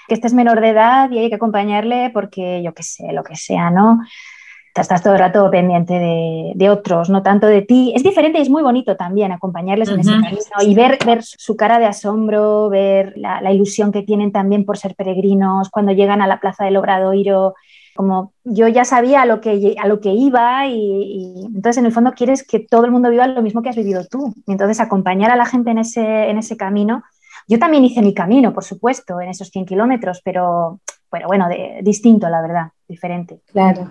que 0.08 0.14
este 0.14 0.26
es 0.26 0.34
menor 0.34 0.60
de 0.60 0.70
edad 0.70 1.08
y 1.12 1.18
hay 1.18 1.28
que 1.28 1.36
acompañarle 1.36 2.10
porque 2.12 2.64
yo 2.64 2.74
qué 2.74 2.82
sé, 2.82 3.12
lo 3.12 3.22
que 3.22 3.36
sea, 3.36 3.70
¿no? 3.70 4.00
Estás 4.74 5.04
todo 5.04 5.12
el 5.12 5.20
rato 5.20 5.48
pendiente 5.52 5.94
de, 6.56 6.68
otros, 6.68 7.10
no 7.10 7.22
tanto 7.22 7.46
de 7.46 7.62
ti. 7.62 7.92
Es 7.94 8.02
diferente 8.02 8.40
y 8.40 8.42
es 8.42 8.50
muy 8.50 8.64
bonito 8.64 8.96
también 8.96 9.30
acompañarles 9.30 9.88
en 9.88 10.00
ese 10.00 10.10
camino 10.10 10.40
y 10.62 10.74
ver, 10.74 10.98
ver 11.06 11.22
su 11.22 11.54
cara 11.54 11.78
de 11.78 11.86
asombro, 11.86 12.68
ver 12.70 13.12
la, 13.14 13.40
la, 13.40 13.52
ilusión 13.52 13.92
que 13.92 14.02
tienen 14.02 14.32
también 14.32 14.64
por 14.64 14.78
ser 14.78 14.96
peregrinos 14.96 15.70
cuando 15.70 15.92
llegan 15.92 16.22
a 16.22 16.26
la 16.26 16.40
plaza 16.40 16.64
del 16.64 16.76
Obradoiro 16.76 17.54
como 17.94 18.32
yo 18.44 18.68
ya 18.68 18.84
sabía 18.84 19.22
a 19.22 19.26
lo 19.26 19.40
que, 19.40 19.76
a 19.80 19.86
lo 19.86 20.00
que 20.00 20.10
iba 20.10 20.66
y, 20.66 21.44
entonces 21.46 21.78
en 21.78 21.86
el 21.86 21.92
fondo 21.92 22.12
quieres 22.12 22.46
que 22.46 22.60
todo 22.60 22.84
el 22.84 22.90
mundo 22.90 23.10
viva 23.10 23.26
lo 23.26 23.42
mismo 23.42 23.62
que 23.62 23.68
has 23.68 23.76
vivido 23.76 24.04
tú. 24.10 24.34
Y 24.46 24.52
entonces 24.52 24.80
acompañar 24.80 25.30
a 25.30 25.36
la 25.36 25.46
gente 25.46 25.70
en 25.70 25.78
ese, 25.78 26.30
en 26.30 26.38
ese 26.38 26.56
camino. 26.56 27.04
Yo 27.46 27.58
también 27.58 27.84
hice 27.84 28.02
mi 28.02 28.14
camino, 28.14 28.52
por 28.52 28.64
supuesto, 28.64 29.20
en 29.20 29.28
esos 29.28 29.48
100 29.48 29.66
kilómetros, 29.66 30.20
pero, 30.24 30.80
pero 31.10 31.26
bueno, 31.28 31.48
distinto, 31.82 32.28
la 32.28 32.40
verdad, 32.40 32.68
diferente. 32.88 33.40
Claro. 33.52 33.90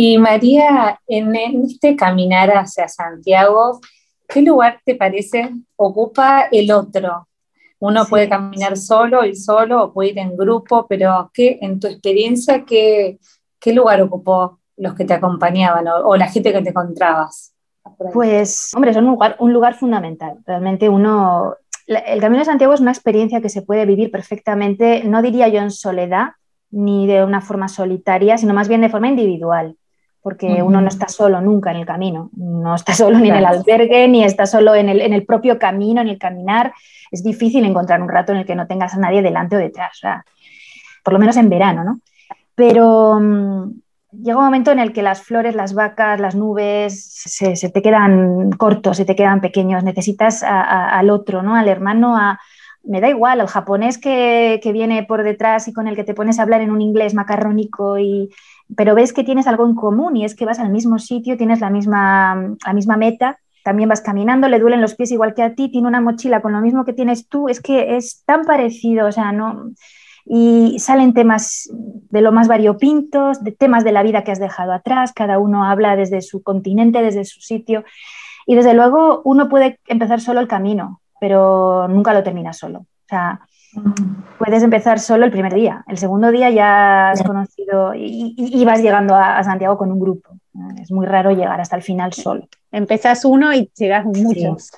Y 0.00 0.16
María, 0.16 1.00
en, 1.08 1.34
este 1.34 1.96
caminar 1.96 2.50
hacia 2.56 2.86
Santiago, 2.86 3.80
¿qué 4.28 4.42
lugar 4.42 4.80
te 4.84 4.94
parece 4.94 5.50
ocupa 5.74 6.46
el 6.52 6.70
otro? 6.70 7.26
Uno 7.80 8.04
puede 8.06 8.28
caminar 8.28 8.76
solo, 8.76 9.24
y 9.24 9.34
solo, 9.36 9.84
o 9.84 9.92
puede 9.92 10.10
ir 10.10 10.18
en 10.18 10.36
grupo, 10.36 10.86
pero 10.88 11.30
¿qué, 11.32 11.58
en 11.60 11.78
tu 11.78 11.86
experiencia, 11.86 12.64
qué, 12.64 13.18
qué 13.60 13.72
lugar 13.72 14.02
ocupó 14.02 14.58
los 14.76 14.94
que 14.94 15.04
te 15.04 15.14
acompañaban 15.14 15.86
o, 15.88 16.16
la 16.16 16.28
gente 16.28 16.52
que 16.52 16.62
te 16.62 16.70
encontrabas? 16.70 17.54
Pues, 18.12 18.72
hombre, 18.74 18.92
son 18.92 19.04
un 19.04 19.12
lugar, 19.12 19.36
un 19.38 19.52
lugar 19.52 19.74
fundamental. 19.74 20.38
Realmente 20.46 20.88
uno, 20.88 21.54
el 21.86 22.20
Camino 22.20 22.40
de 22.40 22.46
Santiago 22.46 22.74
es 22.74 22.80
una 22.80 22.92
experiencia 22.92 23.40
que 23.40 23.48
se 23.48 23.62
puede 23.62 23.86
vivir 23.86 24.10
perfectamente, 24.10 25.04
no 25.04 25.22
diría 25.22 25.48
yo 25.48 25.60
en 25.60 25.70
soledad, 25.70 26.32
ni 26.70 27.06
de 27.06 27.24
una 27.24 27.40
forma 27.40 27.68
solitaria, 27.68 28.36
sino 28.38 28.54
más 28.54 28.68
bien 28.68 28.80
de 28.80 28.90
forma 28.90 29.08
individual, 29.08 29.76
porque 30.22 30.62
uno 30.62 30.80
no 30.80 30.88
está 30.88 31.08
solo 31.08 31.40
nunca 31.40 31.70
en 31.70 31.78
el 31.78 31.86
camino, 31.86 32.30
no 32.36 32.74
está 32.74 32.92
solo 32.94 33.18
ni 33.18 33.28
en 33.28 33.36
el 33.36 33.46
albergue, 33.46 34.08
ni 34.08 34.24
está 34.24 34.46
solo 34.46 34.74
en 34.74 34.88
el, 34.88 35.00
en 35.00 35.12
el 35.12 35.24
propio 35.24 35.58
camino, 35.58 36.00
en 36.00 36.08
el 36.08 36.18
caminar, 36.18 36.72
es 37.10 37.22
difícil 37.22 37.64
encontrar 37.64 38.02
un 38.02 38.08
rato 38.08 38.32
en 38.32 38.38
el 38.38 38.46
que 38.46 38.54
no 38.54 38.66
tengas 38.66 38.94
a 38.94 38.98
nadie 38.98 39.22
delante 39.22 39.56
o 39.56 39.58
detrás, 39.58 40.00
por 41.02 41.12
lo 41.12 41.18
menos 41.18 41.36
en 41.36 41.48
verano, 41.48 41.84
¿no? 41.84 42.00
Pero 42.54 43.18
mm, 43.20 43.72
llega 44.22 44.38
un 44.38 44.44
momento 44.44 44.72
en 44.72 44.80
el 44.80 44.92
que 44.92 45.02
las 45.02 45.22
flores, 45.22 45.54
las 45.54 45.74
vacas, 45.74 46.20
las 46.20 46.34
nubes 46.34 47.04
se, 47.24 47.54
te 47.70 47.82
quedan 47.82 48.50
cortos, 48.50 48.96
se 48.96 49.04
te 49.04 49.14
quedan 49.14 49.40
pequeños, 49.40 49.84
necesitas 49.84 50.42
al 50.42 51.10
otro, 51.10 51.42
¿no? 51.42 51.54
Al 51.54 51.68
hermano, 51.68 52.16
a, 52.16 52.40
me 52.88 53.00
da 53.00 53.08
igual, 53.08 53.40
al 53.40 53.46
japonés 53.46 53.98
que, 53.98 54.60
que, 54.62 54.72
viene 54.72 55.04
por 55.04 55.22
detrás 55.22 55.68
y 55.68 55.72
con 55.72 55.86
el 55.86 55.94
que 55.94 56.04
te 56.04 56.14
pones 56.14 56.38
a 56.38 56.42
hablar 56.42 56.60
en 56.60 56.70
un 56.70 56.80
inglés 56.80 57.14
macarrónico, 57.14 57.98
y, 57.98 58.30
pero 58.76 58.94
ves 58.94 59.12
que 59.12 59.24
tienes 59.24 59.46
algo 59.46 59.66
en 59.66 59.74
común 59.74 60.16
y 60.16 60.24
es 60.24 60.34
que 60.34 60.44
vas 60.44 60.58
al 60.58 60.70
mismo 60.70 60.98
sitio, 60.98 61.36
tienes 61.36 61.60
la 61.60 61.70
misma, 61.70 62.56
la 62.64 62.72
misma 62.72 62.96
meta 62.96 63.38
también 63.68 63.90
vas 63.90 64.00
caminando, 64.00 64.48
le 64.48 64.58
duelen 64.58 64.80
los 64.80 64.94
pies 64.94 65.10
igual 65.10 65.34
que 65.34 65.42
a 65.42 65.54
ti, 65.54 65.68
tiene 65.70 65.88
una 65.88 66.00
mochila 66.00 66.40
con 66.40 66.52
lo 66.52 66.60
mismo 66.62 66.86
que 66.86 66.94
tienes 66.94 67.28
tú, 67.28 67.50
es 67.50 67.60
que 67.60 67.98
es 67.98 68.24
tan 68.24 68.46
parecido, 68.46 69.06
o 69.06 69.12
sea, 69.12 69.30
no... 69.30 69.72
Y 70.24 70.78
salen 70.78 71.12
temas 71.12 71.70
de 71.72 72.22
lo 72.22 72.32
más 72.32 72.48
variopintos, 72.48 73.44
de 73.44 73.52
temas 73.52 73.84
de 73.84 73.92
la 73.92 74.02
vida 74.02 74.24
que 74.24 74.32
has 74.32 74.38
dejado 74.38 74.72
atrás, 74.72 75.12
cada 75.14 75.38
uno 75.38 75.64
habla 75.64 75.96
desde 75.96 76.22
su 76.22 76.42
continente, 76.42 77.02
desde 77.02 77.26
su 77.26 77.40
sitio. 77.42 77.84
Y 78.46 78.54
desde 78.54 78.72
luego 78.72 79.20
uno 79.24 79.50
puede 79.50 79.80
empezar 79.86 80.22
solo 80.22 80.40
el 80.40 80.48
camino, 80.48 81.02
pero 81.20 81.88
nunca 81.88 82.12
lo 82.12 82.22
termina 82.22 82.52
solo. 82.52 82.80
O 82.80 83.08
sea, 83.08 83.40
puedes 84.38 84.62
empezar 84.62 84.98
solo 84.98 85.24
el 85.24 85.30
primer 85.30 85.54
día, 85.54 85.84
el 85.88 85.98
segundo 85.98 86.30
día 86.30 86.50
ya 86.50 87.10
has 87.10 87.22
conocido 87.22 87.92
y, 87.94 88.64
vas 88.64 88.82
llegando 88.82 89.14
a, 89.14 89.42
Santiago 89.42 89.78
con 89.78 89.92
un 89.92 90.00
grupo. 90.00 90.30
Es 90.80 90.90
muy 90.90 91.06
raro 91.06 91.30
llegar 91.30 91.60
hasta 91.60 91.76
el 91.76 91.82
final 91.82 92.12
solo. 92.12 92.48
Empezás 92.72 93.24
uno 93.24 93.52
y 93.54 93.70
llegas 93.76 94.04
muchos. 94.04 94.72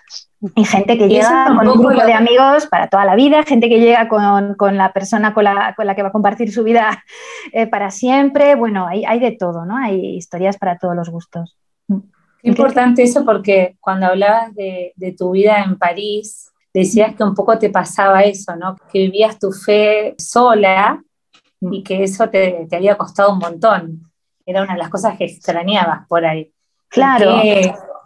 Y 0.54 0.64
gente 0.64 0.96
que 0.96 1.08
llega 1.08 1.54
con 1.56 1.68
un 1.68 1.78
grupo 1.78 2.04
de 2.04 2.12
amigos 2.12 2.66
para 2.66 2.88
toda 2.88 3.04
la 3.04 3.14
vida, 3.14 3.42
gente 3.42 3.68
que 3.68 3.80
llega 3.80 4.08
con, 4.08 4.76
la 4.76 4.92
persona 4.92 5.34
con 5.34 5.44
la, 5.44 5.74
que 5.94 6.02
va 6.02 6.08
a 6.08 6.12
compartir 6.12 6.52
su 6.52 6.62
vida 6.64 7.04
eh, 7.52 7.66
para 7.66 7.90
siempre. 7.90 8.54
Bueno, 8.54 8.86
hay, 8.86 9.04
hay 9.04 9.20
de 9.20 9.32
todo, 9.32 9.64
¿no? 9.64 9.76
Hay 9.76 10.16
historias 10.16 10.56
para 10.56 10.78
todos 10.78 10.96
los 10.96 11.10
gustos. 11.10 11.56
Qué 12.42 12.48
importante 12.48 13.02
eso 13.02 13.24
porque 13.24 13.76
cuando 13.80 14.06
hablabas 14.06 14.54
de, 14.54 14.92
de 14.96 15.12
tu 15.12 15.32
vida 15.32 15.62
en 15.62 15.78
París, 15.78 16.50
decías 16.72 17.14
que 17.14 17.24
un 17.24 17.34
poco 17.34 17.58
te 17.58 17.70
pasaba 17.70 18.22
eso, 18.22 18.56
¿no? 18.56 18.76
Que 18.92 19.00
vivías 19.00 19.38
tu 19.38 19.52
fe 19.52 20.14
sola 20.18 21.02
y 21.60 21.82
que 21.82 22.02
eso 22.02 22.28
te, 22.28 22.66
había 22.72 22.96
costado 22.96 23.32
un 23.32 23.38
montón. 23.38 24.10
Era 24.46 24.62
una 24.62 24.72
de 24.72 24.78
las 24.78 24.88
cosas 24.88 25.16
que 25.18 25.24
extrañabas 25.24 26.06
por 26.08 26.24
ahí. 26.24 26.52
Claro. 26.88 27.40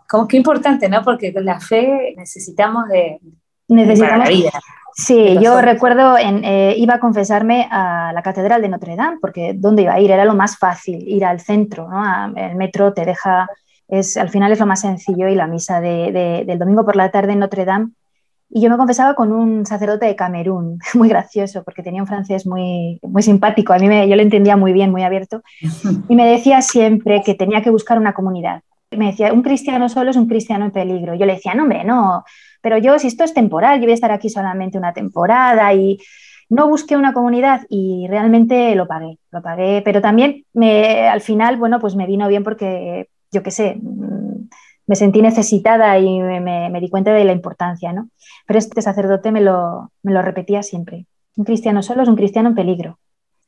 como 0.09 0.29
que 0.29 0.37
importante, 0.37 0.89
¿no? 0.89 1.03
Porque 1.03 1.33
la 1.37 1.61
fe 1.61 2.15
necesitamos 2.17 2.89
de... 2.89 3.21
Necesitamos... 3.69 4.29
vida. 4.29 4.51
Sí, 4.97 5.39
yo 5.41 5.61
recuerdo, 5.61 6.17
en, 6.17 6.45
eh, 6.45 6.75
iba 6.77 6.95
a 6.95 7.01
confesarme 7.01 7.67
a 7.69 8.13
la 8.13 8.23
Catedral 8.23 8.63
de 8.63 8.69
Notre 8.69 8.95
Dame, 8.95 9.19
porque 9.21 9.53
¿dónde 9.53 9.83
iba 9.83 9.95
a 9.95 10.01
ir? 10.01 10.13
Era 10.13 10.25
lo 10.25 10.37
más 10.37 10.57
fácil, 10.57 11.03
ir 11.09 11.25
al 11.25 11.41
centro, 11.41 11.89
¿no? 11.89 12.33
El 12.37 12.55
metro 12.55 12.93
te 12.93 13.05
deja, 13.05 13.49
es, 13.89 14.17
al 14.17 14.31
final 14.31 14.53
es 14.53 14.61
lo 14.61 14.67
más 14.67 14.81
sencillo 14.81 15.29
y 15.29 15.35
la 15.35 15.47
misa 15.47 15.81
de, 15.81 16.45
del 16.47 16.59
domingo 16.59 16.85
por 16.85 16.97
la 16.97 17.11
tarde 17.11 17.33
en 17.33 17.41
Notre 17.41 17.65
Dame 17.65 17.91
y 18.57 18.61
yo 18.61 18.71
me 18.71 18.77
confesaba 18.77 19.15
con 19.15 19.33
un 19.33 19.67
sacerdote 19.67 20.07
de 20.07 20.15
Camerún, 20.15 20.79
muy 20.95 21.09
gracioso, 21.09 21.65
porque 21.65 21.83
tenía 21.83 22.01
un 22.01 22.07
francés 22.07 22.47
muy, 22.47 23.01
muy 23.03 23.23
simpático. 23.23 23.73
A 23.73 23.79
mí 23.79 23.89
me, 23.89 24.09
yo 24.09 24.15
le 24.15 24.23
entendía 24.23 24.57
muy 24.57 24.73
bien, 24.73 24.93
muy 24.93 25.03
abierto. 25.03 25.43
Y 26.09 26.15
me 26.15 26.27
decía 26.27 26.63
siempre 26.63 27.23
que 27.25 27.35
tenía 27.35 27.63
que 27.63 27.71
buscar 27.71 27.99
una 27.99 28.15
comunidad. 28.15 28.63
Me 28.93 29.07
decía, 29.07 29.33
un 29.33 29.43
cristiano 29.43 29.89
solo 29.89 30.11
es 30.11 30.17
un 30.17 30.29
cristiano 30.29 30.67
en 30.67 30.71
peligro. 30.71 31.15
Yo 31.15 31.27
le 31.27 31.35
decía, 31.35 31.55
no, 31.55 31.65
hombre, 31.65 31.83
no. 31.83 32.23
Pero 32.61 32.79
yo, 32.79 32.97
si 33.01 33.09
esto 33.09 33.25
es 33.25 33.35
temporal, 33.35 33.81
yo 33.81 33.87
voy 33.87 33.93
a 33.93 33.95
estar 33.95 34.13
aquí 34.13 34.29
solamente 34.29 34.79
una 34.79 34.93
temporada 34.93 35.75
y 35.75 35.99
no 36.49 36.69
busqué 36.69 36.97
una 36.97 37.13
comunidad 37.13 37.63
y 37.69 38.07
realmente 38.09 38.77
lo 38.77 38.87
pagué, 38.87 39.19
lo 39.33 39.43
pagué. 39.43 39.83
Pero 39.85 40.01
también 40.01 40.45
me, 40.53 41.09
al 41.09 41.23
final, 41.23 41.57
bueno, 41.57 41.81
pues 41.81 41.97
me 41.97 42.07
vino 42.07 42.29
bien 42.29 42.45
porque, 42.45 43.09
yo 43.35 43.43
qué 43.43 43.51
sé, 43.51 43.81
me 44.87 44.97
sentí 44.97 45.21
necesitada 45.21 45.99
y 45.99 46.21
me, 46.21 46.81
di 46.81 46.89
cuenta 46.89 47.13
de 47.13 47.25
la 47.25 47.33
importancia, 47.33 47.93
¿no? 47.93 48.09
Pero 48.47 48.59
este 48.59 48.81
sacerdote 48.81 49.33
me 49.33 49.41
lo, 49.41 49.91
me 50.03 50.13
lo 50.13 50.23
repetía 50.23 50.63
siempre. 50.63 51.07
Un 51.37 51.45
cristiano 51.45 51.83
solo 51.83 52.03
es 52.03 52.09
un 52.09 52.17
cristiano 52.17 52.51
en 52.51 52.55
peligro. 52.55 52.99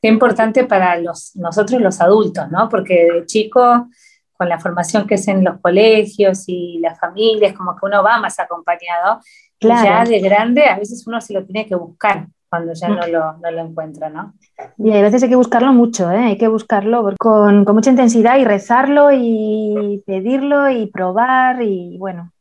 Qué 0.03 0.09
importante 0.09 0.65
para 0.65 0.99
los, 0.99 1.37
nosotros 1.37 1.81
los 1.81 2.01
adultos, 2.01 2.51
¿no? 2.51 2.69
Porque 2.69 3.09
de 3.13 3.27
chico, 3.27 3.89
con 4.33 4.49
la 4.49 4.59
formación 4.59 5.07
que 5.07 5.15
es 5.15 5.29
en 5.29 5.45
los 5.45 5.61
colegios 5.61 6.45
y 6.49 6.79
las 6.81 6.99
familias, 6.99 7.55
como 7.55 7.77
que 7.77 7.87
uno 7.87 8.03
va 8.03 8.19
más 8.19 8.39
acompañado. 8.41 9.21
Claro. 9.61 9.85
Ya 9.85 10.05
de 10.05 10.21
grande 10.21 10.65
a 10.67 10.79
veces 10.79 11.07
uno 11.07 11.21
se 11.21 11.33
lo 11.33 11.45
tiene 11.45 11.67
que 11.67 11.77
buscar 11.77 12.27
cuando 12.57 12.73
ya 12.73 12.89
no 12.89 13.07
lo, 13.07 13.37
no 13.39 13.51
lo 13.51 13.61
encuentra, 13.61 14.09
¿no? 14.09 14.35
Y 14.79 14.91
a 14.93 15.03
veces 15.03 15.23
hay 15.23 15.29
que 15.29 15.37
buscarlo 15.37 15.73
mucho, 15.73 16.11
¿eh? 16.11 16.25
hay 16.25 16.39
que 16.39 16.49
buscarlo 16.49 17.15
con, 17.19 17.65
con, 17.65 17.75
mucha 17.75 17.91
intensidad 17.91 18.39
y 18.39 18.45
rezarlo 18.45 19.11
y 19.13 20.03
pedirlo 20.07 20.71
y 20.71 20.87
probar 20.87 21.63
y 21.63 21.99
bueno. 21.99 22.33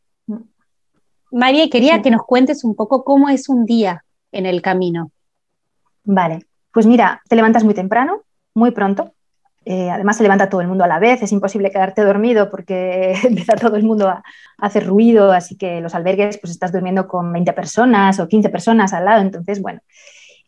María, 1.31 1.69
quería 1.69 2.01
que 2.01 2.11
nos 2.11 2.23
cuentes 2.23 2.63
un 2.63 2.75
poco 2.75 3.03
cómo 3.03 3.27
es 3.27 3.49
un 3.49 3.65
día 3.65 4.05
en 4.31 4.45
el 4.45 4.61
camino. 4.61 5.11
Vale, 6.05 6.45
pues 6.71 6.85
mira, 6.85 7.21
te 7.27 7.35
levantas 7.35 7.63
muy 7.63 7.73
temprano, 7.73 8.21
muy 8.53 8.71
pronto, 8.71 9.11
Eh, 9.67 9.89
además 9.89 10.17
se 10.17 10.23
levanta 10.23 10.47
todo 10.47 10.61
el 10.61 10.67
mundo 10.67 10.83
a 10.83 10.87
la 10.87 10.99
vez, 10.99 11.23
es 11.23 11.31
imposible 11.31 11.71
quedarte 11.71 12.03
dormido 12.03 12.51
porque 12.51 13.15
empieza 13.23 13.55
todo 13.55 13.75
el 13.75 13.83
mundo 13.83 14.07
a, 14.07 14.23
hacer 14.59 14.85
ruido, 14.85 15.31
así 15.31 15.57
que 15.57 15.81
los 15.81 15.95
albergues 15.95 16.37
pues 16.37 16.51
estás 16.51 16.71
durmiendo 16.71 17.07
con 17.07 17.33
20 17.33 17.51
personas 17.53 18.19
o 18.19 18.27
15 18.27 18.49
personas 18.49 18.93
al 18.93 19.05
lado, 19.05 19.21
entonces 19.21 19.61
bueno. 19.61 19.81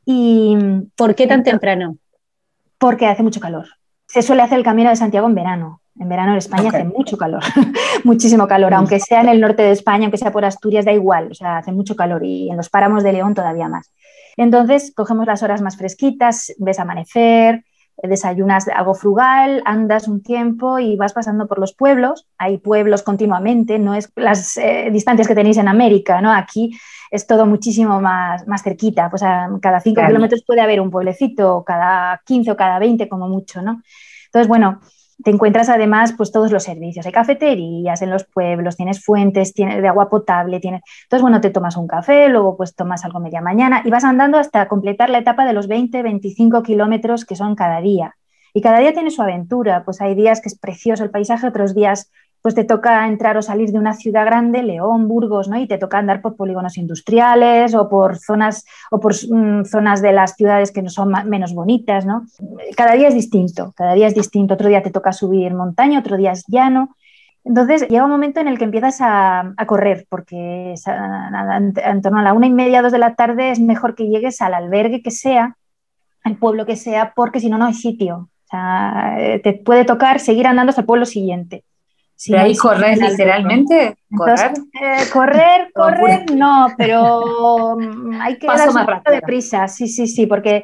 Y, 0.05 0.55
¿Por 0.95 1.15
qué 1.15 1.27
tan 1.27 1.43
temprano? 1.43 1.97
Porque 2.77 3.07
hace 3.07 3.23
mucho 3.23 3.41
calor. 3.41 3.65
Se 4.07 4.21
suele 4.21 4.43
hacer 4.43 4.59
el 4.59 4.63
camino 4.63 4.89
de 4.89 4.95
Santiago 4.95 5.27
en 5.27 5.35
verano. 5.35 5.81
En 5.99 6.07
verano 6.07 6.33
en 6.33 6.37
España 6.37 6.69
hace 6.69 6.83
mucho 6.83 7.17
calor, 7.17 7.41
muchísimo 8.03 8.47
calor, 8.47 8.75
aunque 8.75 8.99
sea 8.99 9.21
en 9.21 9.29
el 9.29 9.41
norte 9.41 9.63
de 9.63 9.71
España, 9.71 10.05
aunque 10.05 10.19
sea 10.19 10.31
por 10.31 10.45
Asturias, 10.45 10.85
da 10.85 10.93
igual, 10.93 11.29
o 11.31 11.33
sea, 11.33 11.57
hace 11.57 11.71
mucho 11.71 11.95
calor 11.95 12.23
y 12.23 12.51
en 12.51 12.55
los 12.55 12.69
páramos 12.69 13.03
de 13.03 13.13
León 13.13 13.33
todavía 13.33 13.67
más. 13.67 13.91
Entonces, 14.37 14.93
cogemos 14.95 15.25
las 15.25 15.41
horas 15.41 15.63
más 15.63 15.75
fresquitas, 15.75 16.53
ves 16.59 16.79
amanecer, 16.79 17.65
desayunas 18.03 18.67
algo 18.67 18.93
frugal, 18.93 19.61
andas 19.65 20.07
un 20.07 20.21
tiempo 20.21 20.79
y 20.79 20.95
vas 20.95 21.13
pasando 21.13 21.47
por 21.47 21.59
los 21.59 21.73
pueblos. 21.73 22.27
Hay 22.37 22.59
pueblos 22.59 23.01
continuamente, 23.01 23.79
no 23.79 23.95
es 23.95 24.11
las 24.15 24.57
eh, 24.57 24.89
distancias 24.91 25.27
que 25.27 25.35
tenéis 25.35 25.57
en 25.57 25.67
América, 25.67 26.21
¿no? 26.21 26.31
Aquí 26.31 26.77
es 27.09 27.25
todo 27.25 27.45
muchísimo 27.45 27.99
más, 28.01 28.47
más 28.47 28.63
cerquita, 28.63 29.09
pues 29.09 29.23
a 29.23 29.49
cada 29.61 29.79
5 29.79 30.01
kilómetros 30.05 30.43
puede 30.45 30.61
haber 30.61 30.81
un 30.81 30.91
pueblecito, 30.91 31.63
cada 31.65 32.21
15 32.25 32.51
o 32.51 32.57
cada 32.57 32.79
20 32.79 33.07
como 33.09 33.27
mucho, 33.27 33.61
¿no? 33.61 33.81
Entonces, 34.25 34.47
bueno, 34.47 34.81
te 35.23 35.31
encuentras 35.31 35.69
además 35.69 36.13
pues 36.15 36.31
todos 36.31 36.51
los 36.51 36.63
servicios. 36.63 37.05
Hay 37.05 37.11
cafeterías 37.11 38.01
en 38.01 38.09
los 38.09 38.25
pueblos, 38.25 38.77
tienes 38.77 39.03
fuentes 39.03 39.53
tienes 39.53 39.81
de 39.81 39.87
agua 39.87 40.09
potable, 40.09 40.59
tienes... 40.59 40.81
Entonces, 41.03 41.21
bueno, 41.21 41.41
te 41.41 41.49
tomas 41.49 41.77
un 41.77 41.87
café, 41.87 42.29
luego 42.29 42.55
pues 42.55 42.75
tomas 42.75 43.03
algo 43.05 43.19
media 43.19 43.41
mañana 43.41 43.81
y 43.83 43.89
vas 43.89 44.03
andando 44.03 44.37
hasta 44.37 44.67
completar 44.67 45.09
la 45.09 45.19
etapa 45.19 45.45
de 45.45 45.53
los 45.53 45.67
20, 45.67 46.03
25 46.03 46.63
kilómetros 46.63 47.25
que 47.25 47.35
son 47.35 47.55
cada 47.55 47.81
día. 47.81 48.15
Y 48.53 48.61
cada 48.61 48.79
día 48.79 48.93
tiene 48.93 49.11
su 49.11 49.21
aventura, 49.21 49.83
pues 49.85 50.01
hay 50.01 50.15
días 50.15 50.41
que 50.41 50.49
es 50.49 50.57
precioso 50.57 51.03
el 51.03 51.11
paisaje, 51.11 51.47
otros 51.47 51.75
días 51.75 52.11
pues 52.41 52.55
te 52.55 52.63
toca 52.63 53.07
entrar 53.07 53.37
o 53.37 53.41
salir 53.41 53.71
de 53.71 53.79
una 53.79 53.93
ciudad 53.93 54.25
grande, 54.25 54.63
León, 54.63 55.07
Burgos, 55.07 55.47
¿no? 55.47 55.57
Y 55.57 55.67
te 55.67 55.77
toca 55.77 55.97
andar 55.97 56.21
por 56.21 56.35
polígonos 56.35 56.77
industriales 56.77 57.75
o 57.75 57.89
por 57.89 58.17
zonas, 58.17 58.65
o 58.91 58.99
por 58.99 59.13
mm, 59.13 59.65
zonas 59.65 60.01
de 60.01 60.11
las 60.13 60.35
ciudades 60.35 60.71
que 60.71 60.81
no 60.81 60.89
son 60.89 61.11
menos 61.25 61.53
bonitas, 61.53 62.05
¿no? 62.05 62.25
Cada 62.75 62.93
día 62.93 63.07
es 63.07 63.15
distinto, 63.15 63.73
cada 63.75 63.93
día 63.93 64.07
es 64.07 64.15
distinto. 64.15 64.53
Otro 64.53 64.69
día 64.69 64.83
te 64.83 64.91
toca 64.91 65.11
subir 65.11 65.53
montaña, 65.53 65.99
otro 65.99 66.17
día 66.17 66.31
es 66.31 66.45
llano. 66.47 66.95
Entonces 67.43 67.87
llega 67.87 68.03
un 68.03 68.11
momento 68.11 68.41
en 68.41 68.49
el 68.49 68.57
que 68.57 68.65
empiezas 68.65 68.97
a, 68.99 69.53
correr, 69.67 70.05
porque 70.09 70.75
en 70.75 72.01
torno 72.01 72.19
a 72.19 72.23
la 72.23 72.33
una 72.33 72.47
y 72.47 72.51
media, 72.51 72.81
dos 72.81 72.91
de 72.91 72.97
la 72.97 73.15
tarde 73.15 73.51
es 73.51 73.59
mejor 73.59 73.95
que 73.95 74.07
llegues 74.09 74.41
al 74.41 74.53
albergue 74.53 75.01
que 75.01 75.11
sea, 75.11 75.55
al 76.23 76.35
pueblo 76.35 76.65
que 76.65 76.75
sea, 76.75 77.13
porque 77.15 77.39
si 77.39 77.49
no, 77.49 77.57
no 77.57 77.65
hay 77.65 77.73
sitio. 77.73 78.29
O 78.45 78.49
sea, 78.49 79.15
te 79.43 79.53
puede 79.53 79.85
tocar 79.85 80.19
seguir 80.19 80.45
andando 80.45 80.71
hasta 80.71 80.81
el 80.81 80.87
pueblo 80.87 81.05
siguiente. 81.05 81.63
Si 82.17 82.35
ahí 82.35 82.57
correr 82.57 82.97
literalmente? 82.97 83.95
¿Correr? 84.17 84.51
Eh, 84.73 85.03
correr, 85.13 85.71
correr, 85.75 86.31
no, 86.35 86.67
pero 86.75 87.77
mm, 87.79 88.19
hay 88.19 88.39
que 88.39 88.47
Paso 88.47 88.73
más 88.73 88.87
rápido. 88.87 89.21
prisa, 89.21 89.67
sí, 89.67 89.87
sí, 89.87 90.07
sí, 90.07 90.25
porque 90.25 90.63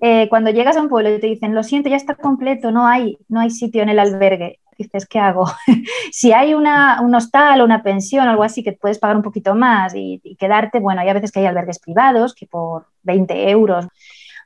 eh, 0.00 0.26
cuando 0.30 0.50
llegas 0.50 0.78
a 0.78 0.80
un 0.80 0.88
pueblo 0.88 1.14
y 1.14 1.20
te 1.20 1.26
dicen, 1.26 1.54
lo 1.54 1.62
siento, 1.62 1.90
ya 1.90 1.96
está 1.96 2.14
completo, 2.14 2.70
no 2.70 2.86
hay, 2.86 3.18
no 3.28 3.40
hay 3.40 3.50
sitio 3.50 3.82
en 3.82 3.90
el 3.90 3.98
albergue, 3.98 4.60
dices, 4.78 5.04
¿qué 5.04 5.18
hago? 5.18 5.44
si 6.10 6.32
hay 6.32 6.54
una, 6.54 7.02
un 7.02 7.14
hostal 7.14 7.60
o 7.60 7.64
una 7.66 7.82
pensión 7.82 8.26
o 8.26 8.30
algo 8.30 8.42
así 8.42 8.62
que 8.62 8.72
puedes 8.72 8.98
pagar 8.98 9.16
un 9.16 9.22
poquito 9.22 9.54
más 9.54 9.94
y, 9.94 10.22
y, 10.24 10.36
quedarte, 10.36 10.80
bueno, 10.80 11.02
hay 11.02 11.10
a 11.10 11.14
veces 11.14 11.32
que 11.32 11.40
hay 11.40 11.46
albergues 11.46 11.80
privados 11.80 12.34
que 12.34 12.46
por 12.46 12.86
20 13.02 13.50
euros, 13.50 13.88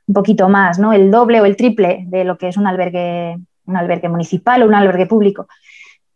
un 0.07 0.13
poquito 0.13 0.49
más, 0.49 0.77
¿no? 0.77 0.91
El 0.91 1.09
doble 1.09 1.39
o 1.39 1.45
el 1.45 1.55
triple 1.55 2.03
de 2.07 2.25
lo 2.25 2.37
que 2.37 2.49
es 2.49 2.57
un 2.57 2.67
albergue, 2.67 3.37
un 3.65 3.77
albergue 3.77 4.09
municipal 4.09 4.61
o 4.61 4.65
un 4.65 4.75
albergue 4.75 5.05
público. 5.05 5.47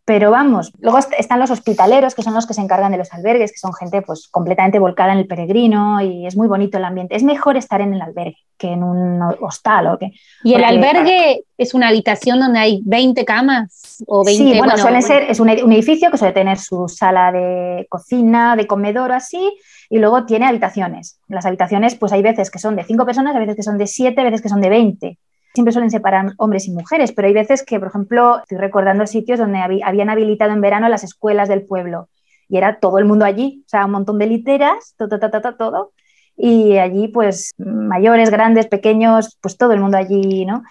Pero 0.06 0.30
vamos, 0.30 0.70
luego 0.80 0.98
están 0.98 1.40
los 1.40 1.50
hospitaleros, 1.50 2.14
que 2.14 2.22
son 2.22 2.34
los 2.34 2.46
que 2.46 2.52
se 2.52 2.60
encargan 2.60 2.92
de 2.92 2.98
los 2.98 3.10
albergues, 3.14 3.52
que 3.52 3.58
son 3.58 3.72
gente 3.72 4.02
pues 4.02 4.28
completamente 4.28 4.78
volcada 4.78 5.14
en 5.14 5.18
el 5.18 5.26
peregrino 5.26 5.98
y 6.02 6.26
es 6.26 6.36
muy 6.36 6.46
bonito 6.46 6.76
el 6.76 6.84
ambiente. 6.84 7.16
Es 7.16 7.22
mejor 7.22 7.56
estar 7.56 7.80
en 7.80 7.94
el 7.94 8.02
albergue 8.02 8.36
que 8.58 8.68
en 8.68 8.82
un 8.84 9.22
hostal 9.40 9.86
o 9.86 9.98
que... 9.98 10.12
¿Y 10.42 10.54
el 10.54 10.62
albergue 10.62 11.44
es 11.56 11.72
una 11.72 11.88
habitación 11.88 12.38
donde 12.38 12.58
hay 12.58 12.82
20 12.84 13.24
camas 13.24 14.04
o 14.06 14.24
20? 14.24 14.44
Sí, 14.44 14.58
bueno, 14.58 14.76
suele 14.76 15.00
ser, 15.00 15.22
es 15.30 15.40
un, 15.40 15.48
edificio 15.48 16.10
que 16.10 16.18
suele 16.18 16.34
tener 16.34 16.58
su 16.58 16.86
sala 16.88 17.32
de 17.32 17.86
cocina, 17.88 18.56
de 18.56 18.66
comedor 18.66 19.10
o 19.10 19.14
así, 19.14 19.56
y 19.88 19.98
luego 19.98 20.26
tiene 20.26 20.46
habitaciones. 20.46 21.18
Las 21.28 21.46
habitaciones, 21.46 21.94
pues 21.94 22.12
hay 22.12 22.20
veces 22.20 22.50
que 22.50 22.58
son 22.58 22.76
de 22.76 22.84
5 22.84 23.06
personas, 23.06 23.34
hay 23.34 23.40
veces 23.40 23.56
que 23.56 23.62
son 23.62 23.78
de 23.78 23.86
7, 23.86 24.22
veces 24.22 24.42
que 24.42 24.50
son 24.50 24.60
de 24.60 24.68
20 24.68 25.18
siempre 25.54 25.72
suelen 25.72 25.90
separar 25.90 26.32
hombres 26.36 26.66
y 26.66 26.72
mujeres, 26.72 27.12
pero 27.12 27.28
hay 27.28 27.34
veces 27.34 27.62
que, 27.64 27.78
por 27.78 27.88
ejemplo, 27.88 28.40
estoy 28.40 28.58
recordando 28.58 29.06
sitios 29.06 29.38
donde 29.38 29.60
habían 29.60 30.10
habilitado 30.10 30.52
en 30.52 30.60
verano 30.60 30.88
las 30.88 31.04
escuelas 31.04 31.48
del 31.48 31.62
pueblo 31.62 32.08
y 32.48 32.56
era 32.56 32.78
todo 32.78 32.98
el 32.98 33.04
mundo 33.04 33.24
allí, 33.24 33.62
o 33.66 33.68
sea, 33.68 33.86
un 33.86 33.92
montón 33.92 34.18
de 34.18 34.26
literas, 34.26 34.94
todo, 34.98 35.18
todo, 35.18 35.30
todo, 35.30 35.54
todo, 35.56 35.92
y 36.36 36.76
allí 36.78 37.08
pues 37.08 37.52
mayores, 37.56 38.30
grandes, 38.30 38.66
pequeños, 38.66 39.38
pues 39.40 39.56
todo 39.56 39.72
el 39.72 39.80
mundo 39.80 39.96
allí, 39.96 40.44
¿no? 40.44 40.62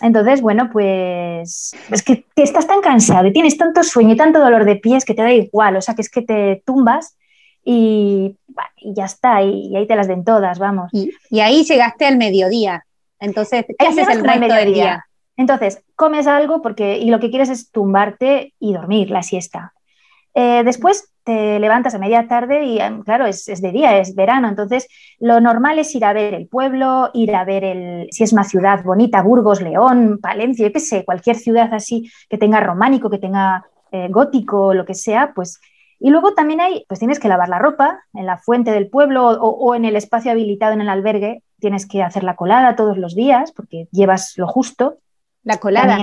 Entonces, 0.00 0.40
bueno, 0.40 0.70
pues 0.72 1.72
es 1.90 2.02
que, 2.02 2.24
estás 2.36 2.66
tan 2.66 2.80
cansado 2.80 3.26
y 3.26 3.32
tienes 3.32 3.56
tanto 3.56 3.82
sueño 3.82 4.14
y 4.14 4.16
tanto 4.16 4.40
dolor 4.40 4.64
de 4.64 4.76
pies 4.76 5.04
que 5.04 5.14
te 5.14 5.22
da 5.22 5.32
igual, 5.32 5.76
o 5.76 5.80
sea, 5.80 5.94
que 5.94 6.02
es 6.02 6.10
que 6.10 6.22
te 6.22 6.62
tumbas 6.64 7.16
y, 7.64 8.36
ya 8.82 9.04
está, 9.04 9.42
y, 9.42 9.74
ahí 9.76 9.86
te 9.86 9.96
las 9.96 10.08
den 10.08 10.24
todas, 10.24 10.58
vamos. 10.58 10.90
Y, 10.92 11.12
y 11.30 11.40
ahí 11.40 11.64
llegaste 11.64 12.06
al 12.06 12.16
mediodía. 12.16 12.84
Entonces, 13.24 13.64
¿qué 13.78 13.86
haces 13.86 14.08
el 14.08 14.22
resto 14.22 14.54
del 14.54 14.74
día? 14.74 15.04
Entonces, 15.36 15.82
comes 15.96 16.26
algo 16.26 16.62
porque 16.62 16.98
y 16.98 17.10
lo 17.10 17.18
que 17.20 17.30
quieres 17.30 17.48
es 17.48 17.70
tumbarte 17.70 18.54
y 18.60 18.72
dormir 18.72 19.10
la 19.10 19.22
siesta. 19.22 19.72
Eh, 20.34 20.62
después 20.64 21.12
te 21.22 21.58
levantas 21.58 21.94
a 21.94 21.98
media 21.98 22.28
tarde 22.28 22.64
y, 22.64 22.78
em, 22.78 23.02
claro, 23.02 23.26
es, 23.26 23.46
de 23.46 23.72
día, 23.72 23.98
es 23.98 24.14
verano. 24.14 24.48
Entonces, 24.48 24.88
lo 25.18 25.40
normal 25.40 25.78
es 25.78 25.94
ir 25.94 26.04
a 26.04 26.12
ver 26.12 26.34
el 26.34 26.48
pueblo, 26.48 27.10
ir 27.14 27.34
a 27.34 27.44
ver 27.44 27.64
el, 27.64 28.08
si 28.10 28.24
es 28.24 28.32
una 28.32 28.44
ciudad 28.44 28.84
bonita, 28.84 29.22
Burgos, 29.22 29.62
León, 29.62 30.18
Palencia, 30.20 30.66
yo 30.66 30.72
qué 30.72 30.80
sé, 30.80 31.04
cualquier 31.04 31.36
ciudad 31.36 31.72
así 31.72 32.10
que 32.28 32.36
tenga 32.36 32.60
románico, 32.60 33.10
que 33.10 33.18
tenga 33.18 33.64
eh, 33.92 34.08
gótico, 34.10 34.74
lo 34.74 34.84
que 34.84 34.94
sea, 34.94 35.32
pues. 35.34 35.60
Y 36.00 36.10
luego 36.10 36.34
también 36.34 36.60
hay, 36.60 36.84
pues 36.88 36.98
tienes 36.98 37.18
que 37.18 37.28
lavar 37.28 37.48
la 37.48 37.58
ropa 37.58 38.00
en 38.12 38.26
la 38.26 38.36
fuente 38.36 38.72
del 38.72 38.90
pueblo 38.90 39.26
o 39.28 39.74
en 39.74 39.84
el 39.84 39.96
espacio 39.96 40.32
habilitado 40.32 40.74
en 40.74 40.82
el 40.82 40.88
albergue 40.88 41.43
tienes 41.64 41.86
que 41.86 42.02
hacer 42.02 42.24
la 42.24 42.36
colada 42.36 42.76
todos 42.76 42.98
los 42.98 43.14
días 43.14 43.50
porque 43.50 43.88
llevas 43.90 44.34
lo 44.36 44.46
justo. 44.46 44.98
La 45.44 45.56
colada. 45.56 45.98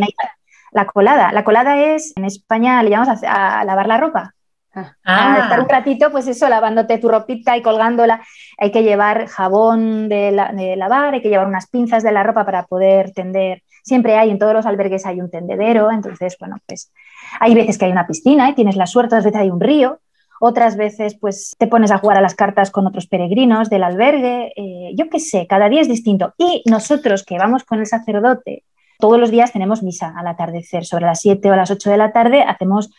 la 0.72 0.86
colada. 0.88 1.32
La 1.32 1.43
colada 1.43 1.78
es, 1.78 2.18
en 2.18 2.26
España 2.26 2.82
le 2.82 2.89
llamamos 2.89 3.22
a, 3.24 3.64
lavar 3.64 3.86
la 3.86 3.97
ropa. 3.97 4.34
Ah. 4.74 4.95
A 5.05 5.39
estar 5.43 5.59
un 5.59 5.70
ratito, 5.70 6.12
pues 6.12 6.28
eso, 6.28 6.49
lavándote 6.49 6.97
tu 6.97 7.09
ropita 7.09 7.55
y 7.57 7.62
colgándola. 7.62 8.22
Hay 8.57 8.72
que 8.72 8.82
llevar 8.82 9.28
jabón 9.28 10.09
de, 10.09 10.32
lavar, 10.32 11.14
hay 11.14 11.22
que 11.22 11.30
llevar 11.30 11.45
unas 11.45 11.68
pinzas 11.68 12.01
de 12.01 12.12
la 12.12 12.24
ropa 12.24 12.43
para 12.43 12.64
poder 12.64 13.12
tender. 13.12 13.62
Siempre 13.84 14.18
hay, 14.18 14.32
en 14.32 14.39
todos 14.39 14.55
los 14.55 14.66
albergues 14.66 15.05
hay 15.05 15.22
un 15.22 15.30
tendedero, 15.30 15.91
entonces, 15.91 16.38
bueno, 16.39 16.55
pues 16.66 16.91
hay 17.39 17.53
veces 17.53 17.78
que 17.78 17.86
hay 17.86 17.91
una 17.91 18.07
piscina 18.07 18.49
y 18.49 18.55
tienes 18.55 18.78
la 18.78 18.88
suerte, 18.88 19.14
otras 19.14 19.26
veces 19.26 19.41
hay 19.41 19.51
un 19.51 19.59
río. 19.59 19.99
Otras 20.44 20.76
veces, 20.76 21.16
pues 21.20 21.56
te 21.60 21.68
pones 21.68 21.92
a 21.92 22.00
jugar 22.00 22.18
a 22.18 22.22
las 22.22 22.34
cartas 22.34 22.72
con 22.72 22.88
otros 22.88 23.06
peregrinos 23.06 23.70
del 23.70 23.84
albergue. 23.84 24.52
Eh, 24.56 24.92
yo 24.96 25.08
qué 25.08 25.20
sé, 25.20 25.46
cada 25.46 25.70
día 25.70 25.82
es 25.82 25.88
distinto. 25.88 26.34
Y 26.36 26.64
nosotros 26.66 27.24
que 27.24 27.38
vamos 27.38 27.64
con 27.64 27.80
el 27.80 27.86
sacerdote, 27.86 28.64
todos 28.98 29.20
los 29.20 29.30
días 29.30 29.54
tenemos 29.54 29.84
misa 29.84 30.16
al 30.18 30.26
atardecer. 30.26 30.84
Sobre 30.84 31.06
las 31.06 31.22
7 31.22 31.52
o 31.52 31.56
las 31.56 31.70
8 31.70 31.92
de 31.92 31.98
la 31.98 32.12
tarde 32.12 32.42
hacemos 32.42 32.89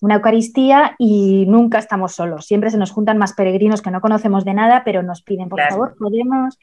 una 0.00 0.14
Eucaristía 0.14 0.94
y 0.96 1.44
nunca 1.48 1.80
estamos 1.80 2.12
solos. 2.12 2.46
Siempre 2.46 2.70
se 2.70 2.78
nos 2.78 2.92
juntan 2.92 3.18
más 3.18 3.32
peregrinos 3.32 3.82
que 3.82 3.90
no 3.90 4.00
conocemos 4.00 4.44
de 4.44 4.54
nada, 4.54 4.82
pero 4.84 5.02
nos 5.02 5.22
piden, 5.22 5.48
por 5.48 5.60
favor, 5.60 5.96
podemos. 5.98 6.56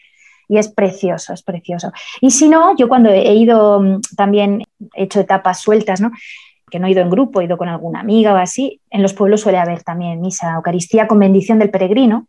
Y 0.48 0.58
es 0.58 0.70
precioso, 0.70 1.34
es 1.34 1.44
precioso. 1.44 1.92
Y 2.22 2.32
si 2.32 2.48
no, 2.48 2.78
yo 2.78 2.88
cuando 2.88 3.10
he 3.10 3.34
ido 3.36 3.82
mm, 3.82 4.02
también, 4.16 4.64
he 4.94 5.04
hecho 5.04 5.20
etapas 5.20 5.60
sueltas, 5.60 6.00
¿no? 6.00 6.12
Que 6.70 6.80
no 6.80 6.88
he 6.88 6.92
ido 6.92 7.02
en 7.02 7.10
grupo, 7.10 7.42
he 7.42 7.46
ido 7.46 7.58
con 7.58 7.70
alguna 7.70 8.00
amiga 8.00 8.34
o 8.34 8.38
así, 8.38 8.82
en 8.90 9.02
los 9.02 9.14
pueblos 9.14 9.42
suele 9.42 9.58
haber 9.58 9.84
también 9.84 10.22
misa, 10.22 10.56
Eucaristía 10.56 11.08
con 11.08 11.20
bendición 11.20 11.60
del 11.60 11.70
peregrino, 11.70 12.28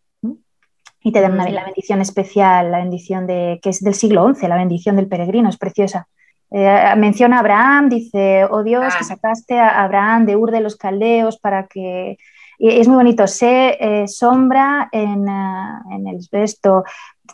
y 1.03 1.13
te 1.13 1.21
dan 1.21 1.33
una, 1.33 1.49
la 1.49 1.65
bendición 1.65 2.01
especial, 2.01 2.71
la 2.71 2.79
bendición 2.79 3.27
de, 3.27 3.59
que 3.63 3.71
es 3.71 3.81
del 3.81 3.95
siglo 3.95 4.33
XI, 4.35 4.49
la 4.49 4.57
bendición 4.57 4.97
del 4.97 5.09
peregrino, 5.09 5.49
es 5.49 5.57
preciosa. 5.57 6.09
Eh, 6.51 6.95
menciona 6.97 7.37
a 7.37 7.41
Abraham, 7.41 7.89
dice, 7.89 8.45
oh 8.51 8.63
Dios, 8.63 8.95
que 8.95 9.05
ah. 9.05 9.05
sacaste 9.05 9.59
a 9.59 9.83
Abraham 9.83 10.27
de 10.27 10.37
Ur 10.37 10.51
de 10.51 10.61
los 10.61 10.77
Caldeos 10.77 11.39
para 11.39 11.67
que 11.67 12.19
es 12.61 12.89
muy 12.89 12.97
bonito, 12.97 13.27
se 13.27 13.79
eh, 13.81 14.07
sombra 14.07 14.91
en, 14.93 15.27
uh, 15.27 15.95
en, 15.95 16.07
el 16.07 16.19
esto, 16.33 16.85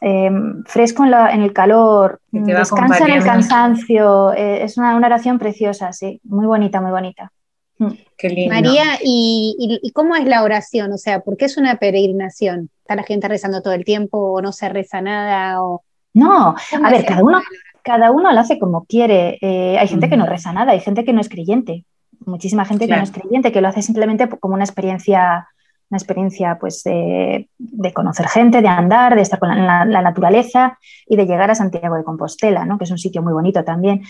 eh, 0.01 0.31
fresco 0.67 1.05
en, 1.05 1.11
la, 1.11 1.31
en, 1.33 1.43
el 1.43 1.53
calor, 1.53 2.21
descansa 2.31 3.05
en 3.05 3.13
el 3.13 3.25
cansancio, 3.25 4.33
eh, 4.33 4.63
es 4.63 4.77
una, 4.79 4.97
una, 4.97 5.07
oración 5.07 5.39
preciosa, 5.39 5.93
sí, 5.93 6.21
muy 6.25 6.47
bonita, 6.47 6.81
muy 6.81 6.91
bonita. 6.91 7.33
Mm. 7.79 7.93
Qué 8.17 8.29
lindo. 8.31 8.55
María, 8.55 8.85
¿y, 9.03 9.81
¿y, 9.83 9.91
cómo 9.93 10.17
es 10.17 10.25
la 10.25 10.43
oración? 10.43 10.93
O 10.93 10.99
sea, 10.99 11.21
¿por 11.21 11.37
qué 11.37 11.45
es 11.45 11.57
una 11.57 11.77
peregrinación? 11.77 12.71
¿Está 12.81 12.97
la 12.97 13.03
gente 13.03 13.29
rezando 13.29 13.63
todo 13.63 13.75
el 13.75 13.85
tiempo 13.85 14.19
o 14.19 14.41
no 14.41 14.53
se 14.53 14.69
reza 14.69 15.01
nada? 15.01 15.63
O... 15.63 15.83
No, 16.15 16.55
a 16.83 16.91
ver, 16.91 17.05
cada 17.05 17.23
uno, 17.23 17.43
cada 17.83 18.11
uno 18.11 18.33
lo 18.33 18.41
hace 18.41 18.59
como 18.59 18.85
quiere. 18.87 19.39
Eh, 19.43 19.79
hay 19.79 19.89
gente 19.89 20.09
que 20.09 20.17
no 20.17 20.27
reza 20.27 20.53
nada, 20.53 20.73
hay 20.73 20.81
gente 20.81 21.05
que 21.05 21.13
no 21.13 21.21
es 21.21 21.29
creyente. 21.29 21.85
Muchísima 22.25 22.65
gente 22.65 22.87
que 22.89 22.97
no 22.97 23.03
es 23.03 23.13
creyente, 23.13 23.53
que 23.53 23.61
lo 23.61 23.69
hace 23.69 23.83
simplemente 23.83 24.29
como 24.29 24.55
una 24.55 24.65
experiencia, 24.65 25.47
una 25.91 25.99
experiencia 25.99 26.59
pues, 26.59 26.83
de, 26.83 27.49
conocer 27.95 28.29
gente, 28.29 28.61
de 28.61 28.69
andar, 28.69 29.15
de 29.15 29.23
estar 29.23 29.39
con 29.39 29.49
la, 29.49 29.85
naturaleza 29.85 30.79
y 31.07 31.17
de 31.17 31.27
llegar 31.27 31.51
a 31.51 31.55
Santiago 31.55 31.97
de 31.97 32.05
Compostela, 32.05 32.65
¿no? 32.65 32.79
que 32.79 32.85
es 32.85 32.91
un 32.91 32.99
sitio 32.99 33.23
muy 33.23 33.33
bonito 33.33 33.65
también. 33.65 34.03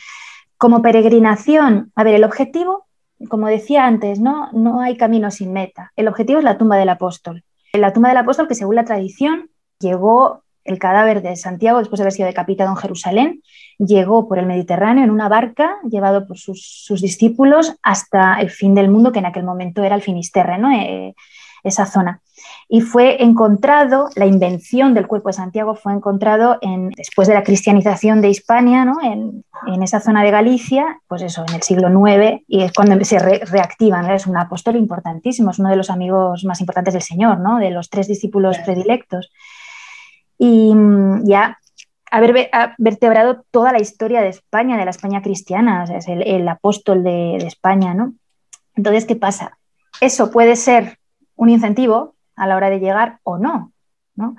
Como 0.57 0.81
peregrinación, 0.81 1.93
a 1.95 2.05
ver, 2.05 2.15
el 2.15 2.25
objetivo, 2.25 2.87
como 3.29 3.47
decía 3.47 3.87
antes, 3.87 4.21
¿no? 4.21 4.51
no 4.53 4.81
hay 4.81 4.97
camino 4.97 5.31
sin 5.31 5.53
meta. 5.53 5.93
El 5.97 6.09
objetivo 6.09 6.39
es 6.39 6.45
la 6.45 6.57
tumba 6.57 6.77
del 6.77 6.89
apóstol. 6.89 7.45
La 7.73 7.93
tumba 7.93 8.09
del 8.09 8.19
apóstol 8.19 8.49
que 8.49 8.55
según 8.55 8.77
la 8.77 8.85
tradición 8.85 9.51
llegó 9.79 10.43
el 10.67 10.79
cadáver 10.79 11.23
de 11.23 11.37
Santiago, 11.37 11.79
después 11.79 11.99
de 11.99 12.05
haber 12.05 12.13
sido 12.13 12.27
decapitado 12.27 12.71
en 12.71 12.77
Jerusalén, 12.77 13.43
llegó 13.79 14.29
por 14.29 14.39
el 14.39 14.47
Mediterráneo 14.47 15.05
en 15.05 15.11
una 15.11 15.29
barca 15.29 15.77
llevado 15.89 16.27
por 16.27 16.39
sus, 16.39 17.01
discípulos 17.01 17.77
hasta 17.83 18.41
el 18.41 18.51
fin 18.51 18.75
del 18.75 18.89
mundo, 18.91 19.13
que 19.13 19.21
en 19.21 19.27
aquel 19.27 19.45
momento 19.45 19.85
era 19.85 19.95
el 19.95 20.03
Finisterre, 20.03 20.59
¿no? 20.59 20.73
Eh, 20.73 21.15
esa 21.67 21.87
zona. 21.87 22.21
Y 22.69 22.81
fue 22.81 23.23
encontrado, 23.23 24.09
la 24.15 24.27
invención 24.27 24.95
del 24.95 25.07
cuerpo 25.07 25.29
de 25.29 25.35
Santiago 25.35 25.75
fue 25.75 25.93
encontrado 25.93 26.59
en, 26.61 26.91
después 26.91 27.29
de 27.29 27.35
la 27.35 27.43
cristianización 27.43 28.21
de 28.21 28.31
Hispania, 28.31 28.85
¿no? 28.85 28.97
en, 29.03 29.45
esa 29.83 30.01
zona 30.01 30.23
de 30.23 30.31
Galicia, 30.31 31.01
pues 31.09 31.23
eso, 31.23 31.45
en 31.49 31.55
el 31.55 31.63
siglo 31.63 31.89
IX, 31.89 32.43
y 32.47 32.63
es 32.63 32.73
cuando 32.73 33.03
se 33.05 33.19
reactivan. 33.19 34.11
Es 34.11 34.27
un 34.27 34.37
apóstol 34.37 34.77
importantísimo, 34.77 35.51
es 35.51 35.59
uno 35.59 35.71
de 35.71 35.77
los 35.77 35.91
amigos 35.91 36.45
más 36.45 36.61
importantes 36.61 36.95
del 36.95 37.03
Señor, 37.03 37.39
¿no? 37.39 37.59
de 37.59 37.71
los 37.71 37.89
tres 37.89 38.09
discípulos 38.09 38.59
predilectos 38.59 39.31
y 40.39 40.75
mm, 40.75 41.27
ya 41.27 41.59
haber 42.11 42.51
vertebrado 42.79 43.45
toda 43.51 43.73
la 43.73 43.81
historia 43.81 44.23
de 44.23 44.29
España, 44.29 44.77
de 44.77 44.85
la 44.85 44.91
España 44.91 45.23
cristiana, 45.23 45.85
es 45.85 46.07
el, 46.09 46.49
apóstol 46.49 47.03
de, 47.03 47.37
España, 47.39 47.95
¿no? 47.95 48.15
Entonces, 48.77 49.07
¿qué 49.07 49.17
pasa? 49.17 49.59
Eso 50.01 50.31
puede 50.31 50.57
ser 50.57 50.99
un 51.37 51.51
incentivo 51.51 52.15
a 52.35 52.47
la 52.47 52.57
hora 52.57 52.71
de 52.71 52.81
llegar 52.81 53.21
o 53.23 53.39
no, 53.39 53.73
¿no? 54.15 54.37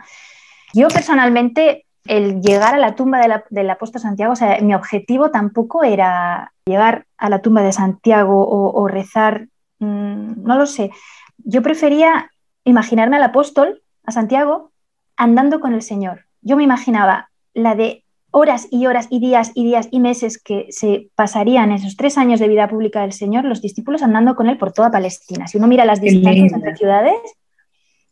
Yo 0.73 0.89
personalmente, 0.89 1.85
el 2.05 2.41
llegar 2.41 2.75
a 2.75 2.79
la 2.79 2.95
tumba 2.95 3.19
del 3.49 3.69
apóstol 3.69 4.01
Santiago, 4.01 4.33
o 4.33 4.35
sea, 4.35 4.59
mi 4.61 4.73
objetivo 4.75 5.31
tampoco 5.31 5.83
era 5.83 6.53
llegar 6.65 7.05
a 7.17 7.29
la 7.29 7.41
tumba 7.41 7.61
de 7.61 7.71
Santiago 7.71 8.47
o, 8.47 8.87
rezar, 8.87 9.47
mm, 9.79 10.43
no 10.43 10.57
lo 10.57 10.65
sé. 10.65 10.91
Yo 11.37 11.61
prefería 11.61 12.31
imaginarme 12.63 13.15
al 13.15 13.23
apóstol, 13.23 13.81
a 14.03 14.11
Santiago, 14.11 14.71
andando 15.15 15.59
con 15.59 15.73
el 15.73 15.81
Señor. 15.81 16.25
Yo 16.41 16.57
me 16.57 16.63
imaginaba 16.63 17.29
la 17.53 17.75
de 17.75 18.03
horas 18.32 18.67
y 18.71 18.86
horas 18.88 19.07
y 19.09 19.19
días 19.19 19.51
y 19.53 19.65
días 19.65 19.88
y 19.91 19.99
meses 19.99 20.41
que 20.41 20.67
se 20.69 21.09
pasarían 21.15 21.71
esos 21.71 21.95
tres 21.95 22.17
años 22.17 22.39
de 22.39 22.47
vida 22.47 22.67
pública 22.67 23.01
del 23.01 23.13
Señor, 23.13 23.45
los 23.45 23.61
discípulos 23.61 24.03
andando 24.03 24.36
con 24.36 24.47
Él 24.47 24.57
por 24.57 24.73
toda 24.73 24.91
Palestina. 24.91 25.47
Si 25.47 25.57
uno 25.57 25.67
mira 25.67 25.86
las 25.86 26.01
distancias 26.01 26.53
entre 26.53 26.75
ciudades, 26.75 27.15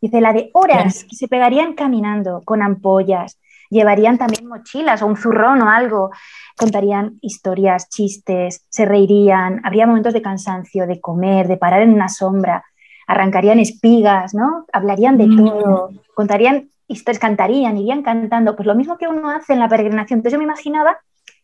dice 0.00 0.20
la 0.20 0.32
de 0.32 0.50
horas 0.54 1.04
que 1.04 1.16
se 1.16 1.28
pegarían 1.28 1.74
caminando 1.74 2.42
con 2.44 2.62
ampollas, 2.62 3.38
llevarían 3.70 4.18
también 4.18 4.46
mochilas 4.46 5.02
o 5.02 5.06
un 5.06 5.16
zurrón 5.16 5.62
o 5.62 5.70
algo, 5.70 6.10
contarían 6.56 7.18
historias, 7.20 7.88
chistes, 7.88 8.64
se 8.68 8.84
reirían, 8.84 9.60
habría 9.64 9.86
momentos 9.86 10.12
de 10.12 10.22
cansancio, 10.22 10.86
de 10.86 11.00
comer, 11.00 11.48
de 11.48 11.56
parar 11.56 11.82
en 11.82 11.92
una 11.92 12.08
sombra, 12.08 12.64
arrancarían 13.06 13.58
espigas, 13.58 14.34
¿no? 14.34 14.66
Hablarían 14.72 15.18
de 15.18 15.26
mm. 15.26 15.36
todo, 15.36 15.90
contarían 16.14 16.70
historias, 16.88 17.20
cantarían, 17.20 17.76
irían 17.76 18.02
cantando, 18.02 18.56
pues 18.56 18.66
lo 18.66 18.74
mismo 18.74 18.96
que 18.96 19.08
uno 19.08 19.30
hace 19.30 19.52
en 19.52 19.60
la 19.60 19.68
peregrinación. 19.68 20.18
Entonces 20.18 20.32
yo 20.32 20.38
me 20.38 20.44
imaginaba, 20.44 20.98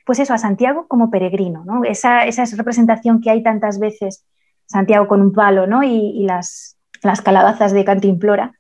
pues 0.07 0.19
eso, 0.19 0.35
a 0.35 0.39
Santiago 0.39 0.87
como 0.89 1.11
peregrino, 1.11 1.65
¿no? 1.65 1.85
Esa, 1.85 2.27
esa 2.27 2.45
representación 2.57 3.21
que 3.21 3.31
hay 3.31 3.43
tantas 3.43 3.79
veces, 3.79 4.25
Santiago 4.67 5.09
con 5.09 5.21
un 5.21 5.33
palo, 5.33 5.67
¿no? 5.67 5.83
Y, 5.83 6.25
las, 6.25 6.77
las, 7.03 7.21
calabazas 7.21 7.73
de 7.73 7.85
Cantimplora. 7.85 8.53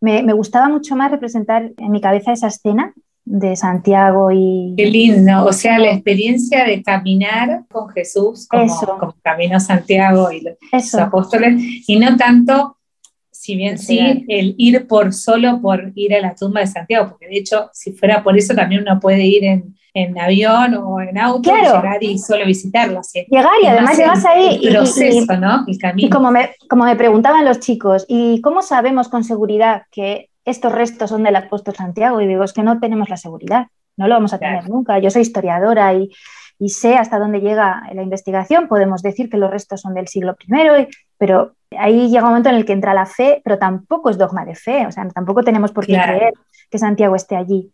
Me, 0.00 0.22
me 0.22 0.32
gustaba 0.32 0.68
mucho 0.68 0.96
más 0.96 1.10
representar 1.10 1.70
en 1.76 1.90
mi 1.92 2.00
cabeza 2.00 2.32
esa 2.32 2.48
escena 2.48 2.94
de 3.24 3.54
Santiago 3.56 4.30
y... 4.32 4.74
Qué 4.76 4.86
lindo, 4.86 5.44
o 5.44 5.52
sea, 5.52 5.78
la 5.78 5.92
experiencia 5.92 6.64
de 6.64 6.82
caminar 6.82 7.64
con 7.70 7.88
Jesús 7.90 8.48
como, 8.48 8.74
como 8.98 9.14
caminó 9.22 9.60
Santiago 9.60 10.30
y 10.32 10.40
los 10.40 10.94
apóstoles, 10.94 11.62
y 11.86 11.98
no 11.98 12.16
tanto 12.16 12.78
si 13.42 13.56
bien 13.56 13.76
sí, 13.76 14.24
el 14.28 14.54
ir 14.56 14.86
por 14.86 15.12
solo 15.12 15.60
por 15.60 15.90
ir 15.96 16.14
a 16.14 16.20
la 16.20 16.32
tumba 16.32 16.60
de 16.60 16.68
Santiago, 16.68 17.08
porque 17.08 17.26
de 17.26 17.38
hecho, 17.38 17.70
si 17.72 17.90
fuera 17.90 18.22
por 18.22 18.38
eso, 18.38 18.54
también 18.54 18.82
uno 18.82 19.00
puede 19.00 19.24
ir 19.24 19.42
en, 19.42 19.74
en 19.94 20.16
avión 20.16 20.76
o 20.76 21.00
en 21.00 21.18
auto 21.18 21.50
y 21.50 21.60
llegar 21.60 22.04
y 22.04 22.20
solo 22.20 22.46
visitarlo. 22.46 23.00
Llegar 23.28 23.50
y 23.60 23.66
además 23.66 23.98
llegas 23.98 24.24
ahí. 24.26 24.60
El 24.62 24.74
proceso, 24.74 25.36
¿no? 25.38 25.64
El 25.66 25.76
camino. 25.76 26.06
Y 26.06 26.08
como 26.08 26.30
me, 26.30 26.50
como 26.68 26.84
me 26.84 26.94
preguntaban 26.94 27.44
los 27.44 27.58
chicos, 27.58 28.06
¿y 28.06 28.40
cómo 28.42 28.62
sabemos 28.62 29.08
con 29.08 29.24
seguridad 29.24 29.86
que 29.90 30.30
estos 30.44 30.70
restos 30.70 31.10
son 31.10 31.24
del 31.24 31.34
apóstol 31.34 31.74
Santiago? 31.74 32.20
Y 32.20 32.28
digo, 32.28 32.44
es 32.44 32.52
que 32.52 32.62
no 32.62 32.78
tenemos 32.78 33.08
la 33.08 33.16
seguridad, 33.16 33.66
no 33.96 34.06
lo 34.06 34.14
vamos 34.14 34.32
a 34.32 34.38
tener 34.38 34.68
nunca. 34.68 35.00
Yo 35.00 35.10
soy 35.10 35.22
historiadora 35.22 35.92
y, 35.94 36.12
y 36.60 36.68
sé 36.68 36.94
hasta 36.94 37.18
dónde 37.18 37.40
llega 37.40 37.90
la 37.92 38.02
investigación. 38.04 38.68
Podemos 38.68 39.02
decir 39.02 39.28
que 39.28 39.36
los 39.36 39.50
restos 39.50 39.80
son 39.80 39.94
del 39.94 40.06
siglo 40.06 40.36
I, 40.46 40.86
pero 41.18 41.56
ahí 41.78 42.08
llega 42.08 42.22
un 42.22 42.30
momento 42.30 42.48
en 42.48 42.56
el 42.56 42.64
que 42.64 42.72
entra 42.72 42.94
la 42.94 43.06
fe, 43.06 43.40
pero 43.44 43.58
tampoco 43.58 44.10
es 44.10 44.18
dogma 44.18 44.44
de 44.44 44.54
fe, 44.54 44.86
o 44.86 44.92
sea, 44.92 45.06
tampoco 45.08 45.42
tenemos 45.42 45.72
por 45.72 45.86
qué 45.86 45.94
creer 45.94 46.32
que 46.70 46.78
Santiago 46.78 47.14
esté 47.14 47.36
allí. 47.36 47.70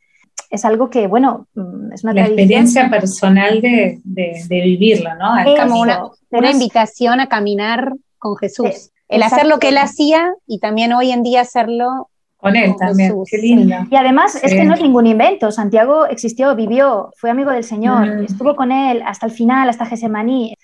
Es 0.51 0.65
algo 0.65 0.89
que, 0.89 1.07
bueno, 1.07 1.47
mm, 1.55 1.93
es 1.93 2.05
una 2.05 2.15
la 2.15 2.27
experiencia 2.27 2.89
personal 2.89 3.61
de, 3.61 4.01
vivirlo, 4.49 5.15
¿no? 5.17 5.39
Es 5.39 5.61
como 5.61 5.81
una, 5.81 6.51
invitación 6.51 7.21
a 7.21 7.29
caminar 7.29 7.93
con 8.19 8.37
Jesús. 8.37 8.91
el 9.09 9.23
hacer 9.23 9.47
lo 9.47 9.59
que 9.59 9.69
él 9.69 9.79
hacía 9.79 10.35
y 10.47 10.59
también 10.59 10.93
hoy 10.93 11.13
en 11.13 11.23
día 11.23 11.41
hacerlo 11.43 12.11
con 12.39 12.55
él 12.55 12.75
también, 12.79 13.13
qué 13.29 13.39
lindo. 13.39 13.77
Y 13.91 13.97
además 13.97 14.37
es 14.37 14.55
que 14.55 14.65
no 14.65 14.75
es 14.75 14.81
ningún 14.81 15.09
invento, 15.09 15.51
Santiago 15.51 16.07
existió, 16.07 16.55
vivió, 16.55 17.11
fue 17.17 17.31
amigo 17.31 17.51
del 17.51 17.65
Señor, 17.65 18.07
mm. 18.07 18.25
estuvo 18.25 18.55
con 18.55 18.71
él 18.71 19.03
hasta 19.05 19.27
el 19.27 19.33
final, 19.33 19.69
hasta 19.69 19.87
Gesemaní. 19.87 20.55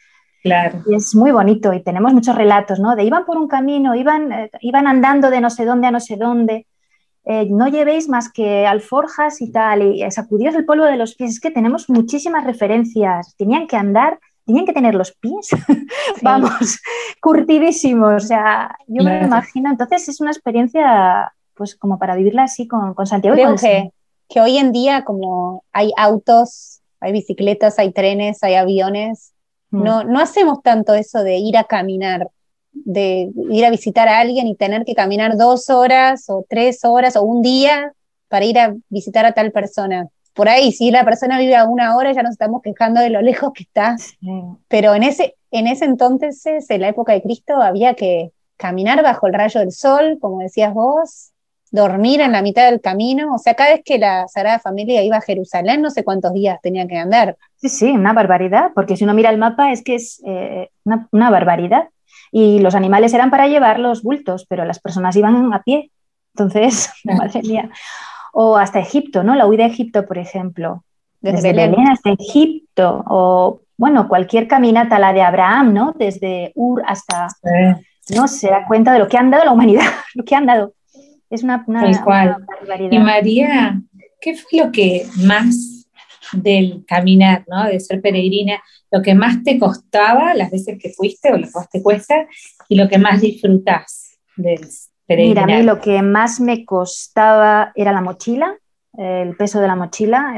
Claro. 0.44 0.82
Y 0.86 0.94
es 0.94 1.14
muy 1.14 1.32
bonito 1.32 1.72
y 1.72 1.82
tenemos 1.82 2.12
muchos 2.12 2.36
relatos, 2.36 2.78
¿no? 2.78 2.94
De 2.94 3.02
iban 3.02 3.24
por 3.24 3.38
un 3.38 3.48
camino, 3.48 3.94
iban, 3.94 4.30
eh, 4.30 4.50
iban 4.60 4.86
andando 4.86 5.30
de 5.30 5.40
no 5.40 5.48
sé 5.48 5.64
dónde 5.64 5.86
a 5.86 5.90
no 5.90 6.00
sé 6.00 6.16
dónde. 6.16 6.66
Eh, 7.24 7.48
no 7.48 7.66
llevéis 7.68 8.10
más 8.10 8.30
que 8.30 8.66
alforjas 8.66 9.40
y 9.40 9.50
tal, 9.50 9.80
y 9.80 10.02
eh, 10.02 10.10
sacudíos 10.10 10.54
el 10.54 10.66
polvo 10.66 10.84
de 10.84 10.98
los 10.98 11.14
pies. 11.14 11.30
Es 11.30 11.40
que 11.40 11.50
tenemos 11.50 11.88
muchísimas 11.88 12.44
referencias. 12.44 13.34
Tenían 13.38 13.66
que 13.66 13.76
andar, 13.76 14.20
tenían 14.44 14.66
que 14.66 14.74
tener 14.74 14.94
los 14.94 15.12
pies, 15.12 15.48
vamos, 16.22 16.78
curtidísimos. 17.22 18.24
O 18.24 18.26
sea, 18.26 18.76
yo 18.86 19.02
me 19.02 19.24
imagino. 19.24 19.70
Entonces 19.70 20.10
es 20.10 20.20
una 20.20 20.30
experiencia, 20.30 21.32
pues, 21.54 21.74
como 21.74 21.98
para 21.98 22.16
vivirla 22.16 22.42
así 22.42 22.68
con, 22.68 22.92
con 22.92 23.06
Santiago. 23.06 23.34
Creo 23.34 23.56
que, 23.56 23.92
que 24.28 24.42
hoy 24.42 24.58
en 24.58 24.72
día, 24.72 25.04
como 25.04 25.64
hay 25.72 25.90
autos, 25.96 26.82
hay 27.00 27.12
bicicletas, 27.12 27.78
hay 27.78 27.92
trenes, 27.92 28.42
hay 28.42 28.56
aviones, 28.56 29.33
no, 29.74 30.04
no 30.04 30.20
hacemos 30.20 30.62
tanto 30.62 30.94
eso 30.94 31.22
de 31.22 31.38
ir 31.38 31.56
a 31.56 31.64
caminar, 31.64 32.28
de 32.72 33.30
ir 33.50 33.64
a 33.64 33.70
visitar 33.70 34.08
a 34.08 34.20
alguien 34.20 34.46
y 34.46 34.54
tener 34.54 34.84
que 34.84 34.94
caminar 34.94 35.36
dos 35.36 35.70
horas 35.70 36.24
o 36.28 36.44
tres 36.48 36.84
horas 36.84 37.16
o 37.16 37.22
un 37.22 37.42
día 37.42 37.92
para 38.28 38.44
ir 38.44 38.58
a 38.58 38.74
visitar 38.88 39.26
a 39.26 39.32
tal 39.32 39.52
persona. 39.52 40.08
Por 40.32 40.48
ahí, 40.48 40.72
si 40.72 40.90
la 40.90 41.04
persona 41.04 41.38
vive 41.38 41.54
a 41.54 41.64
una 41.64 41.96
hora, 41.96 42.12
ya 42.12 42.22
nos 42.22 42.32
estamos 42.32 42.62
quejando 42.62 43.00
de 43.00 43.10
lo 43.10 43.22
lejos 43.22 43.52
que 43.54 43.62
está. 43.62 43.96
Pero 44.68 44.94
en 44.94 45.04
ese, 45.04 45.36
en 45.50 45.68
ese 45.68 45.84
entonces, 45.84 46.44
en 46.46 46.80
la 46.80 46.88
época 46.88 47.12
de 47.12 47.22
Cristo, 47.22 47.54
había 47.62 47.94
que 47.94 48.32
caminar 48.56 49.02
bajo 49.02 49.26
el 49.26 49.34
rayo 49.34 49.60
del 49.60 49.72
sol, 49.72 50.18
como 50.20 50.40
decías 50.40 50.74
vos, 50.74 51.33
dormir 51.74 52.20
en 52.20 52.30
la 52.30 52.40
mitad 52.40 52.70
del 52.70 52.80
camino. 52.80 53.34
O 53.34 53.38
sea, 53.38 53.54
cada 53.54 53.70
vez 53.70 53.82
que 53.84 53.98
la 53.98 54.28
Sagrada 54.28 54.60
Familia 54.60 55.02
iba 55.02 55.16
a 55.16 55.20
Jerusalén, 55.20 55.82
no 55.82 55.90
sé 55.90 56.04
cuántos 56.04 56.32
días 56.32 56.60
tenía 56.62 56.86
que 56.86 56.96
andar. 56.96 57.36
Sí, 57.56 57.68
sí, 57.68 57.90
una 57.90 58.12
barbaridad, 58.12 58.70
porque 58.76 58.96
si 58.96 59.02
uno 59.02 59.12
mira 59.12 59.30
el 59.30 59.38
mapa 59.38 59.72
es 59.72 59.82
que 59.82 59.96
es 59.96 60.22
eh, 60.24 60.70
una, 60.84 61.30
barbaridad. 61.30 61.88
Y 62.30 62.60
los 62.60 62.76
animales 62.76 63.12
eran 63.12 63.28
para 63.30 63.48
llevar 63.48 63.80
los 63.80 64.04
bultos, 64.04 64.46
pero 64.48 64.64
las 64.64 64.78
personas 64.78 65.16
iban 65.16 65.52
a 65.52 65.64
pie. 65.64 65.90
Entonces, 66.34 66.92
madre 67.04 67.42
mía. 67.42 67.68
O 68.32 68.56
hasta 68.56 68.78
Egipto, 68.78 69.24
¿no? 69.24 69.34
La 69.34 69.46
huida 69.46 69.64
de 69.64 69.70
Egipto, 69.70 70.06
por 70.06 70.18
ejemplo. 70.18 70.84
Desde, 71.20 71.52
Belén. 71.52 71.88
hasta 71.88 72.10
Egipto. 72.10 73.02
O, 73.08 73.62
bueno, 73.76 74.06
cualquier 74.06 74.46
caminata, 74.46 75.00
la 75.00 75.12
de 75.12 75.22
Abraham, 75.22 75.74
¿no? 75.74 75.94
Desde 75.98 76.52
Ur 76.54 76.84
hasta... 76.86 77.26
No 78.14 78.28
se 78.28 78.50
da 78.50 78.66
cuenta 78.66 78.92
de 78.92 78.98
lo 78.98 79.08
que 79.08 79.16
han 79.16 79.30
dado 79.30 79.46
la 79.46 79.52
humanidad, 79.52 79.82
lo 80.14 80.24
que 80.24 80.36
han 80.36 80.46
dado. 80.46 80.74
Es 81.34 81.42
una, 81.42 81.64
Y 82.90 82.98
María, 82.98 83.80
¿qué 84.20 84.36
fue 84.36 84.64
lo 84.64 84.72
que 84.72 85.06
más 85.24 85.86
del 86.32 86.84
caminar, 86.86 87.44
¿no? 87.48 87.64
de 87.64 87.80
ser 87.80 88.00
peregrina, 88.00 88.62
lo 88.90 89.02
que 89.02 89.14
más 89.14 89.42
te 89.42 89.58
costaba 89.58 90.34
las 90.34 90.50
veces 90.50 90.78
que 90.80 90.90
fuiste 90.90 91.32
o 91.32 91.36
lo 91.36 91.46
que 91.46 91.52
más 91.54 91.70
te 91.70 91.82
cuesta 91.82 92.26
y 92.68 92.76
lo 92.76 92.88
que 92.88 92.98
más 92.98 93.20
disfrutas 93.20 94.18
del 94.36 94.60
peregrinar? 95.06 95.46
Mira, 95.46 95.56
a 95.56 95.60
mí 95.60 95.66
lo 95.66 95.80
que 95.80 96.02
más 96.02 96.40
me 96.40 96.64
costaba 96.64 97.72
era 97.74 97.92
la 97.92 98.00
mochila, 98.00 98.56
el 98.96 99.36
peso 99.36 99.60
de 99.60 99.66
la 99.66 99.76
mochila. 99.76 100.36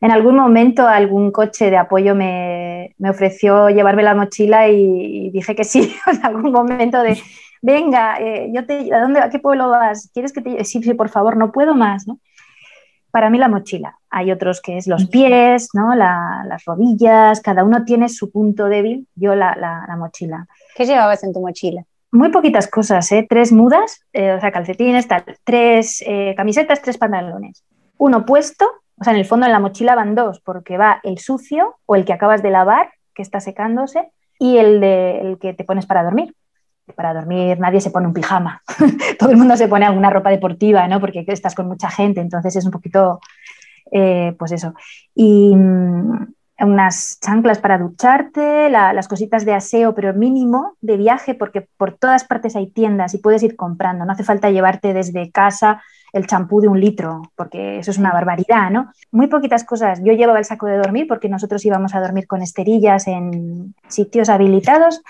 En 0.00 0.10
algún 0.10 0.36
momento 0.36 0.86
algún 0.86 1.32
coche 1.32 1.70
de 1.70 1.76
apoyo 1.76 2.14
me, 2.14 2.94
ofreció 3.08 3.68
llevarme 3.70 4.02
la 4.02 4.14
mochila 4.14 4.68
y, 4.68 5.30
dije 5.30 5.54
que 5.54 5.64
sí, 5.64 5.92
en 6.06 6.24
algún 6.24 6.52
momento 6.52 7.02
de, 7.02 7.18
venga, 7.62 8.18
eh, 8.20 8.50
yo 8.52 8.66
te, 8.66 8.92
¿a, 8.94 9.00
dónde, 9.00 9.20
¿a 9.20 9.30
qué 9.30 9.38
pueblo 9.38 9.68
vas? 9.70 10.10
¿Quieres 10.12 10.32
que 10.32 10.40
te 10.40 10.64
Sí, 10.64 10.82
sí, 10.82 10.94
por 10.94 11.08
favor, 11.08 11.36
no 11.36 11.52
puedo 11.52 11.74
más, 11.74 12.06
¿no? 12.06 12.18
Para 13.10 13.30
mí 13.30 13.38
la 13.38 13.48
mochila. 13.48 13.98
Hay 14.10 14.30
otros 14.30 14.60
que 14.60 14.76
es 14.76 14.86
los 14.86 15.06
pies, 15.08 15.68
¿no? 15.72 15.94
las 15.94 16.64
rodillas, 16.64 17.40
cada 17.40 17.64
uno 17.64 17.84
tiene 17.84 18.08
su 18.08 18.30
punto 18.30 18.66
débil, 18.66 19.06
yo 19.14 19.34
la, 19.34 19.56
la 19.56 19.96
mochila. 19.96 20.46
¿Qué 20.76 20.84
llevabas 20.84 21.24
en 21.24 21.32
tu 21.32 21.40
mochila? 21.40 21.84
muy 22.10 22.30
poquitas 22.30 22.68
cosas, 22.68 23.10
¿eh? 23.12 23.26
tres 23.28 23.52
mudas, 23.52 24.00
eh, 24.12 24.32
o 24.32 24.40
sea, 24.40 24.50
calcetines, 24.50 25.08
tal, 25.08 25.24
tres 25.44 26.02
eh, 26.06 26.34
camisetas, 26.36 26.80
tres 26.80 26.96
pantalones. 26.98 27.64
Uno 27.98 28.24
puesto, 28.24 28.66
o 28.98 29.04
sea, 29.04 29.12
en 29.12 29.18
el 29.18 29.26
fondo 29.26 29.46
en 29.46 29.52
la 29.52 29.60
mochila 29.60 29.94
van 29.94 30.14
dos, 30.14 30.40
porque 30.40 30.78
va 30.78 31.00
el 31.02 31.18
sucio 31.18 31.76
o 31.86 31.96
el 31.96 32.04
que 32.04 32.12
acabas 32.12 32.42
de 32.42 32.50
lavar, 32.50 32.90
que 33.14 33.22
está 33.22 33.40
secándose, 33.40 34.10
y 34.38 34.58
el, 34.58 34.80
de, 34.80 35.20
el 35.20 35.38
que 35.38 35.52
te 35.52 35.64
pones 35.64 35.86
para 35.86 36.04
dormir. 36.04 36.34
Para 36.94 37.14
dormir 37.14 37.58
nadie 37.58 37.80
se 37.80 37.90
pone 37.90 38.06
un 38.06 38.12
pijama, 38.12 38.62
todo 39.18 39.30
el 39.30 39.36
mundo 39.36 39.56
se 39.56 39.68
pone 39.68 39.86
alguna 39.86 40.10
ropa 40.10 40.30
deportiva, 40.30 40.86
¿no? 40.88 41.00
Porque 41.00 41.24
estás 41.26 41.54
con 41.54 41.68
mucha 41.68 41.90
gente, 41.90 42.20
entonces 42.20 42.56
es 42.56 42.64
un 42.64 42.70
poquito, 42.70 43.20
pues 43.90 44.52
eso. 44.52 44.74
Y, 45.14 45.54
mm, 45.54 46.26
unas 46.60 47.18
chanclas 47.20 47.58
para 47.58 47.78
ducharte, 47.78 48.68
las 48.70 49.08
cositas 49.08 49.44
de 49.44 49.54
aseo, 49.54 49.94
pero 49.94 50.12
mínimo 50.14 50.76
de 50.80 50.96
viaje, 50.96 51.34
porque 51.34 51.68
por 51.76 51.96
todas 51.96 52.24
partes 52.24 52.56
hay 52.56 52.70
tiendas 52.70 53.14
y 53.14 53.18
puedes 53.18 53.42
ir 53.42 53.54
comprando. 53.54 54.04
No 54.04 54.12
hace 54.12 54.24
falta 54.24 54.50
llevarte 54.50 54.92
desde 54.92 55.30
casa 55.30 55.82
el 56.12 56.26
champú 56.26 56.60
de 56.60 56.68
un 56.68 56.80
litro, 56.80 57.22
porque 57.36 57.78
eso 57.78 57.90
es 57.90 57.98
una 57.98 58.12
barbaridad, 58.12 58.70
¿no? 58.70 58.90
Muy 59.12 59.28
poquitas 59.28 59.64
cosas. 59.64 60.00
Yo 60.02 60.14
llevaba 60.14 60.38
el 60.38 60.44
saco 60.44 60.66
de 60.66 60.78
dormir 60.78 61.06
porque 61.06 61.28
nosotros 61.28 61.64
íbamos 61.64 61.94
a 61.94 62.00
dormir 62.00 62.26
con 62.26 62.42
esterillas 62.42 63.06
en 63.06 63.74
sitios 63.88 64.28
habilitados, 64.28 65.02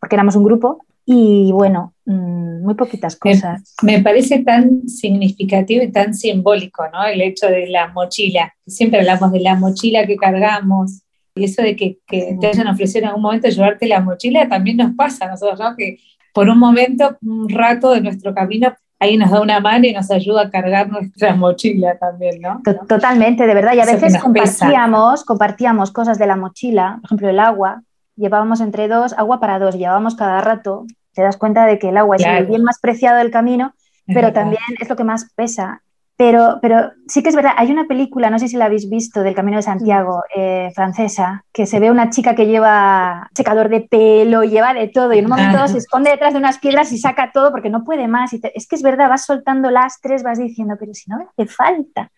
porque 0.00 0.16
éramos 0.16 0.36
un 0.36 0.44
grupo. 0.44 0.84
Y 1.12 1.50
bueno, 1.50 1.92
mm, 2.04 2.62
muy 2.62 2.74
poquitas 2.74 3.16
cosas. 3.16 3.74
Me, 3.82 4.00
parece 4.00 4.44
tan 4.44 4.88
significativo 4.88 5.82
y 5.82 5.90
tan 5.90 6.14
simbólico, 6.14 6.84
¿no? 6.92 7.04
El 7.04 7.20
hecho 7.20 7.48
de 7.48 7.66
la 7.66 7.88
mochila. 7.88 8.54
Siempre 8.64 9.00
hablamos 9.00 9.32
de 9.32 9.40
la 9.40 9.56
mochila 9.56 10.06
que 10.06 10.14
cargamos. 10.14 11.02
Y 11.34 11.46
eso 11.46 11.62
de 11.62 11.74
que, 11.74 11.98
te 12.06 12.46
hayan 12.46 12.68
ofrecido 12.68 13.00
en 13.00 13.08
algún 13.08 13.22
momento 13.22 13.48
llevarte 13.48 13.88
la 13.88 14.00
mochila 14.00 14.48
también 14.48 14.76
nos 14.76 14.94
pasa 14.94 15.24
a 15.24 15.30
nosotros, 15.30 15.58
¿no? 15.58 15.74
Que 15.76 15.98
por 16.32 16.48
un 16.48 16.60
momento, 16.60 17.18
un 17.22 17.48
rato 17.48 17.90
de 17.90 18.02
nuestro 18.02 18.32
camino, 18.32 18.72
ahí 19.00 19.16
nos 19.16 19.32
da 19.32 19.40
una 19.40 19.58
mano 19.58 19.88
y 19.88 19.92
nos 19.92 20.12
ayuda 20.12 20.42
a 20.42 20.50
cargar 20.50 20.88
nuestra 20.90 21.34
mochila 21.34 21.98
también, 21.98 22.40
¿no? 22.40 22.62
Totalmente, 22.86 23.48
de 23.48 23.54
verdad. 23.54 23.74
Y 23.74 23.80
a 23.80 23.84
veces 23.84 24.16
compartíamos, 24.16 25.24
compartíamos 25.24 25.90
cosas 25.90 26.20
de 26.20 26.28
la 26.28 26.36
mochila, 26.36 26.98
por 27.00 27.06
ejemplo, 27.06 27.30
el 27.30 27.40
agua. 27.40 27.82
Llevábamos 28.14 28.60
entre 28.60 28.86
dos, 28.86 29.12
agua 29.14 29.40
para 29.40 29.58
dos, 29.58 29.74
llevábamos 29.74 30.14
cada 30.14 30.40
rato 30.40 30.86
te 31.12 31.22
das 31.22 31.36
cuenta 31.36 31.66
de 31.66 31.78
que 31.78 31.88
el 31.88 31.96
agua 31.96 32.16
es 32.16 32.24
el 32.24 32.46
bien 32.46 32.62
más 32.62 32.78
preciado 32.80 33.18
del 33.18 33.30
camino, 33.30 33.74
pero 34.06 34.32
también 34.32 34.62
es 34.80 34.88
lo 34.88 34.96
que 34.96 35.04
más 35.04 35.32
pesa. 35.34 35.82
Pero, 36.16 36.58
pero 36.60 36.92
sí 37.08 37.22
que 37.22 37.30
es 37.30 37.34
verdad, 37.34 37.54
hay 37.56 37.70
una 37.72 37.86
película, 37.86 38.28
no 38.28 38.38
sé 38.38 38.46
si 38.46 38.58
la 38.58 38.66
habéis 38.66 38.90
visto, 38.90 39.22
del 39.22 39.34
Camino 39.34 39.56
de 39.56 39.62
Santiago, 39.62 40.22
eh, 40.36 40.70
francesa, 40.74 41.46
que 41.50 41.64
se 41.64 41.80
ve 41.80 41.90
una 41.90 42.10
chica 42.10 42.34
que 42.34 42.44
lleva 42.44 43.30
secador 43.34 43.70
de 43.70 43.80
pelo, 43.80 44.44
lleva 44.44 44.74
de 44.74 44.88
todo, 44.88 45.14
y 45.14 45.18
en 45.20 45.24
un 45.24 45.30
momento 45.30 45.66
se 45.66 45.78
esconde 45.78 46.10
detrás 46.10 46.34
de 46.34 46.38
unas 46.38 46.58
piedras 46.58 46.92
y 46.92 46.98
saca 46.98 47.32
todo 47.32 47.50
porque 47.50 47.70
no 47.70 47.84
puede 47.84 48.06
más. 48.06 48.34
Y 48.34 48.40
es 48.54 48.68
que 48.68 48.76
es 48.76 48.82
verdad, 48.82 49.08
vas 49.08 49.24
soltando 49.24 49.70
lastres, 49.70 50.22
vas 50.22 50.38
diciendo, 50.38 50.76
pero 50.78 50.92
si 50.92 51.08
no 51.10 51.16
me 51.16 51.24
hace 51.24 51.50
falta. 51.50 52.10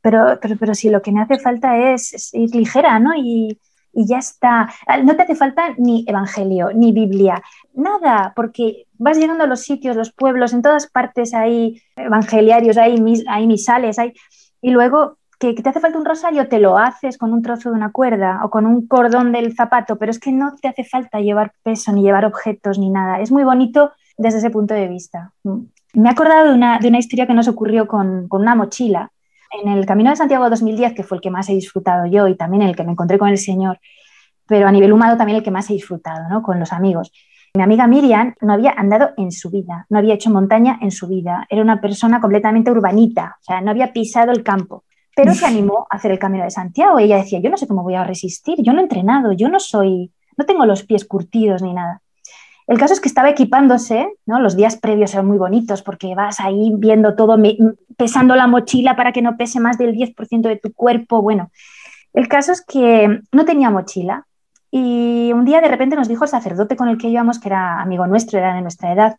Pero, 0.00 0.38
pero, 0.40 0.56
pero 0.56 0.74
si 0.76 0.88
lo 0.88 1.02
que 1.02 1.10
me 1.10 1.20
hace 1.20 1.40
falta 1.40 1.76
es, 1.92 2.14
es 2.14 2.32
ir 2.32 2.54
ligera, 2.54 3.00
¿no? 3.00 3.16
Y, 3.16 3.58
y 3.92 4.06
ya 4.06 4.18
está. 4.18 4.68
Ah, 4.86 4.98
no 4.98 5.16
te 5.16 5.22
hace 5.22 5.34
falta 5.34 5.74
ni 5.78 6.04
evangelio, 6.06 6.70
ni 6.74 6.92
Biblia, 6.92 7.42
nada, 7.74 8.32
porque 8.36 8.86
vas 8.98 9.18
llegando 9.18 9.44
a 9.44 9.46
los 9.46 9.60
sitios, 9.60 9.96
los 9.96 10.12
pueblos, 10.12 10.52
en 10.52 10.62
todas 10.62 10.86
partes 10.86 11.34
hay 11.34 11.82
evangeliarios, 11.96 12.76
hay, 12.76 13.00
mis, 13.00 13.24
hay 13.28 13.46
misales, 13.46 13.98
hay... 13.98 14.12
y 14.60 14.70
luego 14.70 15.18
que, 15.38 15.54
te 15.54 15.68
hace 15.68 15.80
falta 15.80 15.98
un 15.98 16.04
rosario, 16.04 16.48
te 16.48 16.58
lo 16.58 16.78
haces 16.78 17.16
con 17.16 17.32
un 17.32 17.42
trozo 17.42 17.70
de 17.70 17.76
una 17.76 17.90
cuerda 17.90 18.40
o 18.44 18.50
con 18.50 18.66
un 18.66 18.86
cordón 18.86 19.32
del 19.32 19.54
zapato, 19.56 19.96
pero 19.96 20.10
es 20.10 20.20
que 20.20 20.32
no 20.32 20.54
te 20.60 20.68
hace 20.68 20.84
falta 20.84 21.20
llevar 21.20 21.52
peso, 21.62 21.92
ni 21.92 22.02
llevar 22.02 22.26
objetos, 22.26 22.78
ni 22.78 22.90
nada. 22.90 23.20
Es 23.20 23.32
muy 23.32 23.42
bonito 23.42 23.92
desde 24.18 24.38
ese 24.38 24.50
punto 24.50 24.74
de 24.74 24.86
vista. 24.86 25.32
Mm. 25.44 25.60
Me 25.94 26.08
he 26.08 26.12
acordado 26.12 26.48
de 26.48 26.54
una, 26.54 26.78
de 26.78 26.88
una 26.88 26.98
historia 26.98 27.26
que 27.26 27.34
nos 27.34 27.48
ocurrió 27.48 27.88
con, 27.88 28.28
con 28.28 28.42
una 28.42 28.54
mochila 28.54 29.10
en 29.50 29.68
el 29.68 29.86
Camino 29.86 30.10
de 30.10 30.16
Santiago 30.16 30.48
2010, 30.48 30.94
que 30.94 31.02
fue 31.02 31.18
el 31.18 31.22
que 31.22 31.30
más 31.30 31.48
he 31.48 31.54
disfrutado 31.54 32.06
yo 32.06 32.28
y 32.28 32.36
también 32.36 32.62
el 32.62 32.76
que 32.76 32.84
me 32.84 32.92
encontré 32.92 33.18
con 33.18 33.28
el 33.28 33.38
Señor, 33.38 33.78
pero 34.46 34.66
a 34.66 34.72
nivel 34.72 34.92
humano 34.92 35.16
también 35.16 35.38
el 35.38 35.44
que 35.44 35.50
más 35.50 35.68
he 35.70 35.74
disfrutado, 35.74 36.28
¿no? 36.28 36.42
Con 36.42 36.58
los 36.58 36.72
amigos. 36.72 37.12
Mi 37.54 37.62
amiga 37.62 37.86
Miriam 37.86 38.34
no 38.40 38.52
había 38.52 38.72
andado 38.72 39.10
en 39.16 39.32
su 39.32 39.50
vida, 39.50 39.86
no 39.88 39.98
había 39.98 40.14
hecho 40.14 40.30
montaña 40.30 40.78
en 40.80 40.92
su 40.92 41.08
vida, 41.08 41.46
era 41.50 41.62
una 41.62 41.80
persona 41.80 42.20
completamente 42.20 42.70
urbanita, 42.70 43.36
o 43.40 43.42
sea, 43.42 43.60
no 43.60 43.70
había 43.72 43.92
pisado 43.92 44.30
el 44.30 44.44
campo, 44.44 44.84
pero 45.14 45.34
se 45.34 45.46
animó 45.46 45.86
a 45.90 45.96
hacer 45.96 46.12
el 46.12 46.18
Camino 46.18 46.44
de 46.44 46.50
Santiago. 46.50 46.98
Y 46.98 47.04
ella 47.04 47.16
decía, 47.16 47.40
yo 47.40 47.50
no 47.50 47.56
sé 47.56 47.66
cómo 47.66 47.82
voy 47.82 47.94
a 47.94 48.04
resistir, 48.04 48.56
yo 48.62 48.72
no 48.72 48.80
he 48.80 48.82
entrenado, 48.82 49.32
yo 49.32 49.48
no 49.48 49.58
soy, 49.58 50.12
no 50.36 50.46
tengo 50.46 50.64
los 50.64 50.84
pies 50.84 51.04
curtidos 51.04 51.62
ni 51.62 51.74
nada. 51.74 52.02
El 52.70 52.78
caso 52.78 52.94
es 52.94 53.00
que 53.00 53.08
estaba 53.08 53.28
equipándose, 53.28 54.14
¿no? 54.26 54.38
Los 54.38 54.54
días 54.54 54.76
previos 54.76 55.12
eran 55.12 55.26
muy 55.26 55.38
bonitos 55.38 55.82
porque 55.82 56.14
vas 56.14 56.38
ahí 56.38 56.70
viendo 56.76 57.16
todo, 57.16 57.36
pesando 57.96 58.36
la 58.36 58.46
mochila 58.46 58.94
para 58.94 59.10
que 59.10 59.22
no 59.22 59.36
pese 59.36 59.58
más 59.58 59.76
del 59.76 59.92
10% 59.92 60.42
de 60.42 60.54
tu 60.54 60.72
cuerpo. 60.72 61.20
Bueno, 61.20 61.50
el 62.14 62.28
caso 62.28 62.52
es 62.52 62.64
que 62.64 63.22
no 63.32 63.44
tenía 63.44 63.70
mochila 63.70 64.24
y 64.70 65.32
un 65.34 65.44
día 65.44 65.60
de 65.60 65.66
repente 65.66 65.96
nos 65.96 66.06
dijo 66.06 66.22
el 66.22 66.30
sacerdote 66.30 66.76
con 66.76 66.88
el 66.88 66.96
que 66.96 67.08
íbamos, 67.08 67.40
que 67.40 67.48
era 67.48 67.80
amigo 67.80 68.06
nuestro, 68.06 68.38
era 68.38 68.54
de 68.54 68.62
nuestra 68.62 68.92
edad, 68.92 69.16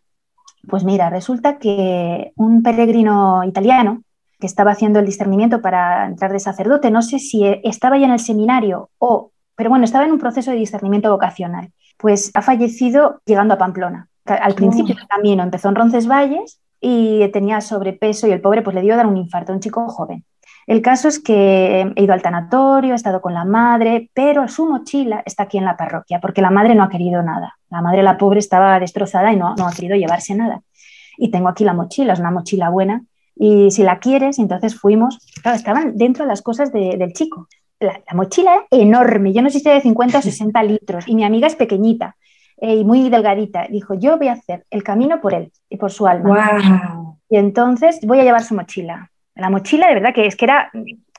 pues 0.66 0.82
mira, 0.82 1.10
resulta 1.10 1.58
que 1.58 2.32
un 2.36 2.62
peregrino 2.62 3.44
italiano 3.44 4.02
que 4.40 4.46
estaba 4.46 4.70
haciendo 4.70 4.98
el 4.98 5.04
discernimiento 5.04 5.60
para 5.60 6.06
entrar 6.06 6.32
de 6.32 6.40
sacerdote, 6.40 6.90
no 6.90 7.02
sé 7.02 7.18
si 7.18 7.44
estaba 7.64 7.98
ya 7.98 8.06
en 8.06 8.12
el 8.12 8.18
seminario 8.18 8.88
o, 8.96 9.31
pero 9.54 9.70
bueno, 9.70 9.84
estaba 9.84 10.04
en 10.04 10.12
un 10.12 10.18
proceso 10.18 10.50
de 10.50 10.56
discernimiento 10.56 11.10
vocacional 11.10 11.72
pues 12.02 12.32
ha 12.34 12.42
fallecido 12.42 13.22
llegando 13.24 13.54
a 13.54 13.58
Pamplona. 13.58 14.08
Al 14.26 14.54
principio 14.54 14.94
del 14.96 15.06
camino 15.06 15.42
empezó 15.42 15.68
en 15.68 15.76
Roncesvalles 15.76 16.60
y 16.80 17.26
tenía 17.28 17.60
sobrepeso 17.60 18.26
y 18.26 18.32
el 18.32 18.40
pobre 18.40 18.62
pues 18.62 18.74
le 18.74 18.82
dio 18.82 18.94
a 18.94 18.96
dar 18.96 19.06
un 19.06 19.16
infarto, 19.16 19.52
un 19.52 19.60
chico 19.60 19.88
joven. 19.88 20.24
El 20.66 20.82
caso 20.82 21.08
es 21.08 21.20
que 21.20 21.92
he 21.94 22.02
ido 22.02 22.12
al 22.12 22.22
tanatorio, 22.22 22.92
he 22.92 22.96
estado 22.96 23.20
con 23.20 23.34
la 23.34 23.44
madre, 23.44 24.10
pero 24.14 24.48
su 24.48 24.68
mochila 24.68 25.22
está 25.24 25.44
aquí 25.44 25.58
en 25.58 25.64
la 25.64 25.76
parroquia 25.76 26.20
porque 26.20 26.42
la 26.42 26.50
madre 26.50 26.74
no 26.74 26.82
ha 26.82 26.88
querido 26.88 27.22
nada. 27.22 27.56
La 27.70 27.82
madre, 27.82 28.02
la 28.02 28.18
pobre, 28.18 28.40
estaba 28.40 28.78
destrozada 28.80 29.32
y 29.32 29.36
no, 29.36 29.54
no 29.56 29.68
ha 29.68 29.72
querido 29.72 29.96
llevarse 29.96 30.34
nada. 30.34 30.62
Y 31.18 31.30
tengo 31.30 31.48
aquí 31.48 31.64
la 31.64 31.72
mochila, 31.72 32.12
es 32.12 32.20
una 32.20 32.30
mochila 32.32 32.68
buena. 32.68 33.04
Y 33.36 33.70
si 33.70 33.82
la 33.84 33.98
quieres, 33.98 34.38
entonces 34.38 34.78
fuimos. 34.78 35.18
Claro, 35.42 35.56
estaban 35.56 35.96
dentro 35.96 36.24
de 36.24 36.28
las 36.28 36.42
cosas 36.42 36.72
del 36.72 37.12
chico 37.12 37.48
la, 37.82 38.00
mochila 38.14 38.66
enorme, 38.70 39.32
yo 39.32 39.42
no 39.42 39.50
sé 39.50 39.60
si 39.60 39.68
de 39.68 39.80
50 39.80 40.18
o 40.18 40.22
60 40.22 40.62
litros, 40.62 41.08
y 41.08 41.14
mi 41.14 41.24
amiga 41.24 41.46
es 41.46 41.56
pequeñita 41.56 42.16
eh, 42.58 42.76
y 42.76 42.84
muy 42.84 43.10
delgadita. 43.10 43.66
Dijo, 43.68 43.94
yo 43.94 44.18
voy 44.18 44.28
a 44.28 44.34
hacer 44.34 44.64
el 44.70 44.82
camino 44.82 45.20
por 45.20 45.34
él 45.34 45.52
y 45.68 45.76
por 45.76 45.90
su 45.90 46.06
alma. 46.06 47.16
Y 47.28 47.36
entonces 47.36 47.98
voy 48.02 48.20
a 48.20 48.24
llevar 48.24 48.44
su 48.44 48.54
mochila. 48.54 49.10
La 49.34 49.50
mochila, 49.50 49.88
de 49.88 49.94
verdad 49.94 50.14
que 50.14 50.26
es 50.26 50.36
que 50.36 50.44
era, 50.44 50.70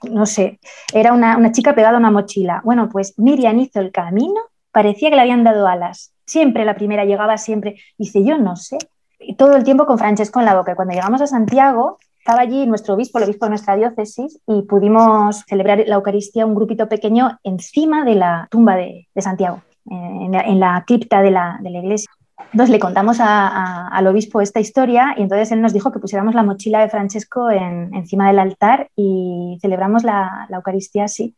no 0.03 0.25
sé, 0.25 0.59
era 0.93 1.11
una, 1.11 1.37
una 1.37 1.51
chica 1.51 1.73
pegada 1.73 1.95
a 1.95 1.99
una 1.99 2.11
mochila. 2.11 2.61
Bueno, 2.63 2.87
pues 2.89 3.17
Miriam 3.17 3.59
hizo 3.59 3.79
el 3.79 3.91
camino, 3.91 4.39
parecía 4.71 5.09
que 5.09 5.15
le 5.15 5.21
habían 5.21 5.43
dado 5.43 5.67
alas. 5.67 6.13
Siempre 6.25 6.65
la 6.65 6.75
primera 6.75 7.05
llegaba, 7.05 7.37
siempre. 7.37 7.75
Dice, 7.97 8.23
yo 8.23 8.37
no 8.37 8.55
sé. 8.55 8.77
Y 9.19 9.35
todo 9.35 9.55
el 9.55 9.63
tiempo 9.63 9.85
con 9.85 9.97
Francesco 9.97 10.39
en 10.39 10.45
la 10.45 10.55
boca. 10.55 10.75
Cuando 10.75 10.93
llegamos 10.93 11.21
a 11.21 11.27
Santiago, 11.27 11.97
estaba 12.23 12.39
allí 12.39 12.65
nuestro 12.65 12.93
obispo, 12.93 13.17
el 13.17 13.25
obispo 13.25 13.47
de 13.47 13.49
nuestra 13.49 13.75
diócesis, 13.75 14.39
y 14.47 14.61
pudimos 14.61 15.43
celebrar 15.45 15.83
la 15.85 15.95
Eucaristía 15.95 16.45
un 16.45 16.55
grupito 16.55 16.87
pequeño 16.87 17.37
encima 17.43 18.05
de 18.05 18.15
la 18.15 18.47
tumba 18.49 18.77
de, 18.77 19.09
Santiago, 19.17 19.61
en 19.89 20.59
la, 20.61 20.85
cripta 20.87 21.21
de 21.21 21.31
la, 21.31 21.59
iglesia. 21.61 22.09
Entonces 22.53 22.69
le 22.69 22.79
contamos 22.79 23.17
al 23.19 24.07
obispo 24.07 24.39
esta 24.39 24.61
historia 24.61 25.15
y 25.17 25.23
entonces 25.23 25.51
él 25.51 25.61
nos 25.61 25.73
dijo 25.73 25.91
que 25.91 25.99
pusiéramos 25.99 26.33
la 26.33 26.43
mochila 26.43 26.79
de 26.79 26.89
Francesco 26.89 27.51
encima 27.51 28.29
del 28.29 28.39
altar 28.39 28.89
y 28.95 29.57
celebramos 29.61 30.05
la, 30.05 30.47
Eucaristía 30.49 31.03
así. 31.03 31.35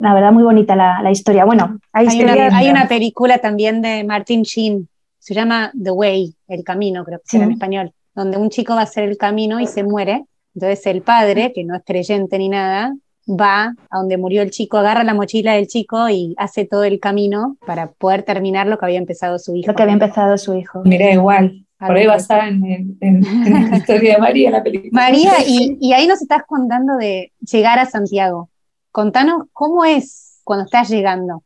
La 0.00 0.12
verdad, 0.12 0.32
muy 0.32 0.42
bonita 0.42 0.76
la, 0.76 1.10
historia. 1.10 1.46
Bueno, 1.46 1.78
hay, 1.94 2.08
hay, 2.08 2.68
una, 2.68 2.86
película 2.88 3.38
también 3.38 3.80
de 3.80 4.04
Martin 4.04 4.42
Sheen, 4.42 4.86
se 5.18 5.32
llama 5.32 5.72
The 5.82 5.92
Way, 5.92 6.34
El 6.46 6.62
Camino, 6.62 7.06
creo 7.06 7.20
que 7.20 7.24
será 7.26 7.44
en 7.44 7.52
español 7.52 7.94
donde 8.16 8.38
un 8.38 8.50
chico 8.50 8.74
va 8.74 8.80
a 8.80 8.84
hacer 8.84 9.04
el 9.04 9.18
camino 9.18 9.60
y 9.60 9.66
se 9.66 9.84
muere. 9.84 10.24
Entonces 10.54 10.86
el 10.86 11.02
padre, 11.02 11.52
que 11.52 11.62
no 11.64 11.76
es 11.76 11.82
creyente 11.84 12.38
ni 12.38 12.48
nada, 12.48 12.96
va 13.28 13.74
a 13.90 13.98
donde 13.98 14.16
murió 14.16 14.42
el 14.42 14.50
chico, 14.50 14.78
agarra 14.78 15.04
la 15.04 15.14
mochila 15.14 15.52
del 15.52 15.68
chico 15.68 16.08
y 16.08 16.34
hace 16.38 16.64
todo 16.64 16.84
el 16.84 16.98
camino 16.98 17.58
para 17.66 17.88
poder 17.88 18.22
terminar 18.22 18.66
lo 18.66 18.78
que 18.78 18.86
había 18.86 18.98
empezado 18.98 19.38
su 19.38 19.54
hijo. 19.54 19.70
Lo 19.70 19.76
que 19.76 19.82
había 19.82 19.92
empezado 19.92 20.38
su 20.38 20.54
hijo. 20.54 20.82
Mira, 20.84 21.12
igual. 21.12 21.66
por 21.78 21.94
ahí 21.94 22.06
basada 22.06 22.48
en, 22.48 22.96
la 23.00 23.76
historia 23.76 24.14
de 24.14 24.18
María, 24.18 24.50
la 24.50 24.62
película. 24.62 24.90
María, 24.92 25.34
y, 25.46 25.76
y 25.78 25.92
ahí 25.92 26.06
nos 26.06 26.22
estás 26.22 26.42
contando 26.46 26.96
de 26.96 27.32
llegar 27.40 27.78
a 27.78 27.84
Santiago. 27.84 28.48
Contanos 28.92 29.44
cómo 29.52 29.84
es 29.84 30.40
cuando 30.42 30.64
estás 30.64 30.88
llegando. 30.88 31.42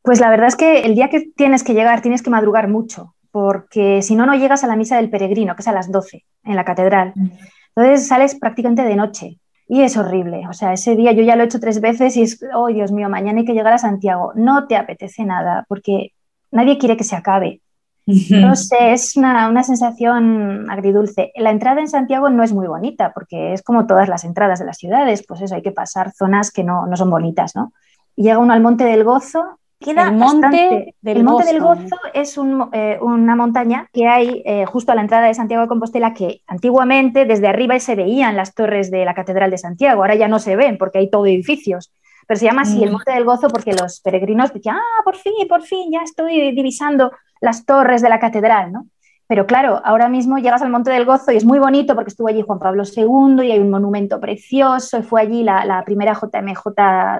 Pues 0.00 0.20
la 0.20 0.30
verdad 0.30 0.48
es 0.48 0.56
que 0.56 0.80
el 0.80 0.94
día 0.94 1.10
que 1.10 1.20
tienes 1.36 1.62
que 1.62 1.74
llegar 1.74 2.00
tienes 2.00 2.22
que 2.22 2.30
madrugar 2.30 2.68
mucho, 2.68 3.13
porque 3.34 4.00
si 4.00 4.14
no, 4.14 4.26
no 4.26 4.36
llegas 4.36 4.62
a 4.62 4.68
la 4.68 4.76
misa 4.76 4.96
del 4.96 5.10
peregrino, 5.10 5.56
que 5.56 5.62
es 5.62 5.66
a 5.66 5.72
las 5.72 5.90
12 5.90 6.24
en 6.44 6.54
la 6.54 6.64
catedral. 6.64 7.10
Mm. 7.16 7.30
Entonces 7.74 8.06
sales 8.06 8.36
prácticamente 8.36 8.82
de 8.82 8.94
noche 8.94 9.40
y 9.66 9.82
es 9.82 9.96
horrible. 9.96 10.46
O 10.48 10.52
sea, 10.52 10.72
ese 10.72 10.94
día 10.94 11.10
yo 11.10 11.24
ya 11.24 11.34
lo 11.34 11.42
he 11.42 11.46
hecho 11.46 11.58
tres 11.58 11.80
veces 11.80 12.16
y 12.16 12.22
es, 12.22 12.38
oh 12.54 12.68
Dios 12.68 12.92
mío, 12.92 13.08
mañana 13.08 13.40
hay 13.40 13.44
que 13.44 13.52
llegar 13.52 13.72
a 13.72 13.78
Santiago. 13.78 14.30
No 14.36 14.68
te 14.68 14.76
apetece 14.76 15.24
nada 15.24 15.64
porque 15.68 16.12
nadie 16.52 16.78
quiere 16.78 16.96
que 16.96 17.02
se 17.02 17.16
acabe. 17.16 17.60
No 18.06 18.54
sé, 18.54 18.92
es 18.92 19.16
una, 19.16 19.64
sensación 19.64 20.70
agridulce. 20.70 21.32
La 21.34 21.50
entrada 21.50 21.80
en 21.80 21.88
Santiago 21.88 22.30
no 22.30 22.44
es 22.44 22.52
muy 22.52 22.68
bonita 22.68 23.10
porque 23.12 23.52
es 23.52 23.62
como 23.62 23.88
todas 23.88 24.08
las 24.08 24.22
entradas 24.22 24.60
de 24.60 24.66
las 24.66 24.78
ciudades, 24.78 25.24
pues 25.26 25.40
eso, 25.40 25.56
hay 25.56 25.62
que 25.62 25.72
pasar 25.72 26.12
zonas 26.12 26.52
que 26.52 26.62
no, 26.62 26.86
no 26.86 26.96
son 26.96 27.10
bonitas, 27.10 27.56
¿no? 27.56 27.72
Llega 28.14 28.38
uno 28.38 28.52
al 28.52 28.62
Monte 28.62 28.84
del 28.84 29.02
Gozo 29.02 29.58
el 29.90 30.12
monte, 30.12 30.94
del, 31.00 31.24
monte 31.24 31.44
del 31.44 31.60
Gozo 31.60 31.96
es 32.12 32.38
eh, 32.72 32.98
una 33.00 33.36
montaña 33.36 33.88
que 33.92 34.06
hay 34.06 34.42
eh, 34.44 34.64
justo 34.66 34.92
a 34.92 34.94
la 34.94 35.02
entrada 35.02 35.26
de 35.26 35.34
Santiago 35.34 35.62
de 35.62 35.68
Compostela 35.68 36.14
que 36.14 36.42
antiguamente 36.46 37.24
desde 37.24 37.48
arriba 37.48 37.78
se 37.78 37.94
veían 37.94 38.36
las 38.36 38.54
torres 38.54 38.90
de 38.90 39.04
la 39.04 39.14
Catedral 39.14 39.50
de 39.50 39.58
Santiago, 39.58 40.02
ahora 40.02 40.14
ya 40.14 40.28
no 40.28 40.38
se 40.38 40.56
ven 40.56 40.78
porque 40.78 40.98
hay 40.98 41.10
todo 41.10 41.26
edificios, 41.26 41.92
pero 42.26 42.38
se 42.38 42.46
llama 42.46 42.62
así 42.62 42.82
el 42.82 42.90
mm. 42.90 42.92
Monte 42.92 43.12
del 43.12 43.24
Gozo 43.24 43.48
porque 43.48 43.72
los 43.72 44.00
peregrinos 44.00 44.52
decían, 44.52 44.76
ah, 44.76 45.02
por 45.04 45.16
fin, 45.16 45.32
por 45.48 45.62
fin, 45.62 45.90
ya 45.92 46.00
estoy 46.02 46.52
divisando 46.52 47.12
las 47.40 47.66
torres 47.66 48.02
de 48.02 48.08
la 48.08 48.18
catedral, 48.18 48.72
¿no? 48.72 48.86
Pero 49.34 49.48
claro, 49.48 49.80
ahora 49.84 50.08
mismo 50.08 50.38
llegas 50.38 50.62
al 50.62 50.70
Monte 50.70 50.92
del 50.92 51.06
Gozo 51.06 51.32
y 51.32 51.36
es 51.36 51.44
muy 51.44 51.58
bonito 51.58 51.96
porque 51.96 52.10
estuvo 52.10 52.28
allí 52.28 52.42
Juan 52.42 52.60
Pablo 52.60 52.84
II 52.84 53.44
y 53.44 53.50
hay 53.50 53.58
un 53.58 53.68
monumento 53.68 54.20
precioso 54.20 55.00
y 55.00 55.02
fue 55.02 55.22
allí 55.22 55.42
la, 55.42 55.82
primera 55.84 56.12
JMJ, 56.12 56.62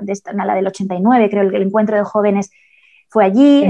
de 0.00 0.20
la 0.32 0.54
del 0.54 0.68
89, 0.68 1.28
creo, 1.28 1.42
el, 1.42 1.52
el 1.52 1.62
encuentro 1.62 1.96
de 1.96 2.04
jóvenes 2.04 2.52
fue 3.08 3.24
allí. 3.24 3.64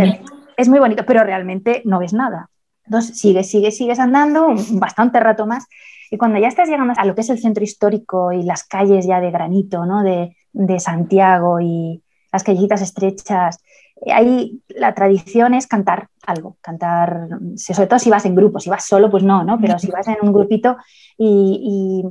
Es 0.59 0.69
muy 0.69 0.79
bonito, 0.79 1.07
pero 1.07 1.25
realmente 1.25 1.81
no 1.87 1.99
ves 1.99 2.13
nada. 2.13 2.51
Entonces 2.85 3.19
sigues, 3.19 3.49
sigues, 3.51 3.79
sigues 3.79 3.99
andando 3.99 4.49
bastante 4.73 5.21
rato 5.21 5.47
más 5.47 5.67
y 6.11 6.19
cuando 6.19 6.39
ya 6.39 6.49
estás 6.49 6.69
llegando 6.69 6.93
a 6.95 7.05
lo 7.07 7.15
que 7.15 7.23
es 7.23 7.31
el 7.31 7.39
centro 7.39 7.65
histórico 7.65 8.31
y 8.31 8.43
las 8.43 8.65
calles 8.65 9.07
ya 9.07 9.23
de 9.23 9.31
granito, 9.31 9.87
¿no? 9.87 10.03
de, 10.03 10.37
de 10.53 10.81
Santiago 10.81 11.61
y 11.63 12.03
las 12.31 12.45
callecitas 12.45 12.83
estrechas, 12.83 13.64
ahí 14.13 14.61
la 14.69 14.95
tradición 14.95 15.55
es 15.55 15.67
cantar 15.67 16.09
algo, 16.27 16.57
cantar, 16.61 17.29
sobre 17.57 17.87
todo 17.87 17.99
si 17.99 18.11
vas 18.11 18.25
en 18.25 18.35
grupo, 18.35 18.61
si 18.61 18.71
vas 18.71 18.85
solo, 18.85 19.11
pues 19.11 19.23
no, 19.23 19.45
¿no? 19.45 19.59
Pero 19.61 19.79
si 19.79 19.91
vas 19.91 20.09
en 20.09 20.17
un 20.23 20.33
grupito 20.33 20.77
y, 21.19 22.05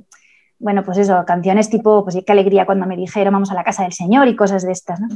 bueno, 0.59 0.83
pues 0.83 0.97
eso, 0.97 1.23
canciones 1.25 1.69
tipo, 1.69 2.03
pues 2.03 2.17
qué 2.25 2.31
alegría 2.31 2.65
cuando 2.65 2.85
me 2.85 2.95
dijeron 2.95 3.33
vamos 3.33 3.51
a 3.51 3.55
la 3.55 3.63
casa 3.63 3.83
del 3.83 3.93
Señor 3.93 4.27
y 4.27 4.35
cosas 4.35 4.63
de 4.63 4.71
estas, 4.71 4.99
¿no? 4.99 5.07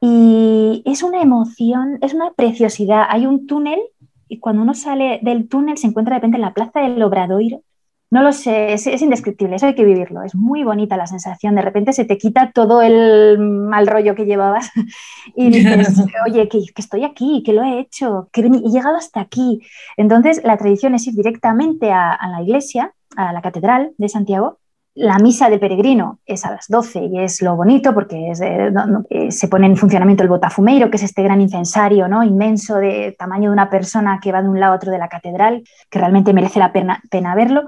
Y 0.00 0.82
es 0.84 1.02
una 1.02 1.22
emoción, 1.22 1.98
es 2.02 2.12
una 2.12 2.32
preciosidad. 2.32 3.04
Hay 3.08 3.26
un 3.26 3.46
túnel 3.46 3.80
y 4.28 4.38
cuando 4.38 4.62
uno 4.62 4.74
sale 4.74 5.20
del 5.22 5.48
túnel 5.48 5.78
se 5.78 5.86
encuentra 5.86 6.14
de 6.14 6.18
repente 6.18 6.36
en 6.36 6.42
la 6.42 6.52
plaza 6.52 6.80
del 6.80 7.02
Obradoiro 7.02 7.62
no 8.10 8.22
lo 8.22 8.32
sé, 8.32 8.72
es, 8.72 8.86
indescriptible, 8.86 9.56
eso 9.56 9.66
hay 9.66 9.74
que 9.74 9.84
vivirlo. 9.84 10.22
Es 10.22 10.34
muy 10.34 10.62
bonita 10.62 10.96
la 10.96 11.06
sensación, 11.06 11.56
de 11.56 11.62
repente 11.62 11.92
se 11.92 12.04
te 12.04 12.18
quita 12.18 12.52
todo 12.52 12.80
el 12.82 13.38
mal 13.38 13.86
rollo 13.86 14.14
que 14.14 14.26
llevabas 14.26 14.70
y 15.36 15.50
dices, 15.50 16.04
oye, 16.26 16.48
que, 16.48 16.60
estoy 16.76 17.04
aquí, 17.04 17.42
que 17.44 17.52
lo 17.52 17.62
he 17.62 17.80
hecho, 17.80 18.28
que 18.32 18.42
he 18.42 18.48
llegado 18.48 18.96
hasta 18.96 19.20
aquí. 19.20 19.60
Entonces, 19.96 20.40
la 20.44 20.56
tradición 20.56 20.94
es 20.94 21.06
ir 21.06 21.14
directamente 21.14 21.90
a, 21.90 22.18
la 22.30 22.42
iglesia, 22.42 22.92
a 23.16 23.32
la 23.32 23.42
catedral 23.42 23.92
de 23.98 24.08
Santiago, 24.08 24.58
la 24.96 25.18
misa 25.18 25.50
de 25.50 25.58
peregrino 25.58 26.20
es 26.24 26.46
a 26.46 26.52
las 26.52 26.68
12 26.68 27.04
y 27.12 27.20
es 27.20 27.42
lo 27.42 27.54
bonito 27.54 27.92
porque 27.92 28.32
eh, 28.32 29.30
se 29.30 29.48
pone 29.48 29.66
en 29.66 29.76
funcionamiento 29.76 30.22
el 30.22 30.30
botafumeiro, 30.30 30.90
que 30.90 30.96
es 30.96 31.02
este 31.02 31.22
gran 31.22 31.42
incensario 31.42 32.08
¿no? 32.08 32.24
inmenso 32.24 32.76
de 32.76 33.14
tamaño 33.18 33.50
de 33.50 33.52
una 33.52 33.68
persona 33.68 34.18
que 34.22 34.32
va 34.32 34.42
de 34.42 34.48
un 34.48 34.58
lado 34.58 34.72
a 34.72 34.76
otro 34.76 34.90
de 34.90 34.98
la 34.98 35.10
catedral, 35.10 35.64
que 35.90 35.98
realmente 35.98 36.32
merece 36.32 36.58
la 36.58 36.72
pena, 36.72 37.34
verlo. 37.34 37.64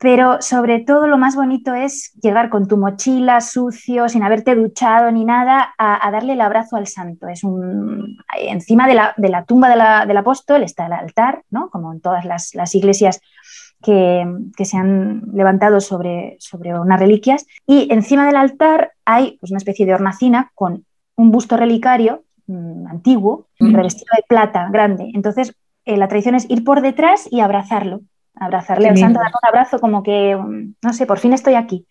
Pero 0.00 0.42
sobre 0.42 0.80
todo 0.80 1.06
lo 1.06 1.16
más 1.16 1.36
bonito 1.36 1.74
es 1.74 2.12
llegar 2.20 2.50
con 2.50 2.66
tu 2.66 2.76
mochila 2.76 3.40
sucio, 3.40 4.08
sin 4.08 4.24
haberte 4.24 4.56
duchado 4.56 5.12
ni 5.12 5.24
nada, 5.24 5.74
a, 5.78 6.10
darle 6.10 6.32
el 6.32 6.40
abrazo 6.40 6.76
al 6.76 6.88
santo. 6.88 7.28
Es 7.28 7.44
un, 7.44 8.16
encima 8.36 8.88
de 8.88 8.94
la, 8.94 9.44
tumba 9.44 10.04
del 10.06 10.16
apóstol 10.16 10.64
está 10.64 10.86
el 10.86 10.92
altar, 10.92 11.42
¿no? 11.50 11.68
como 11.70 11.92
en 11.92 12.00
todas 12.00 12.24
las 12.24 12.74
iglesias 12.74 13.20
que, 13.82 14.24
se 14.64 14.76
han 14.76 15.22
levantado 15.32 15.80
sobre, 15.80 16.36
sobre 16.40 16.78
unas 16.78 16.98
reliquias 16.98 17.46
y 17.66 17.92
encima 17.92 18.26
del 18.26 18.36
altar 18.36 18.92
hay 19.04 19.38
pues, 19.40 19.50
una 19.50 19.58
especie 19.58 19.86
de 19.86 19.94
hornacina 19.94 20.50
con 20.54 20.84
un 21.16 21.30
busto 21.30 21.56
relicario 21.56 22.24
mm, 22.46 22.86
antiguo, 22.88 23.46
revestido 23.58 24.08
de 24.16 24.24
plata, 24.28 24.68
grande. 24.70 25.10
Entonces, 25.14 25.54
eh, 25.84 25.96
la 25.96 26.08
tradición 26.08 26.34
es 26.34 26.48
ir 26.50 26.64
por 26.64 26.80
detrás 26.80 27.28
y 27.30 27.40
abrazarlo, 27.40 28.00
abrazarle 28.34 28.88
al 28.88 28.98
santo, 28.98 29.20
darle 29.20 29.36
un 29.42 29.48
abrazo 29.48 29.80
como 29.80 30.02
que, 30.02 30.36
mm, 30.36 30.74
no 30.82 30.92
sé, 30.92 31.06
por 31.06 31.18
fin 31.18 31.32
estoy 31.32 31.54
aquí, 31.54 31.86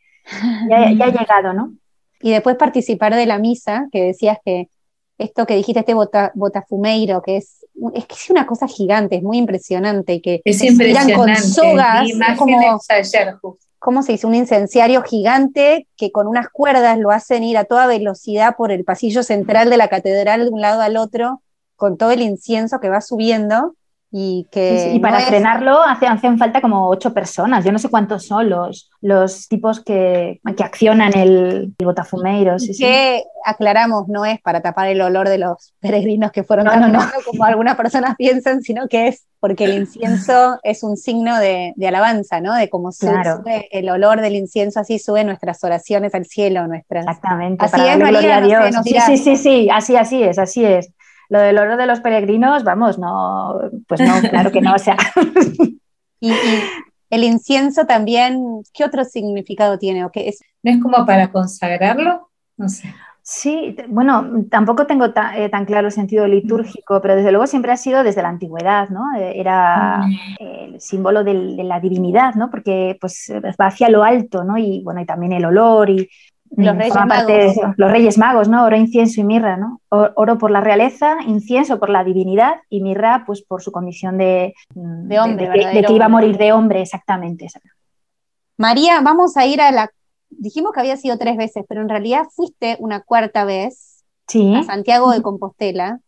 ya, 0.70 0.92
ya 0.92 1.06
he 1.06 1.12
llegado, 1.20 1.54
¿no? 1.54 1.74
Y 2.22 2.32
después 2.32 2.56
participar 2.56 3.16
de 3.16 3.26
la 3.26 3.38
misa, 3.38 3.88
que 3.92 4.04
decías 4.04 4.40
que 4.44 4.70
esto 5.18 5.46
que 5.46 5.56
dijiste, 5.56 5.80
este 5.80 5.94
botafumeiro, 6.36 7.22
que 7.22 7.38
es, 7.38 7.66
es 7.94 8.06
que 8.06 8.16
es 8.16 8.30
una 8.30 8.46
cosa 8.46 8.68
gigante, 8.68 9.18
es 9.18 9.24
muy 9.24 9.38
impresionante, 9.38 10.22
que 10.22 10.42
es 10.44 10.62
impresionante. 10.62 11.14
con 11.14 11.36
sogas, 11.36 12.10
como, 12.38 12.80
¿cómo 13.80 14.04
se 14.04 14.12
dice? 14.14 14.28
Un 14.28 14.36
incenciario 14.36 15.02
gigante 15.04 15.88
que 15.96 16.12
con 16.12 16.28
unas 16.28 16.50
cuerdas 16.50 16.98
lo 16.98 17.12
hacen 17.12 17.44
ir 17.44 17.58
a 17.58 17.64
toda 17.64 17.88
velocidad 17.88 18.56
por 18.58 18.72
el 18.72 18.84
pasillo 18.84 19.24
central 19.24 19.70
de 19.70 19.78
la 19.78 19.88
catedral 19.88 20.46
de 20.46 20.50
un 20.50 20.60
lado 20.62 20.82
al 20.82 20.98
otro, 20.98 21.42
con 21.78 21.98
todo 21.98 22.12
el 22.12 22.22
incienso 22.22 22.82
que 22.82 22.90
va 22.90 23.00
subiendo. 23.00 23.77
Y, 24.10 24.48
que 24.52 24.94
y 24.94 25.00
para 25.00 25.20
frenarlo 25.20 25.82
hacen 25.84 26.38
falta 26.38 26.62
como 26.62 26.88
ocho 26.88 27.14
personas. 27.14 27.66
Yo 27.66 27.74
no 27.74 27.80
sé 27.80 27.90
cuántos 27.90 28.26
son 28.26 28.50
los, 28.50 28.90
los 29.02 29.48
tipos 29.50 29.82
que, 29.84 30.40
que 30.56 30.64
accionan 30.64 31.18
el, 31.18 31.74
el 31.78 31.86
botafumeiro. 31.86 32.56
que 32.78 33.24
aclaramos, 33.44 34.08
no 34.08 34.26
es 34.26 34.40
para 34.42 34.62
tapar 34.62 34.88
el 34.88 35.02
olor 35.02 35.28
de 35.28 35.38
los 35.38 35.74
peregrinos 35.80 36.32
que 36.32 36.44
fueron 36.44 36.66
no, 36.66 36.88
no, 36.88 37.00
como 37.26 37.44
algunas 37.44 37.76
personas 37.76 38.16
piensan, 38.18 38.62
sino 38.62 38.88
que 38.88 39.08
es 39.08 39.26
porque 39.40 39.66
el 39.66 39.74
incienso 39.74 40.60
es 40.64 40.84
un 40.84 40.98
signo 40.98 41.38
de, 41.38 41.74
de 41.76 41.88
alabanza, 41.88 42.42
¿no? 42.42 42.56
De 42.56 42.70
cómo 42.70 42.92
sube 42.92 43.68
el 43.72 43.90
olor 43.90 44.22
del 44.22 44.36
incienso, 44.36 44.80
así 44.80 45.00
sube 45.00 45.24
nuestras 45.24 45.64
oraciones 45.64 46.16
al 46.16 46.26
cielo, 46.26 46.66
nuestras. 46.68 47.06
Exactamente. 47.06 47.64
Así 47.64 47.82
es, 47.88 48.00
María, 48.00 48.42
Dios. 48.42 48.76
sí, 48.84 48.96
sí, 49.06 49.18
sí, 49.18 49.36
sí, 49.38 49.70
así, 49.72 49.96
así 49.96 50.24
es, 50.24 50.40
así 50.40 50.66
es. 50.66 50.92
Lo 51.30 51.40
del 51.40 51.58
oro 51.58 51.78
de 51.78 51.88
los 51.88 52.00
peregrinos, 52.00 52.64
vamos, 52.64 52.98
no, 52.98 53.60
pues 53.88 54.02
no, 54.02 54.30
claro 54.30 54.52
que 54.52 54.62
no, 54.62 54.74
o 54.74 54.80
sea. 54.80 54.98
y, 56.20 56.32
el 57.10 57.24
incienso 57.24 57.86
también, 57.86 58.64
¿qué 58.74 58.84
otro 58.84 59.06
significado 59.06 59.78
tiene? 59.78 60.04
¿O 60.04 60.12
qué 60.12 60.30
es? 60.30 60.42
¿No 60.64 60.72
es 60.72 60.82
como 60.82 61.06
para 61.06 61.32
consagrarlo? 61.32 62.30
No 62.58 62.68
sé. 62.68 62.94
Sí, 63.22 63.76
bueno, 63.90 64.46
tampoco 64.50 64.88
tengo 64.88 65.08
eh, 65.36 65.50
tan 65.50 65.66
claro 65.66 65.88
el 65.88 65.94
sentido 65.94 66.26
litúrgico, 66.28 67.02
pero 67.02 67.18
desde 67.18 67.32
luego 67.32 67.46
siempre 67.46 67.74
ha 67.74 67.78
sido 67.78 68.02
desde 68.02 68.22
la 68.22 68.30
antigüedad, 68.30 68.88
¿no? 68.88 69.04
Eh, 69.18 69.34
era 69.36 69.98
mm. 69.98 70.20
el 70.40 70.82
símbolo 70.82 71.26
de 71.26 71.34
la 71.62 71.82
divinidad, 71.82 72.36
¿no? 72.36 72.50
Porque 72.50 72.98
pues 73.02 73.30
va 73.60 73.68
hacia 73.68 73.90
lo 73.90 74.06
alto, 74.06 74.46
¿no? 74.46 74.58
Y 74.58 74.82
bueno, 74.82 75.02
y 75.02 75.06
también 75.06 75.34
el 75.34 75.44
olor 75.44 75.90
y 75.90 76.10
los 76.56 76.78
Reyes 76.78 76.96
Magos. 76.96 77.56
los 77.78 77.92
Reyes 77.92 78.18
Magos, 78.18 78.50
¿no? 78.50 78.64
Oro, 78.64 78.78
incienso 78.78 79.22
y 79.22 79.24
mirra, 79.24 79.58
¿no? 79.58 79.82
Oro 79.90 80.38
por 80.38 80.52
la 80.52 80.62
realeza, 80.62 81.18
incienso 81.26 81.80
por 81.80 81.90
la 81.90 82.04
divinidad 82.04 82.56
y 82.70 82.82
mirra, 82.82 83.24
pues 83.26 83.42
por 83.42 83.62
su 83.62 83.72
condición 83.72 84.18
de, 84.18 84.54
de 84.74 85.20
hombre, 85.20 85.50
de, 85.50 85.84
que 85.84 85.94
iba 85.94 86.06
a 86.06 86.10
morir 86.10 86.38
de 86.38 86.52
hombre, 86.54 86.82
exactamente. 86.82 87.48
María, 88.58 89.02
vamos 89.02 89.38
a 89.38 89.46
ir 89.46 89.62
a 89.62 89.72
la. 89.72 89.92
Dijimos 90.30 90.72
que 90.74 90.80
había 90.80 90.98
sido 90.98 91.18
tres 91.18 91.38
veces, 91.38 91.64
pero 91.68 91.82
en 91.82 91.90
realidad 91.90 92.26
fuiste 92.32 92.76
una 92.80 93.02
cuarta 93.02 93.46
vez 93.46 94.04
a 94.56 94.64
Santiago 94.64 95.12
de 95.12 95.22
Compostela. 95.22 96.00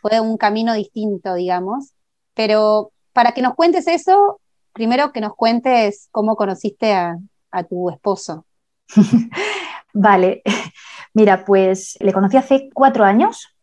Fue 0.00 0.20
un 0.20 0.36
camino 0.36 0.74
distinto, 0.74 1.34
digamos. 1.34 1.92
Pero 2.34 2.92
para 3.12 3.32
que 3.32 3.42
nos 3.42 3.54
cuentes 3.54 3.86
eso, 3.88 4.40
primero 4.72 5.12
que 5.12 5.20
nos 5.20 5.34
cuentes 5.34 6.08
cómo 6.12 6.36
conociste 6.36 6.92
a, 6.92 7.18
a 7.50 7.64
tu 7.64 7.90
esposo. 7.90 8.46
Vale, 9.92 10.42
mira, 11.14 11.44
pues 11.44 11.96
le 12.00 12.12
conocí 12.12 12.36
hace 12.36 12.70
cuatro 12.72 13.04
años, 13.04 13.54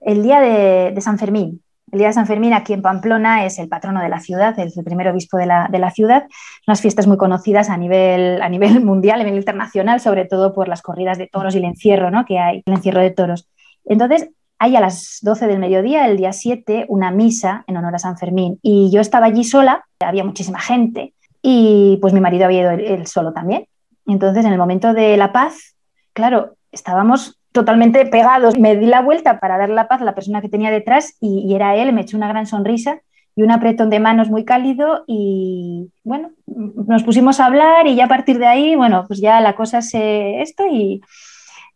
el 0.00 0.22
día 0.22 0.40
de, 0.40 1.00
San 1.00 1.18
Fermín. 1.18 1.62
El 1.92 1.98
día 1.98 2.08
de 2.08 2.14
San 2.14 2.26
Fermín 2.26 2.52
aquí 2.52 2.72
en 2.72 2.82
Pamplona 2.82 3.44
es 3.44 3.58
el 3.58 3.68
patrono 3.68 4.00
de 4.00 4.08
la 4.08 4.20
ciudad, 4.20 4.56
es 4.58 4.76
el 4.76 4.84
primer 4.84 5.08
obispo 5.08 5.36
de 5.36 5.46
la, 5.46 5.90
ciudad. 5.92 6.28
Unas 6.66 6.80
fiestas 6.80 7.06
muy 7.06 7.16
conocidas 7.16 7.68
a 7.68 7.76
nivel, 7.76 8.40
a 8.42 8.48
nivel 8.48 8.80
mundial, 8.84 9.20
a 9.20 9.24
nivel 9.24 9.40
internacional, 9.40 10.00
sobre 10.00 10.24
todo 10.24 10.54
por 10.54 10.68
las 10.68 10.82
corridas 10.82 11.18
de 11.18 11.26
toros 11.26 11.54
y 11.54 11.58
el 11.58 11.64
encierro 11.64 12.10
¿no? 12.10 12.24
que 12.24 12.38
hay, 12.38 12.62
el 12.64 12.72
encierro 12.72 13.00
de 13.00 13.10
toros. 13.10 13.48
Entonces, 13.84 14.30
hay 14.58 14.76
a 14.76 14.80
las 14.80 15.18
12 15.22 15.46
del 15.46 15.58
mediodía, 15.58 16.06
el 16.06 16.16
día 16.16 16.32
7, 16.32 16.84
una 16.88 17.10
misa 17.10 17.64
en 17.66 17.78
honor 17.78 17.94
a 17.94 17.98
San 17.98 18.18
Fermín. 18.18 18.58
Y 18.62 18.90
yo 18.92 19.00
estaba 19.00 19.26
allí 19.26 19.42
sola, 19.42 19.84
había 20.00 20.22
muchísima 20.22 20.60
gente, 20.60 21.14
y 21.42 21.98
pues 22.00 22.12
mi 22.12 22.20
marido 22.20 22.44
había 22.44 22.60
ido 22.60 22.70
él 22.70 23.06
solo 23.06 23.32
también. 23.32 23.66
Entonces, 24.12 24.44
en 24.44 24.52
el 24.52 24.58
momento 24.58 24.92
de 24.92 25.16
la 25.16 25.32
paz, 25.32 25.76
claro, 26.12 26.56
estábamos 26.72 27.40
totalmente 27.52 28.06
pegados. 28.06 28.58
Me 28.58 28.76
di 28.76 28.86
la 28.86 29.02
vuelta 29.02 29.40
para 29.40 29.58
dar 29.58 29.70
la 29.70 29.88
paz 29.88 30.02
a 30.02 30.04
la 30.04 30.14
persona 30.14 30.40
que 30.40 30.48
tenía 30.48 30.70
detrás 30.70 31.16
y, 31.20 31.54
era 31.54 31.76
él, 31.76 31.92
me 31.92 32.02
echó 32.02 32.16
una 32.16 32.28
gran 32.28 32.46
sonrisa 32.46 33.00
y 33.36 33.42
un 33.42 33.50
apretón 33.50 33.90
de 33.90 34.00
manos 34.00 34.28
muy 34.28 34.44
cálido 34.44 35.04
y 35.06 35.90
bueno, 36.04 36.30
nos 36.46 37.02
pusimos 37.02 37.40
a 37.40 37.46
hablar 37.46 37.86
y 37.86 37.94
ya 37.94 38.04
a 38.04 38.08
partir 38.08 38.38
de 38.38 38.46
ahí, 38.46 38.74
bueno, 38.74 39.04
pues 39.06 39.20
ya 39.20 39.40
la 39.40 39.54
cosa 39.54 39.82
se 39.82 40.42
esto 40.42 40.64
y, 40.66 41.00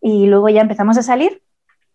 y 0.01 0.27
luego 0.27 0.49
ya 0.49 0.61
empezamos 0.61 0.99
a 0.99 1.03
salir. 1.03 1.43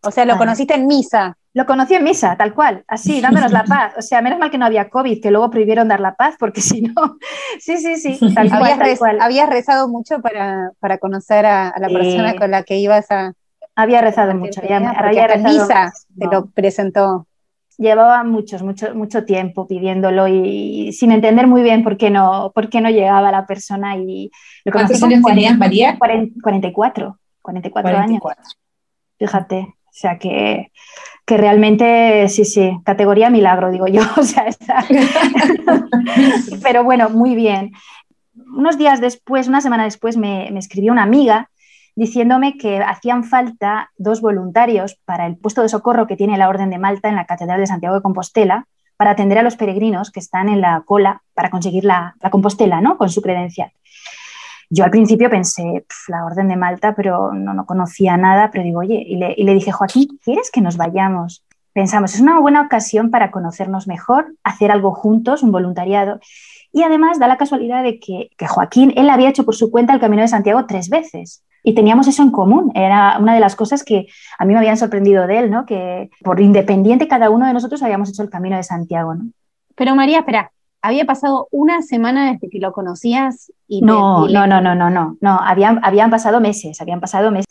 O 0.01 0.11
sea, 0.11 0.25
lo 0.25 0.37
conociste 0.37 0.75
en 0.75 0.87
misa. 0.87 1.37
Lo 1.53 1.65
conocí 1.65 1.95
en 1.95 2.03
misa, 2.03 2.37
tal 2.37 2.53
cual, 2.53 2.83
así, 2.87 3.21
dándonos 3.21 3.51
la 3.51 3.63
paz. 3.65 3.93
O 3.97 4.01
sea, 4.01 4.21
menos 4.21 4.39
mal 4.39 4.51
que 4.51 4.57
no 4.57 4.65
había 4.65 4.89
COVID, 4.89 5.21
que 5.21 5.31
luego 5.31 5.49
prohibieron 5.49 5.87
dar 5.87 5.99
la 5.99 6.15
paz, 6.15 6.35
porque 6.39 6.61
si 6.61 6.81
no. 6.81 7.17
Sí, 7.59 7.77
sí, 7.77 7.95
sí, 7.97 8.33
tal 8.33 8.49
cual. 8.97 9.19
¿Habías, 9.19 9.49
rezado 9.49 9.87
mucho 9.87 10.19
para, 10.21 10.97
conocer 10.99 11.45
a, 11.45 11.73
la 11.79 11.87
persona 11.87 12.35
con 12.35 12.51
la 12.51 12.63
que 12.63 12.77
ibas 12.77 13.09
a. 13.11 13.33
Había 13.75 14.01
rezado 14.01 14.35
mucho, 14.35 14.61
ya 14.67 14.77
había 14.77 15.27
rezado. 15.27 15.53
Misa 15.53 15.93
te 16.17 16.27
lo 16.27 16.47
presentó. 16.47 17.25
Llevaba 17.77 18.25
muchos, 18.25 18.61
mucho, 18.61 18.93
mucho 18.93 19.23
tiempo 19.23 19.65
pidiéndolo 19.65 20.27
y, 20.27 20.91
sin 20.91 21.13
entender 21.13 21.47
muy 21.47 21.61
bien 21.63 21.81
por 21.81 21.95
qué 21.95 22.09
no, 22.09 22.51
por 22.53 22.69
qué 22.69 22.81
no 22.81 22.89
llegaba 22.89 23.31
la 23.31 23.45
persona. 23.45 23.95
Y 23.95 24.29
¿Cuántos 24.69 25.01
años 25.01 25.23
tenías, 25.23 25.57
María? 25.57 25.97
44, 25.97 27.17
44, 27.41 27.97
años. 27.97 28.21
Fíjate, 29.17 29.75
o 29.85 29.91
sea 29.93 30.19
que 30.19 30.73
que 31.29 31.37
realmente, 31.37 32.27
sí, 32.27 32.43
sí, 32.43 32.71
categoría 32.83 33.29
milagro, 33.29 33.69
digo 33.69 33.85
yo. 33.85 34.01
O 34.17 34.23
sea, 34.23 34.45
Pero 36.63 36.83
bueno, 36.83 37.11
muy 37.11 37.35
bien. 37.35 37.73
Unos 38.57 38.79
días 38.79 38.99
después, 38.99 39.47
una 39.47 39.61
semana 39.61 39.83
después, 39.83 40.17
me, 40.17 40.47
escribió 40.57 40.91
una 40.91 41.03
amiga 41.03 41.51
diciéndome 41.95 42.57
que 42.57 42.79
hacían 42.79 43.23
falta 43.23 43.91
dos 43.95 44.21
voluntarios 44.21 44.97
para 45.05 45.27
el 45.27 45.37
puesto 45.37 45.61
de 45.61 45.69
socorro 45.69 46.07
que 46.07 46.15
tiene 46.15 46.35
la 46.35 46.49
Orden 46.49 46.71
de 46.71 46.79
Malta 46.79 47.09
en 47.09 47.15
la 47.15 47.27
Catedral 47.27 47.59
de 47.59 47.67
Santiago 47.67 47.95
de 47.95 48.01
Compostela 48.01 48.65
para 48.97 49.11
atender 49.11 49.37
a 49.37 49.43
los 49.43 49.55
peregrinos 49.55 50.09
que 50.09 50.19
están 50.19 50.49
en 50.49 50.61
la 50.61 50.81
cola 50.83 51.21
para 51.35 51.51
conseguir 51.51 51.85
la, 51.85 52.15
la 52.23 52.31
Compostela, 52.31 52.81
¿no? 52.81 52.97
Con 52.97 53.11
su 53.11 53.21
credencial. 53.21 53.71
Yo 54.69 54.83
al 54.83 54.91
principio 54.91 55.29
pensé, 55.29 55.85
la 56.07 56.25
Orden 56.25 56.47
de 56.47 56.55
Malta, 56.55 56.93
pero 56.93 57.33
no, 57.33 57.53
no 57.53 57.65
conocía 57.65 58.17
nada, 58.17 58.51
pero 58.51 58.63
digo, 58.63 58.79
oye, 58.79 59.03
y 59.05 59.15
le, 59.17 59.33
y 59.35 59.43
le 59.43 59.55
dije, 59.55 59.71
Joaquín, 59.71 60.19
¿quieres 60.23 60.51
que 60.51 60.61
nos 60.61 60.77
vayamos? 60.77 61.43
Pensamos, 61.73 62.13
es 62.13 62.21
una 62.21 62.39
buena 62.39 62.61
ocasión 62.61 63.09
para 63.09 63.31
conocernos 63.31 63.87
mejor, 63.87 64.35
hacer 64.43 64.71
algo 64.71 64.93
juntos, 64.93 65.41
un 65.41 65.51
voluntariado. 65.51 66.19
Y 66.71 66.83
además 66.83 67.17
da 67.17 67.27
la 67.27 67.37
casualidad 67.37 67.83
de 67.83 67.99
que, 67.99 68.29
que, 68.37 68.47
Joaquín, 68.47 68.93
él 68.95 69.09
había 69.09 69.29
hecho 69.29 69.43
por 69.43 69.55
su 69.55 69.71
cuenta 69.71 69.93
el 69.93 69.99
Camino 69.99 70.21
de 70.21 70.27
Santiago 70.27 70.65
tres 70.67 70.89
veces. 70.89 71.43
Y 71.63 71.73
teníamos 71.73 72.07
eso 72.07 72.21
en 72.21 72.31
común. 72.31 72.71
Era 72.75 73.17
una 73.19 73.33
de 73.33 73.39
las 73.39 73.55
cosas 73.55 73.83
que 73.83 74.07
a 74.37 74.45
mí 74.45 74.53
me 74.53 74.59
habían 74.59 74.77
sorprendido 74.77 75.25
de 75.25 75.39
él, 75.39 75.51
¿no? 75.51 75.65
Que 75.65 76.09
por 76.23 76.39
independiente 76.39 77.07
cada 77.07 77.29
uno 77.29 77.47
de 77.47 77.53
nosotros 77.53 77.81
habíamos 77.81 78.09
hecho 78.09 78.21
el 78.21 78.29
Camino 78.29 78.55
de 78.55 78.63
Santiago, 78.63 79.15
¿no? 79.15 79.31
Pero 79.75 79.95
María, 79.95 80.19
espera, 80.19 80.51
había 80.81 81.05
pasado 81.05 81.47
una 81.51 81.81
semana 81.81 82.31
desde 82.31 82.49
que 82.49 82.59
lo 82.59 82.71
conocías 82.71 83.51
y 83.67 83.81
no, 83.81 84.27
no, 84.27 84.47
no, 84.47 84.61
no, 84.61 84.75
no, 84.75 84.89
no, 84.89 85.17
no, 85.19 85.39
habían, 85.41 85.79
habían 85.83 86.09
pasado 86.09 86.39
meses, 86.39 86.79
habían 86.81 86.99
pasado 86.99 87.31
meses. 87.31 87.47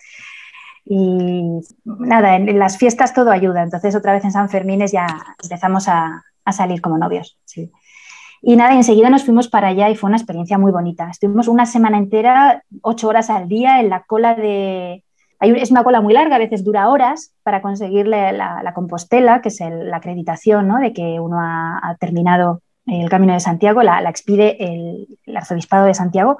Y 0.85 1.61
nada, 1.85 2.37
en, 2.37 2.59
las 2.59 2.79
fiestas 2.79 3.12
todo 3.12 3.31
ayuda, 3.31 3.62
entonces 3.62 3.95
otra 3.95 4.14
vez 4.14 4.24
en 4.24 4.33
San 4.33 4.49
Fermín 4.49 4.85
ya 4.87 5.07
empezamos 5.43 5.89
a, 5.89 6.24
a 6.45 6.53
salir 6.53 6.81
como 6.81 6.97
novios. 6.97 7.39
Sí. 7.45 7.70
Y 8.41 8.57
nada, 8.57 8.74
enseguida 8.74 9.11
nos 9.11 9.24
fuimos 9.24 9.49
para 9.49 9.68
allá 9.68 9.91
y 9.91 9.97
fue 9.97 10.09
una 10.09 10.16
experiencia 10.16 10.59
muy 10.59 10.72
bonita. 10.72 11.09
Estuvimos 11.11 11.49
una 11.49 11.66
semana 11.66 11.99
entera, 11.99 12.62
ocho 12.83 13.09
horas 13.09 13.31
al 13.31 13.49
día, 13.49 13.81
en 13.81 13.91
la 13.91 14.05
cola 14.05 14.35
de... 14.35 15.05
es 15.41 15.70
una 15.70 15.85
cola 15.85 16.01
muy 16.01 16.14
larga, 16.14 16.37
a 16.37 16.39
veces 16.39 16.64
dura 16.64 16.89
horas 16.89 17.35
para 17.43 17.61
conseguir 17.61 18.07
la, 18.07 18.33
la, 18.33 18.74
Compostela, 18.74 19.43
que 19.43 19.49
es 19.49 19.61
la 19.61 19.97
acreditación 19.97 20.68
¿no? 20.68 20.79
de 20.79 20.93
que 20.93 21.20
uno 21.20 21.41
ha, 21.41 21.81
ha 21.83 21.97
terminado 21.97 22.62
el 22.89 23.09
Camino 23.09 23.34
de 23.34 23.41
Santiago, 23.41 23.82
la, 23.82 24.01
expide 24.09 24.57
el, 24.59 25.36
Arzobispado 25.36 25.86
de 25.86 25.95
Santiago. 25.95 26.39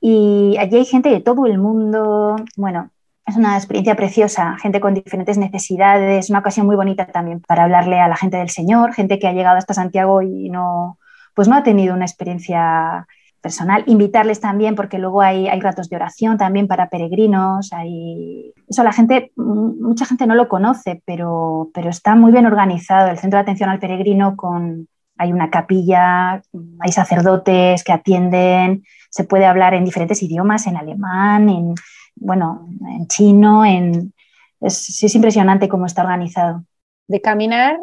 Y 0.00 0.56
allí 0.58 0.76
hay 0.76 0.84
gente 0.84 1.10
de 1.10 1.20
todo 1.20 1.46
el 1.46 1.58
mundo. 1.58 2.36
Bueno, 2.56 2.90
es 3.26 3.36
una 3.36 3.56
experiencia 3.56 3.94
preciosa, 3.94 4.56
gente 4.60 4.80
con 4.80 4.94
diferentes 4.94 5.38
necesidades, 5.38 6.30
una 6.30 6.40
ocasión 6.40 6.66
muy 6.66 6.76
bonita 6.76 7.06
también 7.06 7.40
para 7.40 7.64
hablarle 7.64 8.00
a 8.00 8.08
la 8.08 8.16
gente 8.16 8.38
del 8.38 8.50
Señor, 8.50 8.94
gente 8.94 9.18
que 9.18 9.28
ha 9.28 9.32
llegado 9.32 9.58
hasta 9.58 9.74
Santiago 9.74 10.22
y 10.22 10.48
no, 10.50 10.98
pues 11.34 11.48
no 11.48 11.54
ha 11.54 11.62
tenido 11.62 11.94
una 11.94 12.06
experiencia 12.06 13.06
personal. 13.40 13.84
Invitarles 13.86 14.40
también, 14.40 14.74
porque 14.74 14.98
luego 14.98 15.22
hay, 15.22 15.48
hay 15.48 15.60
ratos 15.60 15.88
de 15.88 15.96
oración 15.96 16.38
también 16.38 16.66
para 16.66 16.88
peregrinos. 16.88 17.72
Hay... 17.72 18.52
Eso 18.68 18.82
la 18.82 18.92
gente, 18.92 19.32
mucha 19.36 20.04
gente 20.04 20.26
no 20.26 20.34
lo 20.34 20.48
conoce, 20.48 21.02
pero, 21.06 21.70
pero 21.72 21.90
está 21.90 22.14
muy 22.14 22.32
bien 22.32 22.46
organizado 22.46 23.10
el 23.10 23.18
centro 23.18 23.38
de 23.38 23.42
atención 23.42 23.70
al 23.70 23.78
peregrino 23.78 24.36
con 24.36 24.88
hay 25.20 25.34
una 25.34 25.50
capilla, 25.50 26.42
hay 26.78 26.92
sacerdotes 26.92 27.84
que 27.84 27.92
atienden, 27.92 28.84
se 29.10 29.24
puede 29.24 29.44
hablar 29.44 29.74
en 29.74 29.84
diferentes 29.84 30.22
idiomas, 30.22 30.66
en 30.66 30.78
alemán, 30.78 31.50
en, 31.50 31.74
bueno, 32.16 32.66
en 32.88 33.06
chino, 33.06 33.66
en, 33.66 34.14
es, 34.62 35.14
impresionante 35.14 35.68
cómo 35.68 35.84
está 35.84 36.02
organizado. 36.02 36.64
De 37.06 37.20
caminar 37.20 37.76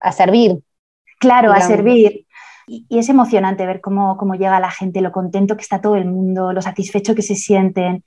a, 0.00 0.10
servir. 0.10 0.58
Claro, 1.20 1.52
a 1.52 1.60
servir. 1.60 2.26
Y, 2.66 2.86
y, 2.88 2.98
es 2.98 3.08
emocionante 3.08 3.66
ver 3.66 3.80
cómo, 3.80 4.16
cómo 4.16 4.34
llega 4.34 4.58
la 4.58 4.72
gente, 4.72 5.00
lo 5.00 5.12
contento 5.12 5.54
que 5.54 5.62
está 5.62 5.80
todo 5.80 5.94
el 5.94 6.06
mundo, 6.06 6.52
lo 6.52 6.60
satisfecho 6.60 7.14
que 7.14 7.22
se 7.22 7.36
sienten. 7.36 8.02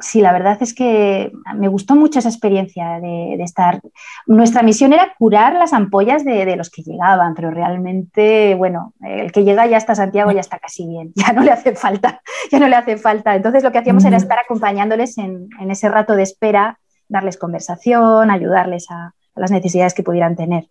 Sí, 0.00 0.20
la 0.20 0.32
verdad 0.32 0.56
es 0.60 0.74
que 0.74 1.32
me 1.56 1.68
gustó 1.68 1.94
mucho 1.94 2.18
esa 2.18 2.28
experiencia 2.28 3.00
de, 3.00 3.34
estar. 3.42 3.80
Nuestra 4.26 4.62
misión 4.62 4.92
era 4.92 5.14
curar 5.18 5.54
las 5.54 5.72
ampollas 5.72 6.24
de, 6.24 6.56
los 6.56 6.70
que 6.70 6.82
llegaban, 6.82 7.34
pero 7.34 7.50
realmente, 7.50 8.54
bueno, 8.54 8.94
el 9.00 9.32
que 9.32 9.44
llega 9.44 9.66
ya 9.66 9.76
está 9.76 9.94
Santiago, 9.94 10.30
ya 10.32 10.40
está 10.40 10.58
casi 10.58 10.86
bien, 10.86 11.12
ya 11.16 11.32
no 11.32 11.42
le 11.42 11.50
hace 11.50 11.74
falta, 11.74 12.20
ya 12.50 12.58
no 12.58 12.68
le 12.68 12.76
hace 12.76 12.96
falta. 12.96 13.34
Entonces 13.34 13.62
lo 13.62 13.72
que 13.72 13.78
hacíamos 13.78 14.04
era 14.04 14.16
estar 14.16 14.38
acompañándoles 14.38 15.18
en, 15.18 15.48
ese 15.68 15.88
rato 15.88 16.14
de 16.14 16.22
espera, 16.22 16.78
darles 17.08 17.36
conversación, 17.36 18.30
ayudarles 18.30 18.86
a, 18.90 19.12
las 19.36 19.50
necesidades 19.50 19.94
que 19.94 20.04
pudieran 20.04 20.36
tener. 20.36 20.68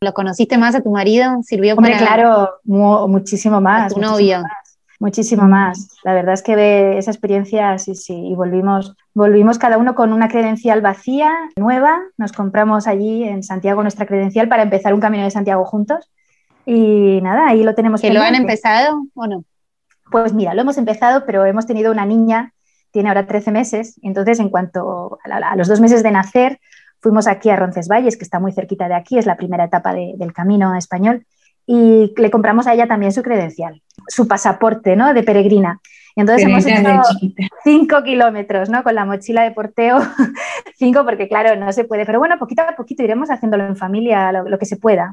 ¿Lo 0.00 0.14
conociste 0.14 0.56
más 0.56 0.74
a 0.74 0.80
tu 0.80 0.90
marido? 0.90 1.42
¿Sirvió 1.42 1.74
Hombre, 1.74 1.96
claro, 1.98 2.48
muchísimo 2.64 3.60
más. 3.60 3.92
A 3.92 3.94
tu 3.94 4.00
novio. 4.00 4.42
Muchísimo 5.00 5.44
más. 5.44 5.96
La 6.02 6.12
verdad 6.12 6.34
es 6.34 6.42
que 6.42 6.98
esa 6.98 7.10
experiencia, 7.12 7.78
sí, 7.78 7.94
sí, 7.94 8.14
y 8.14 8.34
volvimos, 8.34 8.96
volvimos 9.14 9.58
cada 9.58 9.78
uno 9.78 9.94
con 9.94 10.12
una 10.12 10.28
credencial 10.28 10.80
vacía, 10.80 11.32
nueva. 11.56 12.00
Nos 12.16 12.32
compramos 12.32 12.88
allí 12.88 13.22
en 13.22 13.44
Santiago 13.44 13.82
nuestra 13.82 14.06
credencial 14.06 14.48
para 14.48 14.64
empezar 14.64 14.94
un 14.94 15.00
camino 15.00 15.22
de 15.22 15.30
Santiago 15.30 15.64
juntos. 15.64 16.10
Y 16.66 17.20
nada, 17.22 17.46
ahí 17.48 17.62
lo 17.62 17.74
tenemos. 17.74 18.00
¿Que 18.00 18.12
lo 18.12 18.20
han 18.20 18.34
empezado 18.34 19.06
o 19.14 19.26
no? 19.28 19.44
Pues 20.10 20.32
mira, 20.32 20.54
lo 20.54 20.62
hemos 20.62 20.78
empezado, 20.78 21.24
pero 21.26 21.44
hemos 21.44 21.66
tenido 21.66 21.92
una 21.92 22.04
niña, 22.04 22.52
tiene 22.90 23.08
ahora 23.08 23.26
13 23.26 23.52
meses, 23.52 24.00
entonces 24.02 24.40
en 24.40 24.48
cuanto 24.48 25.18
a, 25.24 25.56
los 25.56 25.68
dos 25.68 25.80
meses 25.80 26.02
de 26.02 26.10
nacer, 26.10 26.60
fuimos 27.00 27.26
aquí 27.26 27.50
a 27.50 27.56
Roncesvalles, 27.56 28.16
que 28.16 28.24
está 28.24 28.40
muy 28.40 28.52
cerquita 28.52 28.88
de 28.88 28.94
aquí, 28.94 29.18
es 29.18 29.26
la 29.26 29.36
primera 29.36 29.64
etapa 29.64 29.92
del 29.94 30.32
camino 30.32 30.74
español, 30.74 31.26
y 31.68 32.12
le 32.16 32.30
compramos 32.30 32.66
a 32.66 32.74
ella 32.74 32.88
también 32.88 33.12
su 33.12 33.22
credencial 33.22 33.80
su 34.08 34.26
pasaporte 34.26 34.96
¿no? 34.96 35.12
de 35.14 35.22
peregrina. 35.22 35.80
Y 36.16 36.20
entonces 36.20 36.46
hemos 36.46 36.66
hecho 36.66 37.00
cinco 37.62 38.02
kilómetros, 38.02 38.68
¿no? 38.68 38.82
Con 38.82 38.96
la 38.96 39.04
mochila 39.04 39.44
de 39.44 39.52
porteo, 39.52 39.98
cinco 40.76 41.04
porque 41.04 41.28
claro, 41.28 41.54
no 41.54 41.72
se 41.72 41.84
puede, 41.84 42.04
pero 42.04 42.18
bueno, 42.18 42.38
poquito 42.38 42.62
a 42.62 42.74
poquito 42.74 43.04
iremos 43.04 43.30
haciéndolo 43.30 43.66
en 43.66 43.76
familia, 43.76 44.32
lo, 44.32 44.58
que 44.58 44.66
se 44.66 44.78
pueda. 44.78 45.12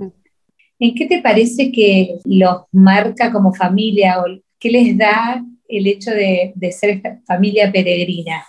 ¿En 0.79 0.95
qué 0.95 1.05
te 1.05 1.21
parece 1.21 1.71
que 1.71 2.17
los 2.25 2.63
marca 2.71 3.31
como 3.31 3.53
familia 3.53 4.19
o 4.19 4.23
qué 4.57 4.69
les 4.69 4.97
da 4.97 5.43
el 5.67 5.87
hecho 5.87 6.09
de, 6.09 6.53
de 6.55 6.71
ser 6.71 7.01
familia 7.27 7.71
peregrina? 7.71 8.43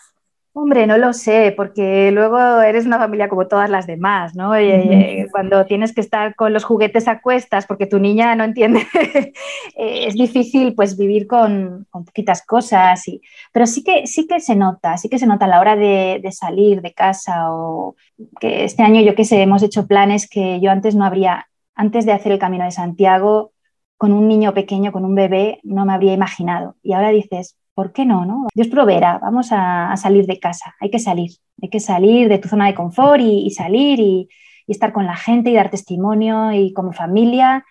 Hombre, 0.59 0.87
no 0.87 0.97
lo 0.97 1.13
sé, 1.13 1.53
porque 1.55 2.11
luego 2.11 2.63
eres 2.63 2.87
una 2.87 2.97
familia 2.97 3.29
como 3.29 3.47
todas 3.47 3.69
las 3.69 3.87
demás, 3.87 4.35
¿no? 4.35 4.57
Eh, 4.57 5.27
cuando 5.31 5.67
tienes 5.67 5.95
que 5.95 6.01
estar 6.01 6.35
con 6.35 6.55
los 6.55 6.65
juguetes 6.65 7.09
a 7.09 7.21
cuestas 7.21 7.67
porque 7.67 7.85
tu 7.87 7.99
niña 7.99 8.35
no 8.37 8.45
entiende, 8.45 8.87
eh, 9.77 10.07
es 10.07 10.15
difícil 10.15 10.75
pues 10.75 10.97
vivir 10.97 11.27
con, 11.27 11.87
poquitas 11.91 12.43
cosas, 12.47 13.07
y, 13.07 13.21
pero 13.53 13.67
sí 13.67 13.85
que, 13.85 14.07
sí 14.07 14.27
que 14.27 14.41
se 14.41 14.57
nota, 14.57 14.97
sí 14.97 15.11
que 15.11 15.19
se 15.19 15.27
nota 15.27 15.45
a 15.45 15.49
la 15.49 15.61
hora 15.61 15.77
de, 15.77 16.21
de, 16.23 16.33
salir 16.33 16.81
de 16.81 16.95
casa 16.95 17.53
o 17.53 17.95
que 18.41 18.65
este 18.65 18.83
año 18.83 19.03
yo 19.03 19.15
qué 19.15 19.27
sé, 19.27 19.43
hemos 19.43 19.63
hecho 19.63 19.87
planes 19.87 20.27
que 20.27 20.59
yo 20.63 20.71
antes 20.71 20.95
no 20.95 21.05
habría, 21.05 21.49
antes 21.75 22.07
de 22.07 22.13
hacer 22.13 22.33
el 22.33 22.39
Camino 22.39 22.65
de 22.65 22.71
Santiago, 22.71 23.53
con 23.99 24.15
un 24.15 24.27
niño 24.27 24.55
pequeño, 24.55 24.91
con 24.91 25.05
un 25.05 25.15
bebé, 25.15 25.61
no 25.65 25.85
me 25.85 25.93
habría 25.93 26.15
imaginado. 26.15 26.77
Y 26.83 26.95
ahora 26.95 27.11
dices, 27.11 27.57
¿por 27.77 27.93
qué 27.93 28.07
no? 28.07 28.25
no? 28.25 28.47
Dios 28.55 28.69
proveerá, 28.69 29.19
vamos 29.19 29.49
a, 29.53 29.95
salir 29.99 30.25
de 30.27 30.41
casa, 30.41 30.75
hay 30.81 30.91
que 30.91 30.99
salir, 30.99 31.31
hay 31.63 31.69
que 31.69 31.79
salir 31.79 32.27
de 32.31 32.39
tu 32.39 32.49
zona 32.49 32.67
de 32.67 32.75
confort 32.75 33.21
y, 33.21 33.51
salir 33.51 34.01
y, 34.01 34.29
estar 34.67 34.93
con 34.93 35.07
la 35.07 35.15
gente 35.15 35.51
y 35.51 35.55
dar 35.55 35.71
testimonio 35.71 36.53
y 36.53 36.73
como 36.73 36.93
familia, 36.93 37.65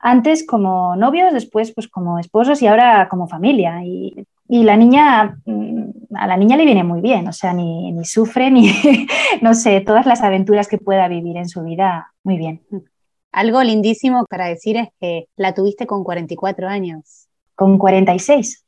antes 0.00 0.44
como 0.44 0.96
novios, 0.96 1.32
después 1.32 1.72
pues 1.72 1.88
como 1.88 2.18
esposos 2.18 2.60
y 2.60 2.66
ahora 2.66 3.08
como 3.08 3.28
familia. 3.28 3.82
Y, 3.84 4.26
la 4.48 4.76
niña, 4.76 5.38
mm, 5.46 6.16
a 6.16 6.26
la 6.26 6.36
niña 6.36 6.56
le 6.56 6.66
viene 6.66 6.84
muy 6.84 7.00
bien, 7.00 7.26
o 7.28 7.32
sea, 7.32 7.54
ni, 7.54 7.92
ni 7.92 8.04
sufre, 8.04 8.50
ni, 8.50 8.68
no 9.40 9.54
sé, 9.54 9.80
todas 9.80 10.04
las 10.04 10.20
aventuras 10.20 10.66
que 10.66 10.78
pueda 10.78 11.06
vivir 11.08 11.36
en 11.36 11.48
su 11.48 11.62
vida, 11.62 12.12
muy 12.24 12.36
bien. 12.36 12.60
Algo 13.30 13.62
lindísimo 13.62 14.26
para 14.26 14.46
decir 14.46 14.76
es 14.76 14.88
que 15.00 15.28
la 15.36 15.54
tuviste 15.54 15.86
con 15.86 16.02
44 16.02 16.68
años. 16.68 17.28
Con 17.54 17.78
46. 17.78 18.63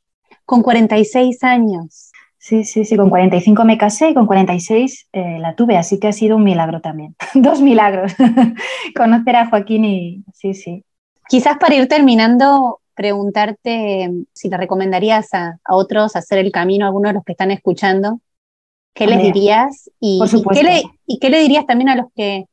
Con 0.47 0.63
46 0.63 1.43
años. 1.43 2.11
Sí, 2.37 2.63
sí, 2.63 2.85
sí, 2.85 2.95
con 2.95 3.09
45 3.09 3.65
me 3.65 3.77
casé 3.77 4.11
y 4.11 4.13
con 4.13 4.25
46 4.25 5.09
eh, 5.11 5.39
la 5.39 5.55
tuve, 5.55 5.75
así 5.75 5.99
que 5.99 6.07
ha 6.07 6.13
sido 6.13 6.37
un 6.37 6.45
milagro 6.45 6.79
también. 6.79 7.17
Dos 7.33 7.59
milagros. 7.59 8.13
Conocer 8.95 9.35
a 9.35 9.49
Joaquín 9.49 9.83
y 9.83 10.23
sí, 10.33 10.53
sí. 10.53 10.85
Quizás 11.27 11.57
para 11.57 11.75
ir 11.75 11.89
terminando, 11.89 12.79
preguntarte 12.95 14.09
si 14.31 14.47
le 14.47 14.55
recomendarías 14.55 15.33
a, 15.33 15.59
otros 15.67 16.15
hacer 16.15 16.37
el 16.37 16.53
camino, 16.53 16.85
a 16.85 16.87
algunos 16.87 17.09
de 17.09 17.15
los 17.15 17.25
que 17.25 17.33
están 17.33 17.51
escuchando, 17.51 18.21
¿qué 18.93 19.05
les 19.05 19.21
dirías? 19.21 19.91
Y, 19.99 20.19
Por 20.19 20.29
supuesto. 20.29 20.65
¿Y 21.05 21.19
qué 21.19 21.29
le 21.29 21.41
dirías 21.41 21.65
también 21.65 21.89
a 21.89 21.97
los 21.97 22.05
que 22.15 22.45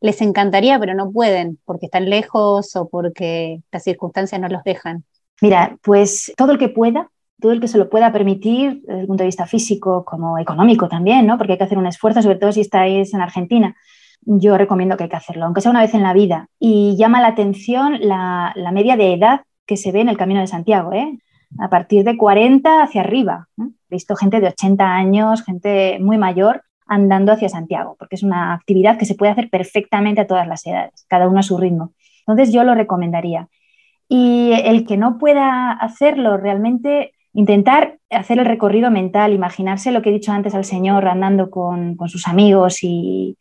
les 0.00 0.22
encantaría, 0.22 0.78
pero 0.80 0.94
no 0.94 1.12
pueden, 1.12 1.58
porque 1.66 1.84
están 1.84 2.08
lejos 2.08 2.74
o 2.76 2.88
porque 2.88 3.60
las 3.70 3.84
circunstancias 3.84 4.40
no 4.40 4.48
los 4.48 4.64
dejan? 4.64 5.04
Mira, 5.42 5.76
pues 5.82 6.32
todo 6.38 6.52
el 6.52 6.58
que 6.58 6.70
pueda, 6.70 7.10
todo 7.42 7.52
el 7.52 7.60
que 7.60 7.68
se 7.68 7.76
lo 7.76 7.90
pueda 7.90 8.12
permitir, 8.12 8.82
desde 8.86 9.00
el 9.00 9.06
punto 9.06 9.22
de 9.22 9.28
vista 9.28 9.46
físico 9.46 10.04
como 10.04 10.38
económico 10.38 10.88
también, 10.88 11.26
¿no? 11.26 11.36
porque 11.36 11.52
hay 11.52 11.58
que 11.58 11.64
hacer 11.64 11.76
un 11.76 11.86
esfuerzo, 11.86 12.22
sobre 12.22 12.38
todo 12.38 12.52
si 12.52 12.62
estáis 12.62 13.12
en 13.12 13.20
Argentina. 13.20 13.76
Yo 14.22 14.56
recomiendo 14.56 14.96
que 14.96 15.04
hay 15.04 15.10
que 15.10 15.16
hacerlo, 15.16 15.44
aunque 15.44 15.60
sea 15.60 15.72
una 15.72 15.82
vez 15.82 15.92
en 15.92 16.02
la 16.02 16.14
vida. 16.14 16.48
Y 16.58 16.96
llama 16.96 17.20
la 17.20 17.28
atención 17.28 17.98
la, 18.00 18.54
media 18.72 18.96
de 18.96 19.12
edad 19.12 19.42
que 19.66 19.76
se 19.76 19.92
ve 19.92 20.00
en 20.00 20.08
el 20.08 20.16
Camino 20.16 20.40
de 20.40 20.46
Santiago, 20.46 20.92
¿eh? 20.92 21.18
a 21.58 21.68
partir 21.68 22.04
de 22.04 22.16
40 22.16 22.82
hacia 22.82 23.02
arriba. 23.02 23.48
He 23.58 23.64
visto 23.90 24.16
gente 24.16 24.40
de 24.40 24.48
80 24.48 24.84
años, 24.84 25.44
gente 25.44 25.98
muy 26.00 26.16
mayor 26.16 26.62
andando 26.86 27.32
hacia 27.32 27.48
Santiago, 27.48 27.96
porque 27.98 28.16
es 28.16 28.22
una 28.22 28.54
actividad 28.54 28.96
que 28.96 29.06
se 29.06 29.14
puede 29.14 29.32
hacer 29.32 29.50
perfectamente 29.50 30.20
a 30.20 30.26
todas 30.26 30.46
las 30.46 30.64
edades, 30.66 31.04
cada 31.08 31.28
uno 31.28 31.40
a 31.40 31.42
su 31.42 31.58
ritmo. 31.58 31.92
Entonces 32.26 32.54
yo 32.54 32.64
lo 32.64 32.74
recomendaría. 32.74 33.48
Y 34.08 34.52
el 34.64 34.86
que 34.86 34.96
no 34.96 35.18
pueda 35.18 35.72
hacerlo, 35.72 36.36
realmente 36.36 37.12
intentar 37.34 37.98
hacer 38.10 38.38
el 38.38 38.44
recorrido 38.44 38.90
mental, 38.90 39.32
imaginarse 39.32 39.90
lo 39.90 40.02
que 40.02 40.10
he 40.10 40.12
dicho 40.12 40.32
antes 40.32 40.54
al 40.54 40.64
Señor 40.64 41.06
andando 41.08 41.50
con, 41.50 41.96
sus 42.06 42.28
amigos 42.28 42.78
y, 42.82 43.36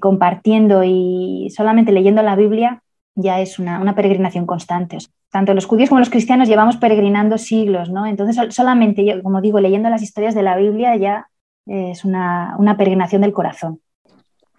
compartiendo 0.00 0.82
y 0.84 1.48
solamente 1.54 1.92
leyendo 1.92 2.22
la 2.22 2.34
Biblia 2.34 2.82
ya 3.14 3.40
es 3.40 3.60
una, 3.60 3.94
peregrinación 3.94 4.44
constante. 4.44 4.98
tanto 5.30 5.54
los 5.54 5.66
judíos 5.66 5.88
como 5.88 6.00
los 6.00 6.10
cristianos 6.10 6.48
llevamos 6.48 6.76
peregrinando 6.76 7.38
siglos, 7.38 7.90
¿no? 7.90 8.06
Entonces 8.06 8.54
solamente, 8.54 9.22
como 9.22 9.40
digo, 9.40 9.60
leyendo 9.60 9.88
las 9.88 10.02
historias 10.02 10.34
de 10.34 10.42
la 10.42 10.56
Biblia 10.56 10.96
ya 10.96 11.28
es 11.66 12.04
una, 12.04 12.56
peregrinación 12.76 13.22
del 13.22 13.32
corazón. 13.32 13.80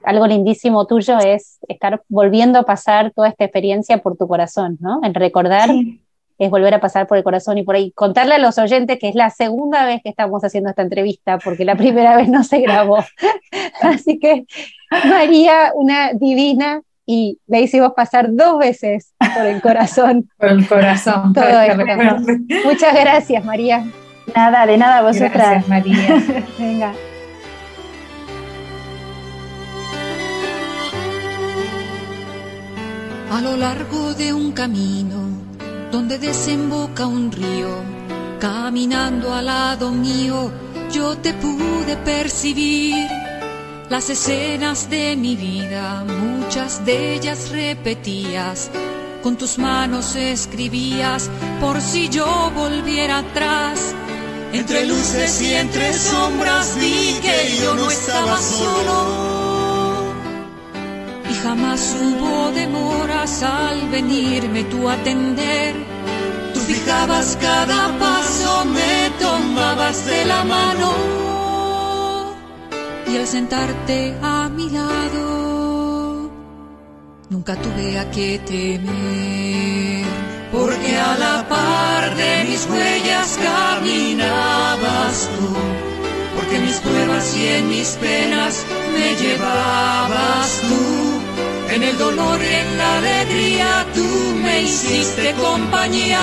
Algo 0.03 0.28
lindísimo 0.28 0.86
tuyo 0.86 1.18
es 1.18 1.59
estar 1.68 2.01
volviendo 2.07 2.59
a 2.59 2.63
pasar 2.63 3.11
toda 3.11 3.30
esta 3.30 3.43
experiencia 3.43 3.97
por 3.97 4.16
tu 4.18 4.28
corazón, 4.28 4.78
¿no? 4.80 4.99
El 5.03 5.16
recordar 5.16 5.70
es 6.38 6.49
volver 6.49 6.73
a 6.73 6.79
pasar 6.79 7.07
por 7.07 7.17
el 7.17 7.23
corazón 7.23 7.57
y 7.57 7.63
por 7.63 7.75
ahí 7.75 7.91
contarle 7.91 8.36
a 8.36 8.39
los 8.39 8.57
oyentes 8.57 8.99
que 8.99 9.09
es 9.09 9.15
la 9.15 9.29
segunda 9.29 9.86
vez 9.86 10.01
que 10.03 10.09
estamos 10.09 10.43
haciendo 10.43 10.69
esta 10.69 10.81
entrevista, 10.81 11.38
porque 11.38 11.65
la 11.65 11.75
primera 11.75 12.15
vez 12.15 12.27
no 12.27 12.43
se 12.43 12.59
grabó. 12.59 13.03
Así 13.81 14.19
que 14.19 14.45
María, 14.91 15.71
una 15.75 16.13
divina, 16.13 16.81
y 17.05 17.39
le 17.47 17.61
hicimos 17.61 17.93
pasar 17.95 18.33
dos 18.33 18.57
veces 18.59 19.13
por 19.36 19.45
el 19.45 19.61
corazón. 19.61 20.29
Por 20.38 20.49
el 20.49 20.67
corazón. 20.67 21.33
Muchas 22.65 22.93
gracias, 22.93 23.45
María. 23.45 23.86
Nada, 24.36 24.65
de 24.65 24.77
nada, 24.77 25.01
vosotras. 25.01 25.65
Gracias, 25.65 25.67
María. 25.67 26.43
Venga. 26.59 26.93
A 33.31 33.41
lo 33.41 33.57
largo 33.57 34.13
de 34.13 34.33
un 34.33 34.51
camino 34.53 35.44
donde 35.95 36.19
desemboca 36.19 37.07
un 37.07 37.31
río, 37.31 37.69
caminando 38.41 39.33
al 39.33 39.45
lado 39.45 39.91
mío, 39.91 40.51
yo 40.91 41.15
te 41.17 41.31
pude 41.31 41.95
percibir. 42.03 43.07
Las 43.89 44.09
escenas 44.09 44.89
de 44.89 45.15
mi 45.15 45.37
vida, 45.37 46.03
muchas 46.03 46.85
de 46.85 47.13
ellas 47.15 47.49
repetías, 47.49 48.69
con 49.23 49.37
tus 49.37 49.57
manos 49.57 50.17
escribías 50.17 51.29
por 51.61 51.79
si 51.79 52.09
yo 52.09 52.51
volviera 52.53 53.19
atrás 53.19 53.95
entre 54.51 54.85
luces 54.87 55.41
y 55.43 55.53
entre 55.53 55.93
sombras 55.93 56.75
vi 56.77 57.15
que 57.21 57.57
yo 57.61 57.73
no 57.73 57.89
estaba 57.89 58.37
solo. 58.37 59.54
Y 61.30 61.34
jamás 61.34 61.95
hubo 62.01 62.51
demoras 62.51 63.43
al 63.43 63.89
venirme 63.89 64.63
tú 64.65 64.89
a 64.89 64.93
atender. 64.93 65.76
Tú 66.53 66.59
fijabas 66.61 67.38
cada 67.41 67.97
paso, 67.97 68.65
me 68.65 69.09
tomabas 69.19 70.05
de 70.05 70.26
la 70.26 70.43
mano. 70.43 70.93
Y 73.07 73.17
al 73.17 73.28
sentarte 73.28 74.15
a 74.21 74.49
mi 74.49 74.69
lado, 74.69 76.32
nunca 77.30 77.55
tuve 77.55 77.99
a 77.99 78.11
qué 78.11 78.39
temer 78.45 79.86
porque 80.55 80.97
a 80.97 81.17
la 81.17 81.47
par 81.47 82.15
de 82.15 82.45
mis 82.45 82.67
huellas 82.69 83.38
caminabas 83.43 85.30
tú, 85.38 85.53
porque 86.36 86.59
mis 86.59 86.78
pruebas 86.78 87.36
y 87.36 87.47
en 87.47 87.69
mis 87.69 87.89
penas 88.01 88.65
me 88.93 89.15
llevabas 89.15 90.61
tú, 90.61 91.14
en 91.70 91.84
el 91.84 91.97
dolor 91.97 92.39
y 92.41 92.53
en 92.53 92.78
la 92.78 92.97
alegría 92.97 93.86
tú 93.93 94.07
me 94.43 94.63
hiciste 94.63 95.34
compañía, 95.34 96.20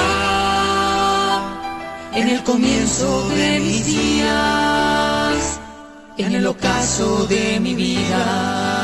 en 2.15 2.29
el 2.29 2.43
comienzo 2.43 3.29
de 3.31 3.61
mis 3.61 3.87
días, 3.87 5.61
en 6.19 6.35
el 6.35 6.47
ocaso 6.47 7.27
de 7.27 7.61
mi 7.61 7.75
vida. 7.75 8.82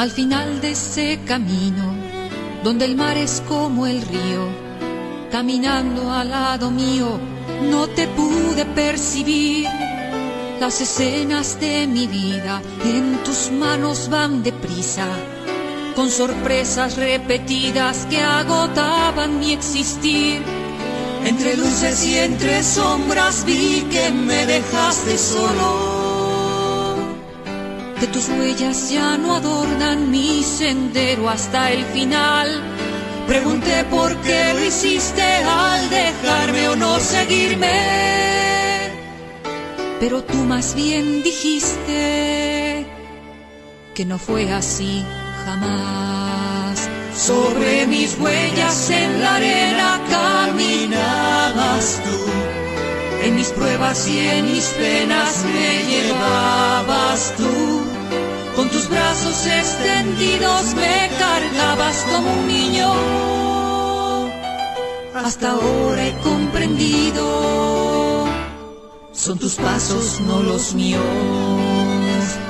Al 0.00 0.10
final 0.10 0.62
de 0.62 0.70
ese 0.70 1.20
camino, 1.26 1.92
donde 2.64 2.86
el 2.86 2.96
mar 2.96 3.18
es 3.18 3.42
como 3.46 3.86
el 3.86 4.00
río, 4.00 4.48
caminando 5.30 6.10
al 6.10 6.30
lado 6.30 6.70
mío, 6.70 7.20
no 7.70 7.86
te 7.86 8.06
pude 8.08 8.64
percibir. 8.64 9.68
Las 10.58 10.80
escenas 10.80 11.60
de 11.60 11.86
mi 11.86 12.06
vida 12.06 12.62
en 12.82 13.22
tus 13.24 13.50
manos 13.50 14.08
van 14.08 14.42
deprisa, 14.42 15.06
con 15.94 16.10
sorpresas 16.10 16.96
repetidas 16.96 18.06
que 18.08 18.22
agotaban 18.22 19.38
mi 19.38 19.52
existir. 19.52 20.42
Entre 21.26 21.58
luces 21.58 22.06
y 22.06 22.16
entre 22.16 22.62
sombras 22.62 23.44
vi 23.44 23.86
que 23.90 24.10
me 24.10 24.46
dejaste 24.46 25.18
solo 25.18 25.89
que 28.00 28.06
tus 28.06 28.28
huellas 28.30 28.90
ya 28.90 29.18
no 29.18 29.34
adornan 29.34 30.10
mi 30.10 30.42
sendero 30.42 31.28
hasta 31.28 31.70
el 31.70 31.84
final. 31.84 32.48
Pregunté 33.26 33.84
por 33.84 34.16
qué 34.22 34.54
lo 34.54 34.64
hiciste 34.64 35.22
al 35.22 35.90
dejarme 35.90 36.68
o 36.70 36.76
no 36.76 36.98
seguirme. 36.98 38.90
Pero 40.00 40.24
tú 40.24 40.38
más 40.38 40.74
bien 40.74 41.22
dijiste 41.22 42.86
que 43.94 44.04
no 44.06 44.18
fue 44.18 44.50
así 44.50 45.04
jamás. 45.44 46.88
Sobre 47.14 47.86
mis 47.86 48.18
huellas 48.18 48.88
en 48.88 49.20
la 49.20 49.36
arena 49.36 50.00
caminabas 50.08 52.00
tú. 52.02 52.59
En 53.22 53.36
mis 53.36 53.48
pruebas 53.48 54.08
y 54.08 54.18
en 54.18 54.46
mis 54.46 54.66
penas 54.68 55.44
me 55.44 55.84
llevabas 55.84 57.34
tú 57.36 57.90
tus 58.70 58.88
brazos 58.88 59.46
extendidos 59.46 60.74
me 60.74 61.10
cargabas 61.18 62.06
como 62.10 62.32
un 62.32 62.46
niño. 62.46 62.90
Hasta 65.14 65.52
ahora 65.52 66.06
he 66.06 66.12
comprendido, 66.20 68.26
son 69.12 69.38
tus 69.38 69.56
pasos, 69.56 70.20
no 70.20 70.42
los 70.42 70.74
míos. 70.74 71.02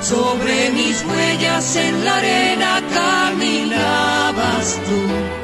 Sobre 0.01 0.71
mis 0.71 1.03
huellas 1.03 1.75
en 1.75 2.05
la 2.05 2.17
arena 2.17 2.81
caminabas 2.93 4.79
tú. 4.85 5.40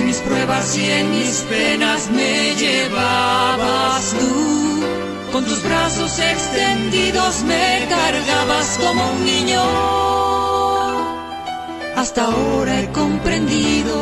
En 0.00 0.06
mis 0.06 0.20
pruebas 0.20 0.78
y 0.78 0.90
en 0.90 1.10
mis 1.10 1.40
penas 1.42 2.10
me 2.10 2.54
llevabas 2.54 4.14
tú. 4.18 4.82
Con 5.30 5.44
tus 5.44 5.62
brazos 5.62 6.18
extendidos 6.18 7.42
me 7.42 7.86
cargabas 7.86 8.78
como 8.78 9.12
un 9.12 9.24
niño. 9.26 9.62
Hasta 11.96 12.24
ahora 12.24 12.80
he 12.80 12.90
comprendido. 12.92 13.94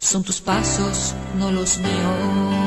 Son 0.00 0.24
tus 0.24 0.40
pasos, 0.40 1.14
no 1.38 1.52
los 1.52 1.78
míos. 1.78 2.61